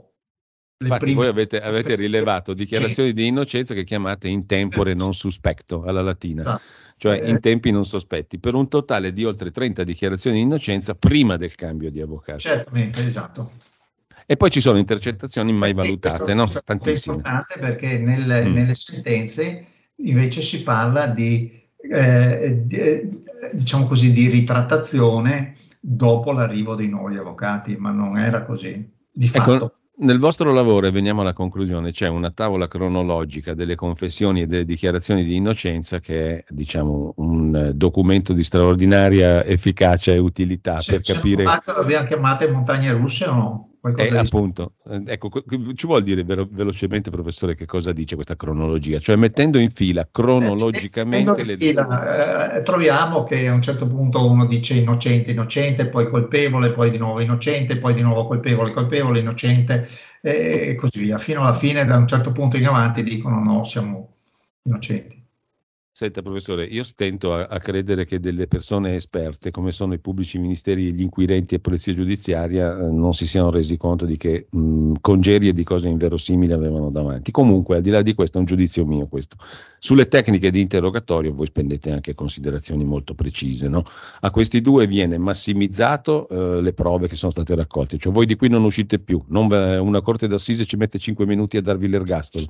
[0.82, 3.16] Infatti voi avete, avete rilevato dichiarazioni sì.
[3.16, 6.62] di innocenza che chiamate in tempore non suspetto alla latina, ah,
[6.96, 10.96] cioè eh, in tempi non sospetti, per un totale di oltre 30 dichiarazioni di innocenza
[10.96, 12.40] prima del cambio di avvocato.
[12.40, 13.52] Certamente, esatto.
[14.26, 16.48] E poi ci sono intercettazioni mai valutate, no?
[16.48, 17.16] Tantissime.
[17.16, 18.54] È importante perché nel, mm.
[18.54, 19.66] nelle sentenze
[19.96, 21.62] invece si parla di,
[21.92, 23.10] eh, di, eh,
[23.52, 28.90] diciamo così, di ritrattazione dopo l'arrivo dei nuovi avvocati, ma non era così.
[29.12, 29.74] Di ecco, fatto.
[30.02, 34.64] Nel vostro lavoro, e veniamo alla conclusione, c'è una tavola cronologica delle confessioni e delle
[34.64, 41.02] dichiarazioni di innocenza che è, diciamo, un documento di straordinaria efficacia e utilità c'è, per
[41.02, 41.44] capire...
[41.66, 43.69] Abbiamo chiamate montagne russe o no?
[43.96, 45.32] Eh, appunto, eh, ecco,
[45.74, 49.00] ci vuol dire velo- velocemente, professore, che cosa dice questa cronologia?
[49.00, 51.42] Cioè mettendo in fila cronologicamente...
[51.42, 56.10] Eh, in fila, eh, troviamo che a un certo punto uno dice innocente, innocente, poi
[56.10, 59.88] colpevole, poi di nuovo innocente, poi di nuovo colpevole, colpevole, innocente
[60.22, 61.18] e così via.
[61.18, 64.18] Fino alla fine, da un certo punto in avanti, dicono no, siamo
[64.64, 65.19] innocenti.
[66.00, 70.40] Senta professore, io stento a, a, credere che delle persone esperte come sono i pubblici
[70.40, 74.94] ministeri, gli inquirenti e polizia giudiziaria eh, non si siano resi conto di che mh,
[75.02, 77.32] congerie di cose inverosimili avevano davanti.
[77.32, 79.36] Comunque, al di là di questo, è un giudizio mio questo.
[79.78, 83.68] Sulle tecniche di interrogatorio voi spendete anche considerazioni molto precise.
[83.68, 83.84] No?
[84.22, 88.38] A questi due viene massimizzato eh, le prove che sono state raccolte, cioè voi di
[88.38, 92.46] qui non uscite più, non, una corte d'assise ci mette 5 minuti a darvi l'ergastolo,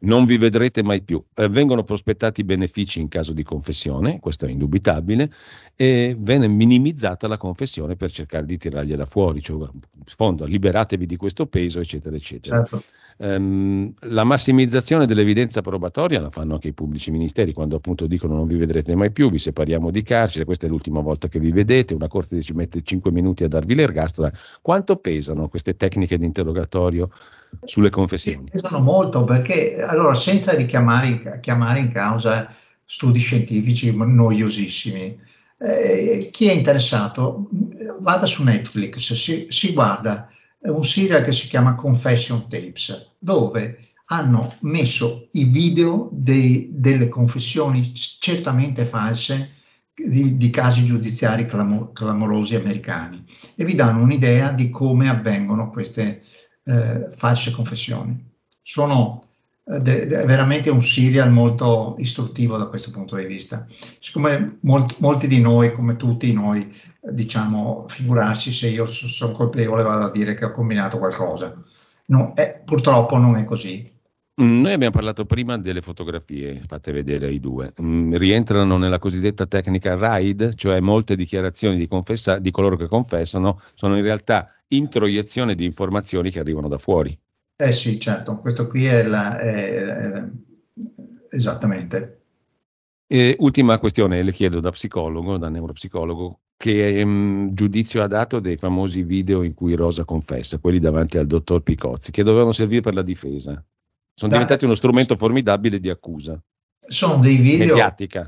[0.00, 1.22] non vi vedrete mai più.
[1.34, 5.30] Eh, vengono prospettati benefici giudici in caso di confessione, questo è indubitabile,
[5.76, 11.16] e venne minimizzata la confessione per cercare di tirargliela fuori, cioè, in fondo liberatevi di
[11.16, 12.64] questo peso, eccetera, eccetera.
[12.64, 12.82] Certo.
[13.16, 18.48] Um, la massimizzazione dell'evidenza probatoria la fanno anche i pubblici ministeri quando appunto dicono non
[18.48, 21.94] vi vedrete mai più, vi separiamo di carcere, questa è l'ultima volta che vi vedete,
[21.94, 24.32] una corte ci mette 5 minuti a darvi l'ergastolo.
[24.60, 27.08] Quanto pesano queste tecniche di interrogatorio
[27.62, 28.50] sulle confessioni?
[28.50, 32.48] Pesano molto perché allora senza richiamare chiamare in causa
[32.84, 35.18] studi scientifici noiosissimi,
[35.58, 37.48] eh, chi è interessato
[38.00, 40.28] vada su Netflix, si, si guarda
[40.60, 47.94] un serial che si chiama Confession Tapes, dove hanno messo i video dei, delle confessioni
[47.94, 49.50] certamente false
[49.94, 53.24] di, di casi giudiziari clamor, clamorosi americani
[53.54, 56.22] e vi danno un'idea di come avvengono queste
[56.64, 58.32] eh, false confessioni.
[58.60, 59.28] Sono
[59.64, 63.64] è veramente un serial molto istruttivo da questo punto di vista.
[63.98, 66.70] Siccome molti, molti di noi, come tutti noi,
[67.00, 71.56] diciamo, figurarsi se io sono colpevole vado a dire che ho combinato qualcosa.
[72.06, 73.90] No, è, purtroppo non è così.
[74.42, 77.72] Mm, noi abbiamo parlato prima delle fotografie, fate vedere i due.
[77.80, 83.60] Mm, rientrano nella cosiddetta tecnica RAID, cioè molte dichiarazioni di, confessa- di coloro che confessano
[83.74, 87.16] sono in realtà introiezione di informazioni che arrivano da fuori.
[87.56, 89.38] Eh sì, certo, questo qui è la...
[89.38, 90.28] È, è,
[91.30, 92.22] esattamente.
[93.06, 98.56] E ultima questione, le chiedo da psicologo, da neuropsicologo, che um, giudizio ha dato dei
[98.56, 102.94] famosi video in cui Rosa confessa, quelli davanti al dottor Picozzi, che dovevano servire per
[102.94, 103.52] la difesa.
[104.14, 106.40] Sono da, diventati uno strumento formidabile di accusa.
[106.80, 108.26] Sono dei video mediatica.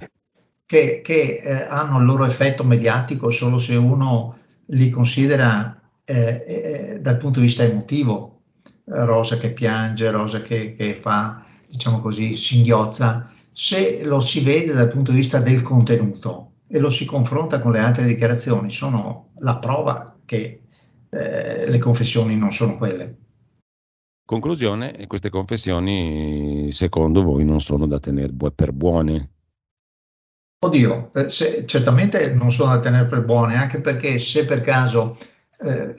[0.66, 4.36] che, che eh, hanno il loro effetto mediatico solo se uno
[4.66, 8.35] li considera eh, eh, dal punto di vista emotivo
[8.88, 14.88] Rosa che piange, Rosa che, che fa, diciamo così, singhiozza, se lo si vede dal
[14.88, 19.58] punto di vista del contenuto e lo si confronta con le altre dichiarazioni, sono la
[19.58, 20.62] prova che
[21.10, 23.16] eh, le confessioni non sono quelle.
[24.24, 29.30] Conclusione, queste confessioni secondo voi non sono da tenere per buone?
[30.64, 35.16] Oddio, eh, se, certamente non sono da tenere per buone, anche perché se per caso
[35.60, 35.94] eh,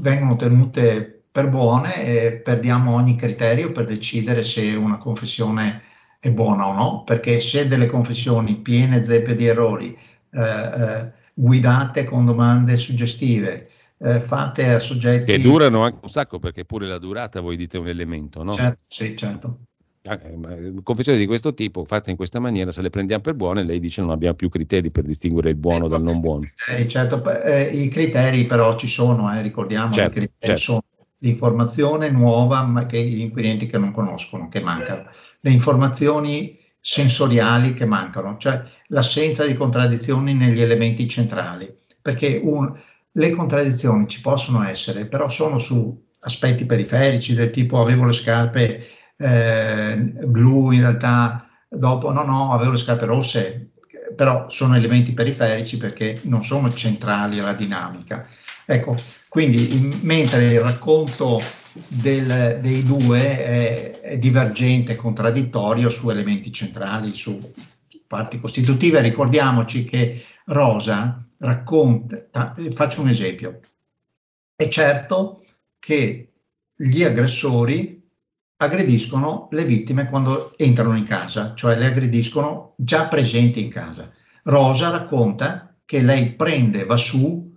[0.00, 5.82] vengono tenute per buone e perdiamo ogni criterio per decidere se una confessione
[6.18, 9.96] è buona o no, perché se delle confessioni piene zeppe di errori,
[10.32, 15.30] eh, eh, guidate con domande suggestive, eh, fatte a soggetti...
[15.30, 18.50] Che durano anche un sacco, perché pure la durata, voi dite, è un elemento, no?
[18.50, 19.58] Certo, sì, certo.
[20.06, 23.62] Ah, eh, confessioni di questo tipo, fatte in questa maniera, se le prendiamo per buone,
[23.62, 26.40] lei dice non abbiamo più criteri per distinguere il buono eh, dal non buono.
[26.40, 30.60] Criteri, certo, eh, I criteri però ci sono, eh, ricordiamo, certo, i criteri certo.
[30.60, 30.82] sono
[31.18, 37.84] l'informazione nuova ma che gli inquirenti che non conoscono, che mancano, le informazioni sensoriali che
[37.84, 42.72] mancano, cioè l'assenza di contraddizioni negli elementi centrali, perché un,
[43.12, 48.86] le contraddizioni ci possono essere, però sono su aspetti periferici del tipo avevo le scarpe
[49.16, 53.70] eh, blu, in realtà dopo no, no, avevo le scarpe rosse,
[54.14, 58.26] però sono elementi periferici perché non sono centrali alla dinamica.
[58.64, 58.96] Ecco,
[59.28, 61.40] quindi mentre il racconto
[61.86, 67.38] del, dei due è, è divergente, contraddittorio su elementi centrali, su
[68.06, 73.60] parti costitutive, ricordiamoci che Rosa racconta, faccio un esempio,
[74.56, 75.44] è certo
[75.78, 76.32] che
[76.74, 78.02] gli aggressori
[78.56, 84.10] aggrediscono le vittime quando entrano in casa, cioè le aggrediscono già presenti in casa.
[84.44, 87.47] Rosa racconta che lei prende, va su,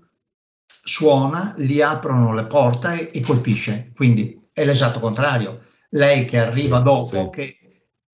[0.84, 3.92] suona, gli aprono le porte e, colpisce.
[3.96, 5.62] Quindi è l'esatto contrario.
[5.90, 7.30] Lei che arriva sì, dopo sì.
[7.32, 7.58] che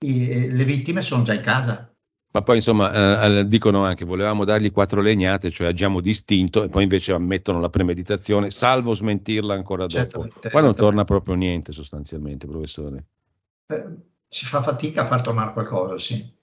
[0.06, 1.92] i, le vittime sono già in casa.
[2.30, 6.84] Ma poi insomma eh, dicono anche volevamo dargli quattro legnate, cioè agiamo distinto e poi
[6.84, 10.28] invece ammettono la premeditazione, salvo smentirla ancora dopo.
[10.52, 13.06] Qua non torna proprio niente sostanzialmente, professore.
[13.68, 13.86] Eh,
[14.28, 16.36] si fa fatica a far tornare qualcosa, sì.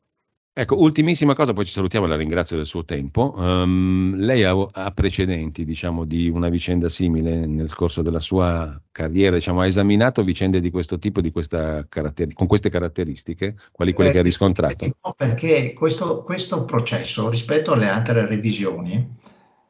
[0.57, 3.35] Ecco, ultimissima cosa, poi ci salutiamo, la ringrazio del suo tempo.
[3.37, 9.35] Um, lei ha, ha, precedenti, diciamo, di una vicenda simile nel corso della sua carriera,
[9.35, 14.13] diciamo, ha esaminato vicende di questo tipo, di caratter- con queste caratteristiche, quali quelle eh,
[14.13, 14.87] che ha riscontrato?
[15.03, 19.13] No, perché questo, questo processo, rispetto alle altre revisioni,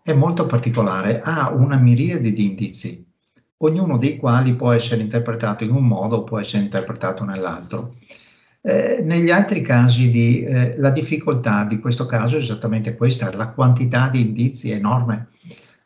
[0.03, 3.03] è molto particolare, ha una miriade di indizi,
[3.57, 7.89] ognuno dei quali può essere interpretato in un modo o può essere interpretato nell'altro.
[8.67, 13.53] Eh, negli altri casi di, eh, la difficoltà di questo caso è esattamente questa, la
[13.53, 15.29] quantità di indizi è enorme.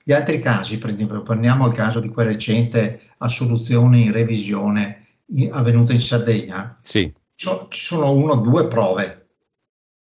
[0.05, 5.53] Gli altri casi, per esempio, prendiamo il caso di quella recente assoluzione in revisione in,
[5.53, 7.13] avvenuta in Sardegna, sì.
[7.33, 9.27] so, ci sono uno o due prove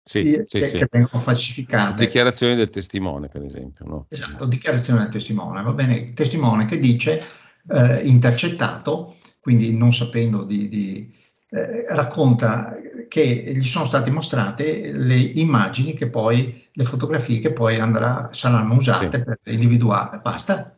[0.02, 0.76] sì, che, sì, sì.
[0.76, 2.04] che, vengono falsificate.
[2.04, 3.86] Dichiarazioni del testimone, per esempio.
[3.86, 4.06] No?
[4.08, 7.22] Esatto, dichiarazione del testimone, va bene, il testimone che dice
[7.70, 11.22] eh, intercettato, quindi non sapendo di, di
[11.54, 12.74] eh, racconta
[13.06, 18.74] che gli sono state mostrate le immagini che poi, le fotografie che poi andrà, saranno
[18.74, 19.22] usate sì.
[19.22, 20.18] per individuare.
[20.18, 20.74] Basta,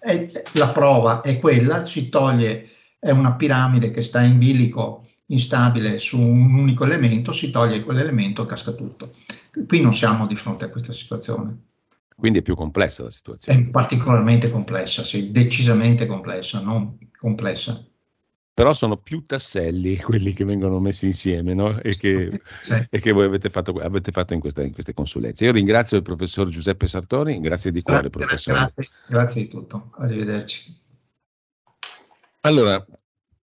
[0.00, 2.66] eh, la prova è quella, si toglie,
[2.98, 8.44] è una piramide che sta in bilico instabile su un unico elemento, si toglie quell'elemento
[8.44, 9.12] e casca tutto.
[9.66, 11.64] Qui non siamo di fronte a questa situazione.
[12.16, 13.58] Quindi è più complessa la situazione.
[13.58, 17.84] È particolarmente complessa, sì, decisamente complessa, non complessa
[18.54, 21.78] però sono più tasselli quelli che vengono messi insieme no?
[21.80, 22.86] e, che, sì.
[22.90, 25.44] e, che, voi avete fatto, avete fatto in, questa, in, queste consulenze.
[25.44, 28.58] Io ringrazio il professor Giuseppe Sartori, grazie di cuore grazie, professore.
[28.58, 30.80] Grazie, grazie di tutto, arrivederci.
[32.40, 32.84] Allora,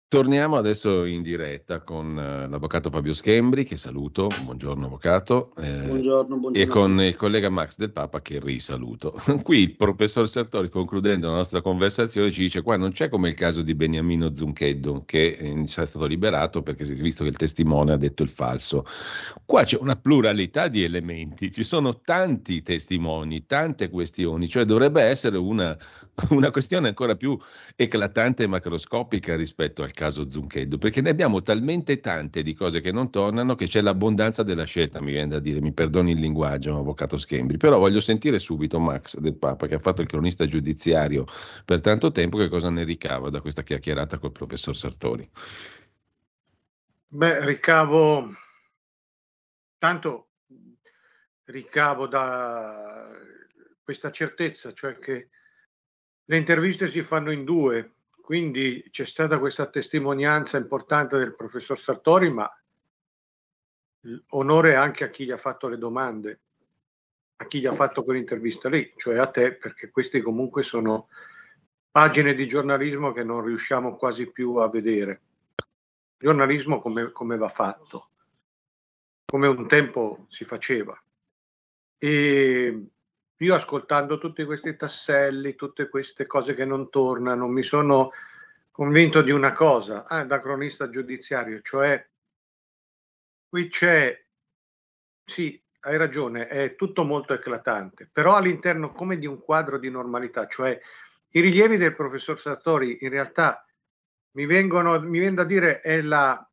[0.10, 6.36] Torniamo adesso in diretta con uh, l'avvocato Fabio Schembri, che saluto, buongiorno avvocato, eh, buongiorno,
[6.36, 6.58] buongiorno.
[6.58, 9.14] e con il collega Max del Papa che risaluto.
[9.44, 13.36] Qui il professor Sartori, concludendo la nostra conversazione, ci dice qua non c'è come il
[13.36, 17.92] caso di Beniamino Zuncheddo, che è stato liberato perché si è visto che il testimone
[17.92, 18.88] ha detto il falso.
[19.46, 25.38] Qua c'è una pluralità di elementi, ci sono tanti testimoni, tante questioni, cioè dovrebbe essere
[25.38, 25.78] una,
[26.32, 27.38] una questione ancora più
[27.76, 32.92] eclatante e macroscopica rispetto al caso Zuncheddo, perché ne abbiamo talmente tante di cose che
[32.92, 36.78] non tornano che c'è l'abbondanza della scelta, mi viene da dire, mi perdoni il linguaggio,
[36.78, 41.26] avvocato Schembri, però voglio sentire subito Max del Papa che ha fatto il cronista giudiziario
[41.66, 45.30] per tanto tempo, che cosa ne ricava da questa chiacchierata col professor Sartori.
[47.12, 48.34] Beh, ricavo
[49.80, 50.28] tanto
[51.46, 53.10] ricavo da
[53.82, 55.30] questa certezza, cioè che
[56.30, 62.30] le interviste si fanno in due, quindi c'è stata questa testimonianza importante del professor Sartori,
[62.30, 62.48] ma
[64.30, 66.42] onore anche a chi gli ha fatto le domande,
[67.38, 71.08] a chi gli ha fatto quell'intervista lì, cioè a te, perché queste comunque sono
[71.90, 75.22] pagine di giornalismo che non riusciamo quasi più a vedere.
[76.16, 78.10] Giornalismo come, come va fatto,
[79.26, 80.96] come un tempo si faceva.
[81.98, 82.88] E
[83.42, 88.12] io ascoltando tutti questi tasselli, tutte queste cose che non tornano, mi sono
[88.72, 92.06] convinto di una cosa, ah, da cronista giudiziario, cioè
[93.48, 94.26] qui c'è,
[95.26, 100.48] sì, hai ragione, è tutto molto eclatante, però all'interno come di un quadro di normalità,
[100.48, 100.78] cioè
[101.30, 103.66] i rilievi del professor Sartori in realtà
[104.32, 106.46] mi vengono, mi viene da dire, è la,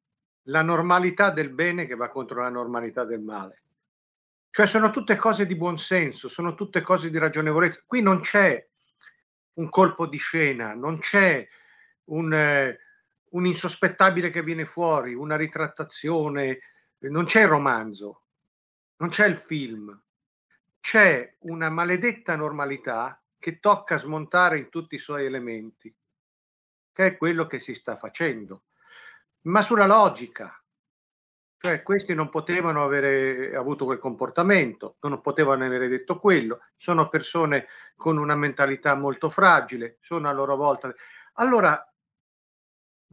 [0.44, 3.62] la normalità del bene che va contro la normalità del male.
[4.56, 7.82] Cioè sono tutte cose di buonsenso, sono tutte cose di ragionevolezza.
[7.84, 8.66] Qui non c'è
[9.56, 11.46] un colpo di scena, non c'è
[12.04, 12.78] un, eh,
[13.32, 16.60] un insospettabile che viene fuori, una ritrattazione,
[17.00, 18.22] non c'è il romanzo,
[18.96, 19.94] non c'è il film,
[20.80, 25.94] c'è una maledetta normalità che tocca smontare in tutti i suoi elementi,
[26.94, 28.62] che è quello che si sta facendo.
[29.42, 30.58] Ma sulla logica,
[31.66, 37.66] cioè questi non potevano avere avuto quel comportamento, non potevano avere detto quello, sono persone
[37.96, 40.94] con una mentalità molto fragile, sono a loro volta.
[41.34, 41.92] Allora,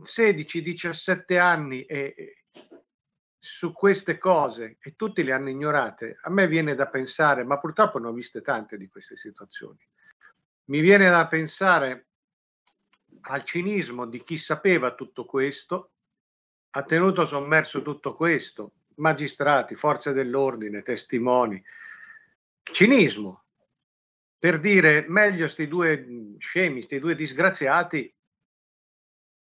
[0.04, 2.44] 16-17 anni e,
[3.40, 7.98] su queste cose e tutti le hanno ignorate, a me viene da pensare, ma purtroppo
[7.98, 9.80] ne ho viste tante di queste situazioni,
[10.66, 12.08] mi viene da pensare
[13.22, 15.93] al cinismo di chi sapeva tutto questo
[16.76, 21.64] ha tenuto sommerso tutto questo, magistrati, forze dell'ordine, testimoni,
[22.64, 23.44] cinismo,
[24.40, 28.14] per dire meglio sti due scemi, sti due disgraziati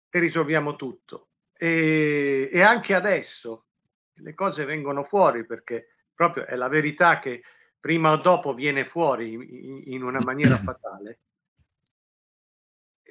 [0.08, 1.30] e risolviamo tutto.
[1.52, 3.66] E, e anche adesso
[4.14, 7.42] le cose vengono fuori perché proprio è la verità che
[7.80, 11.20] prima o dopo viene fuori in, in una maniera fatale.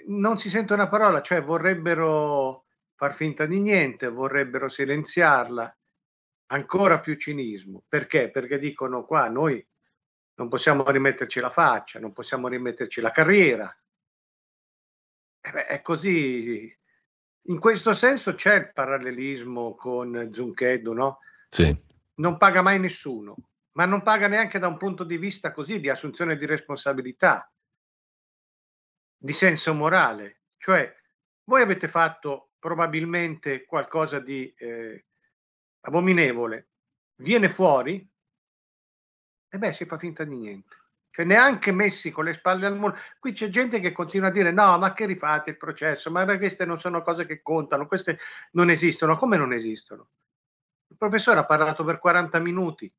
[0.07, 2.64] Non si sente una parola, cioè vorrebbero
[2.95, 5.77] far finta di niente, vorrebbero silenziarla,
[6.47, 7.83] ancora più cinismo.
[7.87, 8.29] Perché?
[8.29, 9.65] Perché dicono qua noi
[10.35, 13.77] non possiamo rimetterci la faccia, non possiamo rimetterci la carriera.
[15.39, 16.77] E beh, è così.
[17.47, 21.19] In questo senso c'è il parallelismo con Zuncheddu, no?
[21.47, 21.83] Sì.
[22.15, 23.35] Non paga mai nessuno,
[23.73, 27.49] ma non paga neanche da un punto di vista così di assunzione di responsabilità,
[29.17, 30.41] di senso morale.
[30.57, 30.93] Cioè,
[31.43, 35.05] voi avete fatto probabilmente qualcosa di eh,
[35.81, 36.69] abominevole,
[37.17, 38.03] viene fuori,
[39.47, 40.75] e beh, si fa finta di niente.
[41.11, 42.97] Cioè, neanche messi con le spalle al muro.
[43.19, 46.09] Qui c'è gente che continua a dire: no, ma che rifate il processo?
[46.09, 48.17] Ma queste non sono cose che contano, queste
[48.53, 49.15] non esistono.
[49.15, 50.09] Come non esistono?
[50.87, 52.91] Il professore ha parlato per 40 minuti.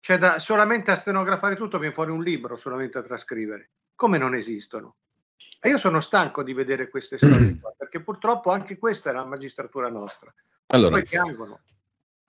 [0.00, 3.72] C'è da, solamente a stenografare tutto viene fuori un libro, solamente a trascrivere.
[3.94, 4.96] Come non esistono?
[5.60, 9.24] E io sono stanco di vedere queste storie qua, perché purtroppo anche questa è la
[9.24, 10.32] magistratura nostra.
[10.66, 11.02] Allora.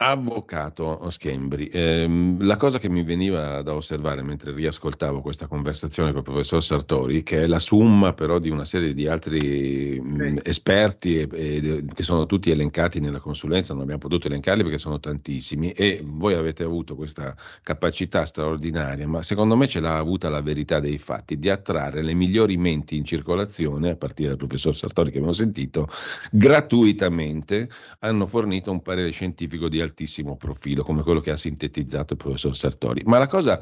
[0.02, 6.20] Avvocato Schembri, ehm, la cosa che mi veniva da osservare mentre riascoltavo questa conversazione con
[6.20, 11.20] il professor Sartori, che è la summa però di una serie di altri mh, esperti
[11.20, 15.74] e, e, che sono tutti elencati nella consulenza, non abbiamo potuto elencarli perché sono tantissimi
[15.74, 20.80] e voi avete avuto questa capacità straordinaria, ma secondo me ce l'ha avuta la verità
[20.80, 25.18] dei fatti, di attrarre le migliori menti in circolazione, a partire dal professor Sartori che
[25.18, 25.90] abbiamo sentito,
[26.32, 27.68] gratuitamente
[28.00, 32.56] hanno fornito un parere scientifico di altissimo profilo, come quello che ha sintetizzato il professor
[32.56, 33.04] Sartori.
[33.06, 33.60] Ma la cosa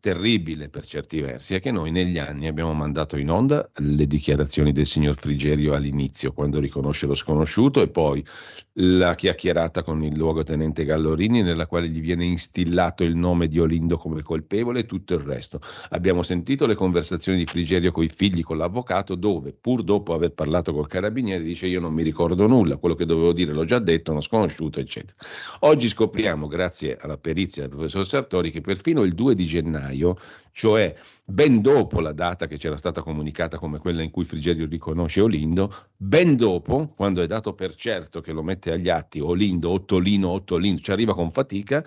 [0.00, 4.72] terribile per certi versi è che noi negli anni abbiamo mandato in onda le dichiarazioni
[4.72, 8.24] del signor Frigerio all'inizio, quando riconosce lo sconosciuto, e poi
[8.80, 13.96] la chiacchierata con il luogotenente Gallorini, nella quale gli viene instillato il nome di Olindo
[13.96, 15.60] come colpevole e tutto il resto.
[15.90, 20.32] Abbiamo sentito le conversazioni di Frigerio con i figli, con l'avvocato, dove pur dopo aver
[20.32, 23.78] parlato col carabiniere dice io non mi ricordo nulla, quello che dovevo dire l'ho già
[23.80, 25.16] detto, uno sconosciuto, eccetera.
[25.60, 30.16] Oggi scopriamo, grazie alla perizia del professor Sartori, che perfino il 2 di gennaio,
[30.52, 30.94] cioè
[31.24, 35.72] ben dopo la data che c'era stata comunicata come quella in cui Frigerio riconosce Olindo,
[35.96, 40.78] ben dopo, quando è dato per certo che lo mette agli atti Olindo, Ottolino, Ottolino,
[40.78, 41.84] ci arriva con fatica,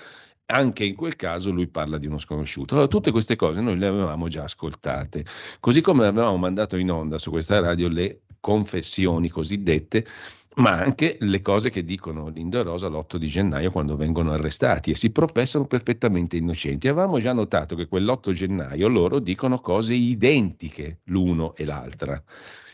[0.47, 2.73] anche in quel caso lui parla di uno sconosciuto.
[2.73, 5.25] Allora, tutte queste cose noi le avevamo già ascoltate,
[5.59, 10.05] così come avevamo mandato in onda su questa radio le confessioni cosiddette
[10.53, 14.91] ma anche le cose che dicono Lindo e Rosa l'8 di gennaio quando vengono arrestati
[14.91, 16.89] e si professano perfettamente innocenti.
[16.89, 22.21] Avevamo già notato che quell'8 gennaio loro dicono cose identiche l'uno e l'altra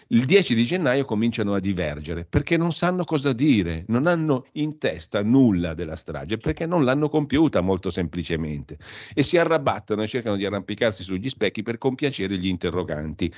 [0.09, 4.77] il 10 di gennaio cominciano a divergere perché non sanno cosa dire, non hanno in
[4.77, 8.77] testa nulla della strage perché non l'hanno compiuta molto semplicemente
[9.13, 13.33] e si arrabattano e cercano di arrampicarsi sugli specchi per compiacere gli interroganti.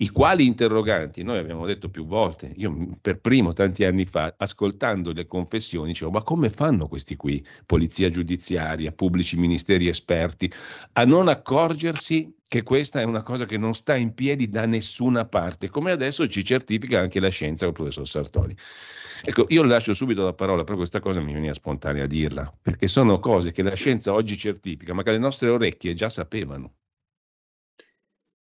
[0.00, 5.12] I quali interroganti, noi abbiamo detto più volte, io per primo tanti anni fa, ascoltando
[5.12, 10.52] le confessioni, dicevo ma come fanno questi qui, polizia giudiziaria, pubblici ministeri esperti,
[10.92, 15.24] a non accorgersi che questa è una cosa che non sta in piedi da nessuna
[15.24, 18.56] parte, come adesso ci certifica anche la scienza il professor Sartori.
[19.24, 22.86] Ecco, io lascio subito la parola, però questa cosa mi veniva spontanea a dirla, perché
[22.86, 26.74] sono cose che la scienza oggi certifica, ma che le nostre orecchie già sapevano.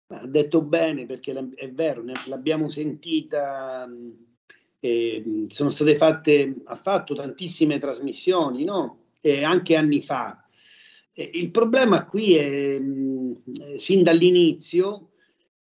[0.09, 3.89] Ha detto bene, perché è vero, l'abbiamo sentita,
[4.79, 9.07] eh, sono state fatte, ha fatto tantissime trasmissioni, no?
[9.21, 10.47] E anche anni fa.
[11.13, 15.11] E il problema qui è eh, sin dall'inizio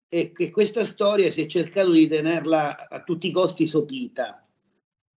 [0.07, 4.45] è che questa storia si è cercato di tenerla a tutti i costi sopita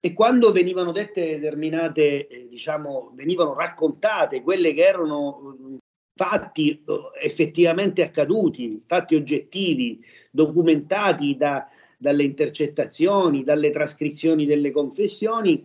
[0.07, 5.81] e quando venivano dette determinate, eh, diciamo, venivano raccontate quelle che erano
[6.17, 6.83] fatti eh,
[7.23, 11.69] effettivamente accaduti, fatti oggettivi, documentati da,
[11.99, 15.65] dalle intercettazioni, dalle trascrizioni delle confessioni,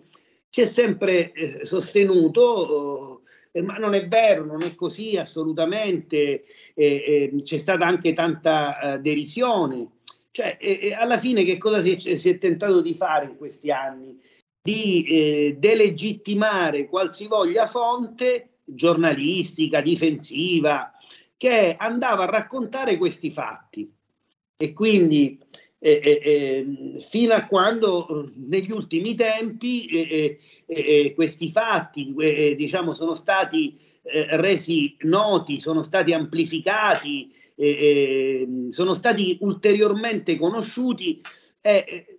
[0.49, 3.22] si è sempre eh, sostenuto
[3.52, 8.95] eh, ma non è vero, non è così assolutamente, eh, eh, c'è stata anche tanta
[8.95, 9.88] eh, derisione.
[10.32, 10.57] Cioè,
[10.98, 14.18] alla fine che cosa si è, si è, tentato di fare in questi anni?
[14.61, 20.91] Di eh, delegittimare qualsivoglia fonte giornalistica, difensiva,
[21.38, 23.91] che andava a raccontare questi fatti.
[24.57, 25.39] E quindi
[25.80, 33.80] eh, eh, fino a quando negli ultimi tempi eh, questi fatti eh, diciamo, sono stati
[34.03, 37.34] eh, resi noti, sono stati amplificati,
[38.69, 41.22] sono stati ulteriormente conosciuti
[41.61, 42.18] e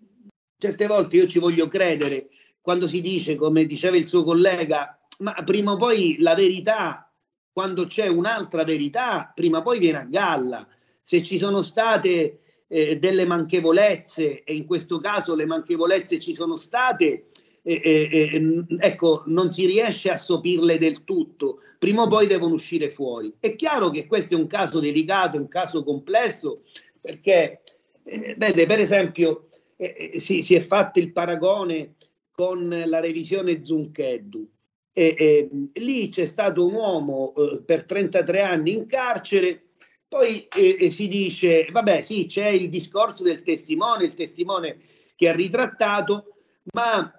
[0.57, 2.29] certe volte io ci voglio credere
[2.63, 7.11] quando si dice, come diceva il suo collega, ma prima o poi la verità,
[7.53, 10.67] quando c'è un'altra verità, prima o poi viene a galla.
[11.03, 16.57] Se ci sono state eh, delle manchevolezze, e in questo caso le manchevolezze ci sono
[16.57, 17.29] state,
[17.63, 22.91] eh, eh, ecco, non si riesce a sopirle del tutto, prima o poi devono uscire
[22.91, 23.33] fuori.
[23.39, 26.63] È chiaro che questo è un caso delicato, un caso complesso,
[27.01, 27.63] perché,
[28.05, 31.95] eh, vede, per esempio, eh, eh, si, si, è fatto il paragone
[32.31, 34.49] con la revisione Zuncheddu.
[34.93, 39.69] E, lì c'è stato un uomo eh, per 33 anni in carcere,
[40.07, 40.47] poi
[40.91, 44.77] si dice, vabbè sì, c'è il discorso del testimone, il testimone
[45.17, 46.35] che ha ritrattato,
[46.75, 47.11] ma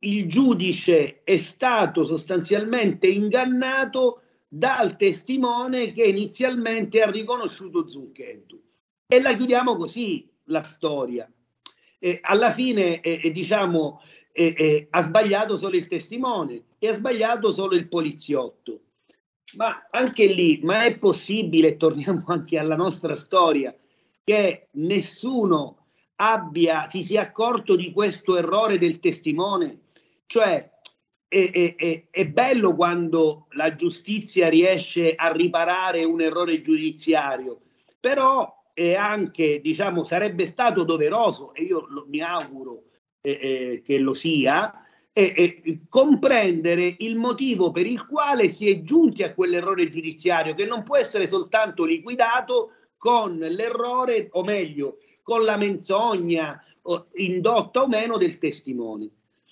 [0.00, 8.60] il giudice è stato sostanzialmente ingannato dal testimone che inizialmente ha riconosciuto Zucchetto.
[9.06, 11.30] E la chiudiamo così la storia.
[11.98, 14.00] E alla fine, eh, diciamo,
[14.36, 18.80] eh, eh, ha sbagliato solo il testimone e ha sbagliato solo il poliziotto.
[19.56, 23.74] Ma anche lì, ma è possibile, torniamo anche alla nostra storia,
[24.24, 25.86] che nessuno
[26.16, 29.82] abbia, si sia accorto di questo errore del testimone?
[30.26, 30.72] Cioè,
[31.28, 37.60] è, è, è, bello quando la giustizia riesce a riparare un errore giudiziario,
[38.00, 42.84] però è anche, diciamo, sarebbe stato doveroso, e io lo, mi auguro
[43.26, 49.22] eh, eh, che lo sia, eh, comprendere il motivo per il quale si è giunti
[49.22, 55.56] a quell'errore giudiziario, che non può essere soltanto liquidato con l'errore, o meglio, con la
[55.56, 56.62] menzogna
[57.14, 59.08] indotta o meno del testimone.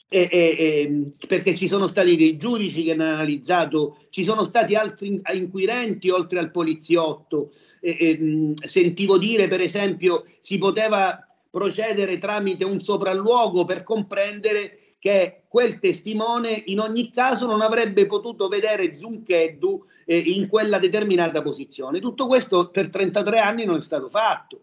[0.06, 5.18] E, e, perché ci sono stati dei giudici che hanno analizzato, ci sono stati altri
[5.32, 7.52] inquirenti oltre al poliziotto.
[7.80, 15.78] E, sentivo dire, per esempio, si poteva procedere tramite un sopralluogo per comprendere che quel
[15.78, 22.00] testimone in ogni caso non avrebbe potuto vedere Zuncheddu eh, in quella determinata posizione.
[22.00, 24.60] Tutto questo per 33 anni non è stato fatto.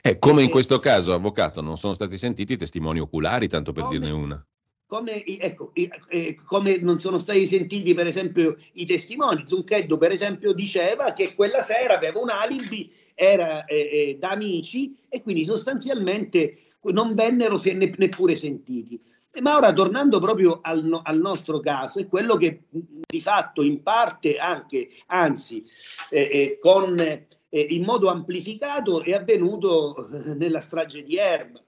[0.00, 3.98] Eh, come in questo caso, avvocato, non sono stati sentiti testimoni oculari, tanto per come,
[3.98, 4.46] dirne una.
[4.86, 9.46] Come, ecco, eh, come, non sono stati sentiti, per esempio, i testimoni.
[9.46, 14.96] Zuncheddu, per esempio, diceva che quella sera aveva un alibi, era eh, eh da amici
[15.08, 16.58] e quindi sostanzialmente
[16.92, 19.00] non vennero ne, neppure sentiti.
[19.40, 24.36] Ma ora tornando proprio al, al, nostro caso, è quello che di fatto in parte
[24.36, 25.64] anche, anzi,
[26.10, 31.60] eh, eh, con eh, in modo amplificato è avvenuto eh, nella strage di Erba.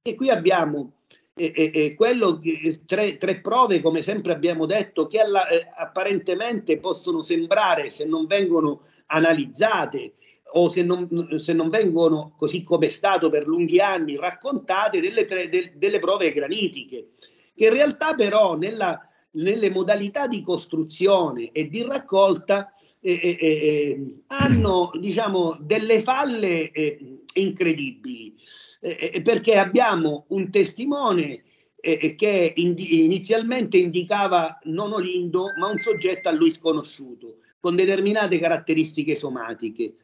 [0.00, 0.92] E qui abbiamo
[1.34, 1.94] eh,
[2.40, 5.46] che, tre, tre, prove, come sempre abbiamo detto, che alla,
[5.76, 10.14] apparentemente possono sembrare, se non vengono analizzate
[10.52, 15.24] o se non, se non, vengono, così come è stato per lunghi anni, raccontate delle,
[15.24, 17.10] tre, del, delle prove granitiche,
[17.54, 19.00] che in realtà però nella,
[19.32, 27.22] nelle modalità di costruzione e di raccolta eh, eh, eh, hanno diciamo, delle falle eh,
[27.34, 28.34] incredibili,
[28.80, 31.44] eh, eh, perché abbiamo un testimone
[31.80, 39.14] che indi- inizialmente indicava non Olindo, ma un soggetto a lui sconosciuto, con determinate caratteristiche
[39.14, 39.94] somatiche.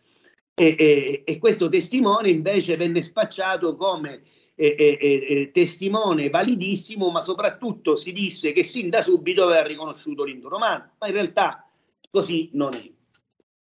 [0.58, 4.22] E, e questo testimone invece venne spacciato come
[5.52, 11.06] testimone validissimo, ma soprattutto si disse che sin da subito aveva riconosciuto l'Indo Romano, ma
[11.08, 11.70] in realtà
[12.10, 12.90] così non è.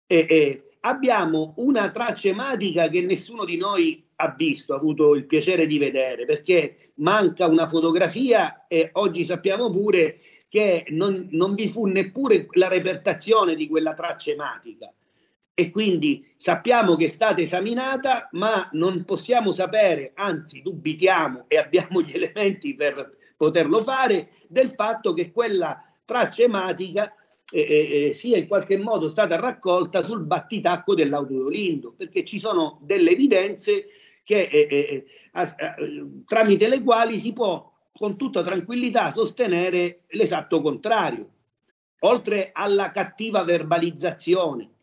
[0.07, 5.25] E, e, abbiamo una traccia ematica che nessuno di noi ha visto, ha avuto il
[5.25, 11.67] piacere di vedere, perché manca una fotografia e oggi sappiamo pure che non, non vi
[11.67, 14.89] fu neppure la repertazione di quella traccia ematica
[15.59, 22.03] e quindi sappiamo che è stata esaminata, ma non possiamo sapere, anzi dubitiamo e abbiamo
[22.03, 27.11] gli elementi per poterlo fare, del fatto che quella traccia ematica
[27.49, 31.49] eh, eh, sia in qualche modo stata raccolta sul battitacco dell'auto
[31.97, 33.87] perché ci sono delle evidenze
[34.23, 41.31] che, eh, eh, eh tramite le quali si può con tutta tranquillità sostenere l'esatto contrario,
[42.01, 44.75] oltre alla cattiva verbalizzazione.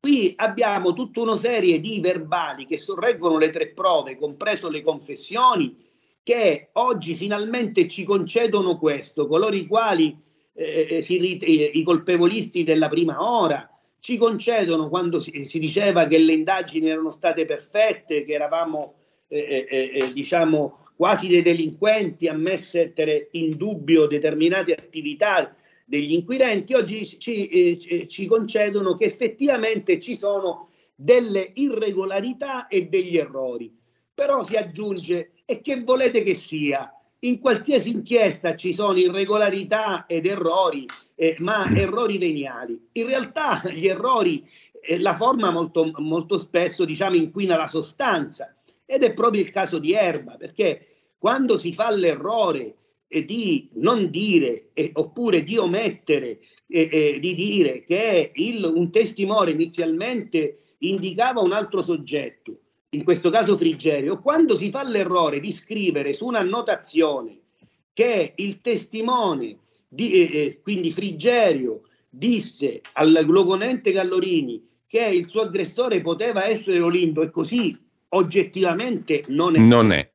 [0.00, 5.76] Qui abbiamo tutta una serie di verbali che sorreggono le tre prove, compreso le confessioni,
[6.22, 10.16] che oggi finalmente ci concedono questo, coloro i quali
[10.52, 13.68] eh, eh, si, eh, i colpevolisti della prima ora
[13.98, 18.94] ci concedono quando si, si, diceva che le indagini erano state perfette, che eravamo
[19.26, 25.56] eh, eh, eh diciamo quasi dei delinquenti a mettere in dubbio determinate attività
[25.88, 33.74] degli inquirenti, oggi ci, ci concedono che effettivamente ci sono delle irregolarità e degli errori.
[34.12, 36.92] Però si aggiunge, e che volete che sia?
[37.20, 42.88] in qualsiasi inchiesta ci sono irregolarità ed errori, eh, ma errori veniali.
[42.92, 44.48] In realtà gli errori,
[44.80, 48.54] eh, la forma molto, molto spesso diciamo inquina la sostanza
[48.84, 50.86] ed è proprio il caso di Erba, perché
[51.18, 52.76] quando si fa l'errore eh,
[53.08, 59.50] di non dire eh, oppure di omettere eh, eh, di dire che il, un testimone
[59.50, 62.58] inizialmente indicava un altro soggetto
[62.90, 67.38] in questo caso Frigerio, quando si fa l'errore di scrivere su un'annotazione
[67.92, 76.46] che il testimone, di, quindi Frigerio, disse al glogonente Gallorini che il suo aggressore poteva
[76.46, 77.76] essere Olindo e così
[78.10, 79.58] oggettivamente non è.
[79.58, 80.10] Non è.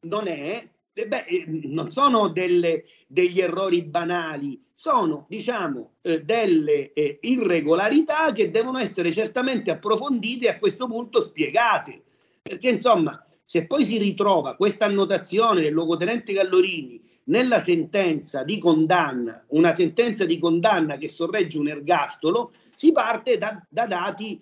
[0.00, 0.68] Non, è,
[0.98, 8.32] eh, beh, eh, non sono delle, degli errori banali, sono diciamo eh, delle eh, irregolarità
[8.32, 12.02] che devono essere certamente approfondite e a questo punto spiegate.
[12.40, 19.44] Perché insomma, se poi si ritrova questa annotazione del luogotenente Gallorini nella sentenza di condanna,
[19.48, 24.40] una sentenza di condanna che sorregge un ergastolo, si parte da, da dati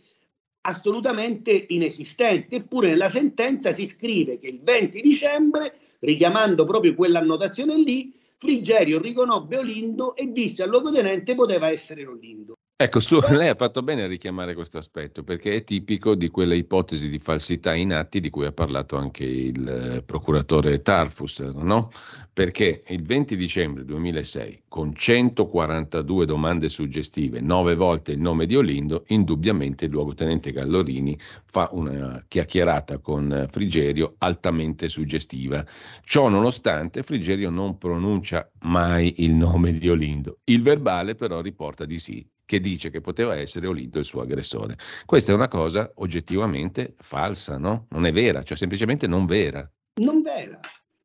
[0.61, 8.13] assolutamente inesistenti, eppure nella sentenza si scrive che il 20 dicembre, richiamando proprio quell'annotazione lì,
[8.37, 12.54] Frigerio riconobbe Olindo e disse al luogotenente poteva essere Olindo.
[12.77, 16.57] Ecco, su, lei ha fatto bene a richiamare questo aspetto perché è tipico di quelle
[16.57, 21.93] ipotesi di falsità in atti di cui ha parlato anche il eh, procuratore Tarfus, no?
[22.33, 29.05] Perché il 20 dicembre 2006, con 142 domande suggestive, nove volte il nome di Olindo,
[29.07, 35.65] indubbiamente il luogotenente Gallorini fa una chiacchierata con Frigerio altamente suggestiva.
[36.03, 40.39] Ciò nonostante, Frigerio non pronuncia mai il nome di Olindo.
[40.43, 44.77] Il verbale però riporta di sì che dice che poteva essere Olindo il suo aggressore.
[45.05, 47.87] Questa è una cosa oggettivamente falsa, no?
[47.91, 49.71] Non è vera, cioè semplicemente non vera.
[50.01, 50.59] Non vera.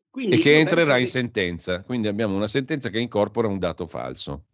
[0.09, 1.09] Quindi e che entrerà in che...
[1.11, 1.83] sentenza.
[1.83, 4.45] Quindi abbiamo una sentenza che incorpora un dato falso.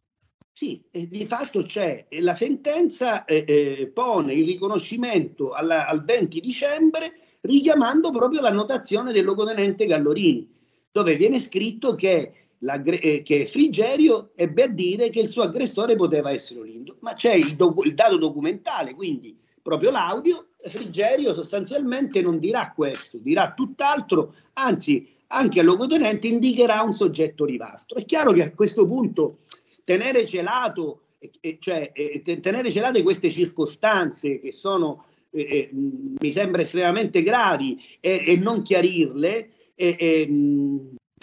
[0.52, 6.40] Sì, e di fatto c'è la sentenza eh, eh, pone il riconoscimento alla, al 20
[6.40, 10.50] dicembre richiamando proprio la notazione del logotenente Gallorini,
[10.92, 16.32] dove viene scritto che eh, che Frigerio ebbe a dire che il suo aggressore poteva
[16.32, 22.40] essere Olindo, ma c'è il, do- il dato documentale, quindi proprio l'audio, Frigerio sostanzialmente non
[22.40, 27.98] dirà questo, dirà tutt'altro, anzi anche al locotenente indicherà un soggetto rivastro.
[27.98, 29.40] È chiaro che a questo punto
[29.84, 36.62] tenere celato, eh, cioè eh, tenere celate queste circostanze che sono, eh, eh mi sembra
[36.62, 39.50] estremamente gravi e, e non chiarirle,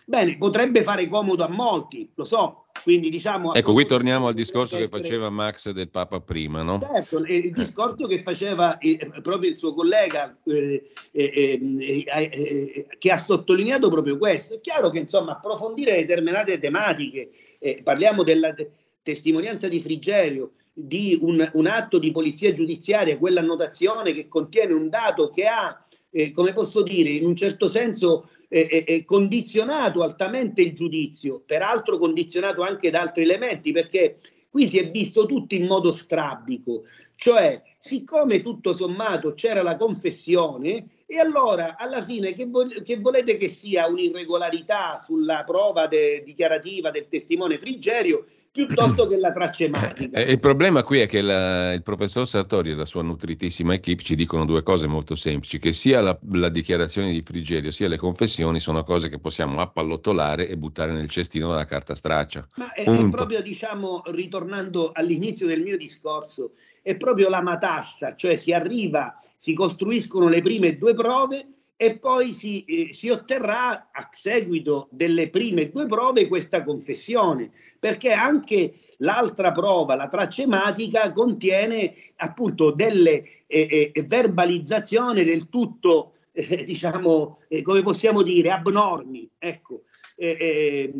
[0.06, 2.62] Bene, potrebbe fare comodo a molti, lo so.
[2.82, 3.54] Quindi diciamo.
[3.54, 6.80] Ecco, qui torniamo al discorso che faceva Max del Papa prima, no?
[6.80, 13.16] Certo, il discorso che faceva eh, proprio il suo collega, eh, eh, eh, che ha
[13.16, 14.54] sottolineato proprio questo.
[14.54, 17.30] È chiaro che insomma approfondire determinate tematiche,
[17.60, 18.70] eh, parliamo della te-
[19.02, 25.30] testimonianza di Frigerio, di un, un, atto di polizia giudiziaria, quell'annotazione che contiene un dato
[25.30, 30.74] che ha, eh, come posso dire, in un certo senso eh, eh, condizionato altamente il
[30.74, 34.18] giudizio, peraltro condizionato anche da altri elementi, perché
[34.50, 36.82] qui si è visto tutto in modo strabico,
[37.14, 43.36] cioè siccome tutto sommato c'era la confessione, e allora alla fine che, vo- che volete
[43.38, 48.26] che sia un'irregolarità sulla prova de- dichiarativa del testimone Frigerio?
[48.52, 50.18] Piuttosto che la tracematica.
[50.18, 54.00] Eh, il problema qui è che la, il professor Sartori e la sua nutritissima equip
[54.00, 57.96] ci dicono due cose molto semplici, che sia la, la, dichiarazione di Frigerio sia le
[57.96, 62.46] confessioni sono cose che possiamo appallottolare e buttare nel cestino della carta straccia.
[62.56, 66.52] Ma è, è proprio, diciamo, ritornando all'inizio del mio discorso,
[66.82, 71.46] è proprio la matassa, cioè si arriva, si costruiscono le prime due prove
[71.82, 77.50] e poi si, eh, si, otterrà a seguito delle prime due prove questa confessione,
[77.82, 86.64] perché anche l'altra prova, la tracematica, contiene appunto delle eh, eh, verbalizzazioni del tutto, eh,
[86.64, 89.28] diciamo, eh, come possiamo dire, abnormi.
[89.36, 89.82] Ecco.
[90.14, 90.92] Eh,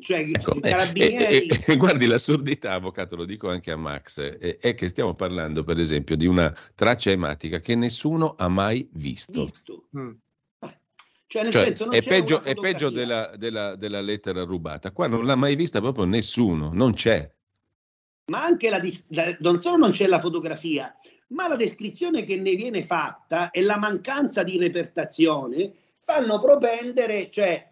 [0.00, 1.48] cioè, ecco, carabinieri...
[1.78, 6.26] guardi l'assurdità, avvocato, lo dico anche a Max, è che stiamo parlando per esempio di
[6.26, 9.44] una traccia ematica che nessuno ha mai visto.
[9.44, 9.86] visto.
[9.96, 10.10] Mm.
[11.26, 14.92] Cioè, cioè, senso, è, peggio, è, peggio, della, della, della, lettera rubata.
[14.92, 17.28] Qua non l'ha mai vista proprio nessuno, non c'è.
[18.26, 20.94] Ma anche la, la, non solo non c'è la fotografia,
[21.28, 27.66] ma la descrizione che ne viene fatta e la mancanza di repertazione fanno propendere, cioè,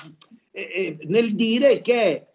[0.51, 2.27] eh, eh, nel dire che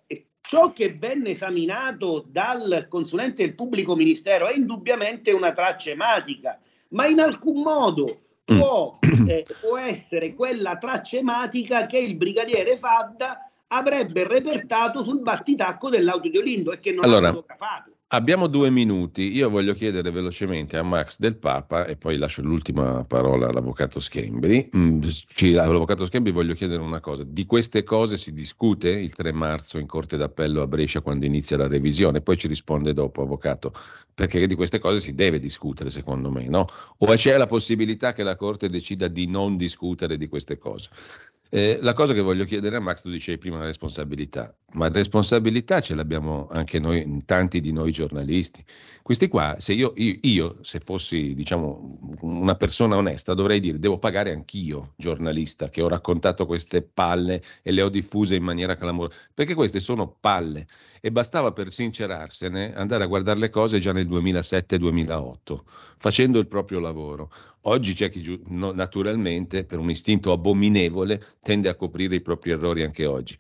[0.47, 7.05] ciò che venne esaminato dal consulente del pubblico ministero è indubbiamente una traccia ematica, ma
[7.05, 8.21] in alcun modo
[8.55, 9.29] può, mm.
[9.29, 16.29] eh, può essere quella traccia ematica che il brigadiere Fadda avrebbe repertato sul battitacco dell'auto
[16.29, 17.91] di Olindo e che non allora, ha fotografato.
[18.11, 23.03] Abbiamo due minuti, io voglio chiedere velocemente a Max del Papa e poi lascio l'ultima
[23.03, 24.69] parola all'avvocato Schembri.
[24.77, 25.01] Mm,
[25.57, 29.87] all'avvocato Schembri voglio chiedere una cosa, di queste cose si discute il 3 marzo in
[29.87, 33.73] Corte d'Appello a Brescia quando inizia la revisione, poi ci risponde dopo avvocato,
[34.13, 36.65] perché di queste cose si deve discutere secondo me, no?
[36.99, 40.91] O c'è la possibilità che la Corte decida di non discutere di queste cose?
[41.49, 45.79] Eh, la cosa che voglio chiedere a Max, tu dicevi prima la responsabilità, ma responsabilità
[45.79, 48.63] ce l'abbiamo anche noi, tanti di noi giornalisti.
[49.01, 53.97] Questi qua, se io, io, io, se fossi diciamo una persona onesta, dovrei dire devo
[53.97, 59.15] pagare anch'io, giornalista, che ho raccontato queste palle e le ho diffuse in maniera clamorosa,
[59.33, 60.65] perché queste sono palle
[61.07, 65.57] e bastava per sincerarsene andare a guardare le cose già nel 2007-2008,
[65.97, 67.31] facendo il proprio lavoro.
[67.61, 73.05] Oggi c'è chi naturalmente, per un istinto abominevole, tende a coprire i propri errori anche
[73.05, 73.37] oggi.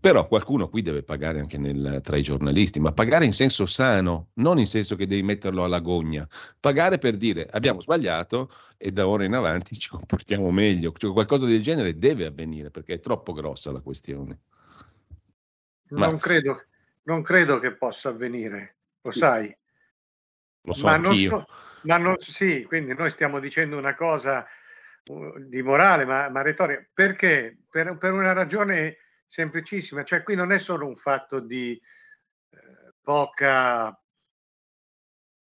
[0.00, 4.30] Però qualcuno qui deve pagare anche nel, tra i giornalisti, ma pagare in senso sano,
[4.34, 6.26] non in senso che devi metterlo alla gogna.
[6.58, 10.92] Pagare per dire abbiamo sbagliato e da ora in avanti ci comportiamo meglio.
[10.92, 14.40] Cioè, qualcosa del genere deve avvenire perché è troppo grossa la questione.
[15.88, 16.58] Non credo,
[17.06, 19.56] non credo, che possa avvenire, lo sai.
[20.62, 21.30] Lo so ma anch'io.
[21.30, 21.46] Non,
[21.82, 24.46] ma non, sì, quindi noi stiamo dicendo una cosa
[25.04, 26.84] uh, di morale, ma, ma retorica.
[26.92, 27.58] Perché?
[27.70, 30.02] Per, per, una ragione semplicissima.
[30.02, 31.80] Cioè qui non è solo un fatto di
[32.50, 33.96] eh, poca,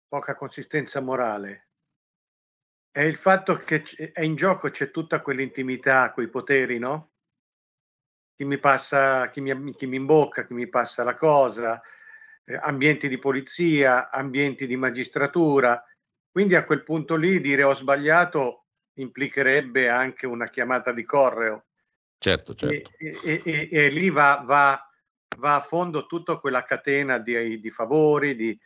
[0.07, 1.69] poca consistenza morale,
[2.91, 3.83] è il fatto che
[4.13, 7.10] è in gioco c'è tutta quell'intimità, quei poteri, no?
[8.35, 11.81] Chi mi passa, chi mi, chi mi imbocca, chi mi passa la cosa,
[12.45, 15.83] eh, ambienti di polizia, ambienti di magistratura.
[16.31, 21.65] Quindi a quel punto lì dire ho sbagliato implicherebbe anche una chiamata di correo.
[22.17, 22.91] Certo, certo.
[22.97, 24.89] E, e, e, e lì va, va,
[25.37, 28.59] va, a fondo tutta quella catena di, di favori, di,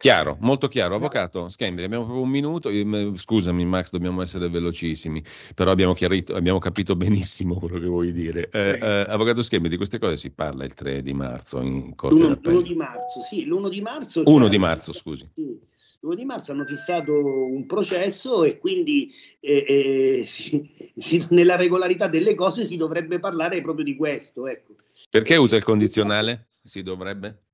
[0.00, 0.94] Chiaro, molto chiaro.
[0.94, 2.70] Avvocato Schembri, abbiamo proprio un minuto.
[3.16, 5.20] Scusami, Max, dobbiamo essere velocissimi,
[5.56, 8.48] però abbiamo, chiarito, abbiamo capito benissimo quello che vuoi dire.
[8.52, 12.14] Eh, eh, Avvocato Schembri, di queste cose si parla il 3 di marzo in Corte
[12.14, 14.22] L'1 di marzo, sì, l'1 di marzo.
[14.24, 15.28] 1 di marzo, scusi.
[15.34, 15.58] Sì.
[16.02, 22.06] L'1 di marzo hanno fissato un processo e quindi eh, eh si, si, nella regolarità
[22.06, 24.46] delle cose si dovrebbe parlare proprio di questo.
[24.46, 24.76] Ecco.
[25.10, 26.50] Perché usa il condizionale?
[26.62, 27.46] Si dovrebbe?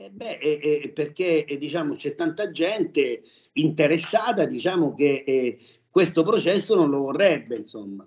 [0.00, 3.22] Eh beh, eh, perché eh, diciamo, c'è tanta gente
[3.54, 5.58] interessata diciamo, che eh,
[5.90, 8.04] questo processo non lo vorrebbe, insomma.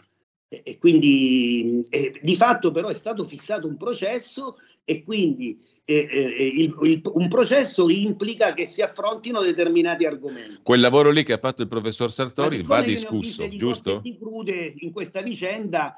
[0.48, 1.86] E, quindi
[2.22, 8.54] di fatto però è stato fissato un processo e quindi il, il, un processo implica
[8.54, 10.60] che si affrontino determinati argomenti.
[10.64, 14.00] Quel lavoro lì che ha fatto il professor Sartori va discusso, giusto?
[14.02, 15.94] Di crude in questa vicenda,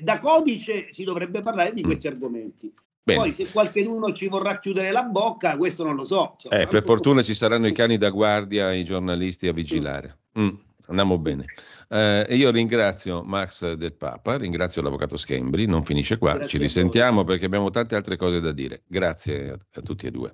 [0.00, 1.84] da codice si dovrebbe parlare di mm.
[1.84, 2.72] questi argomenti.
[3.04, 3.18] Bene.
[3.18, 6.32] Poi se qualcuno ci vorrà chiudere la bocca, questo non lo so.
[6.34, 10.18] Insomma, eh, per fortuna ci saranno i cani da guardia e i giornalisti a vigilare.
[10.38, 10.50] Mm,
[10.86, 11.46] andiamo bene.
[11.88, 17.24] Eh, io ringrazio Max del Papa, ringrazio l'avvocato Schembri, non finisce qua, Grazie ci risentiamo
[17.24, 18.82] perché abbiamo tante altre cose da dire.
[18.86, 20.32] Grazie a, a tutti e due.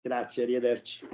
[0.00, 1.06] Grazie, arrivederci.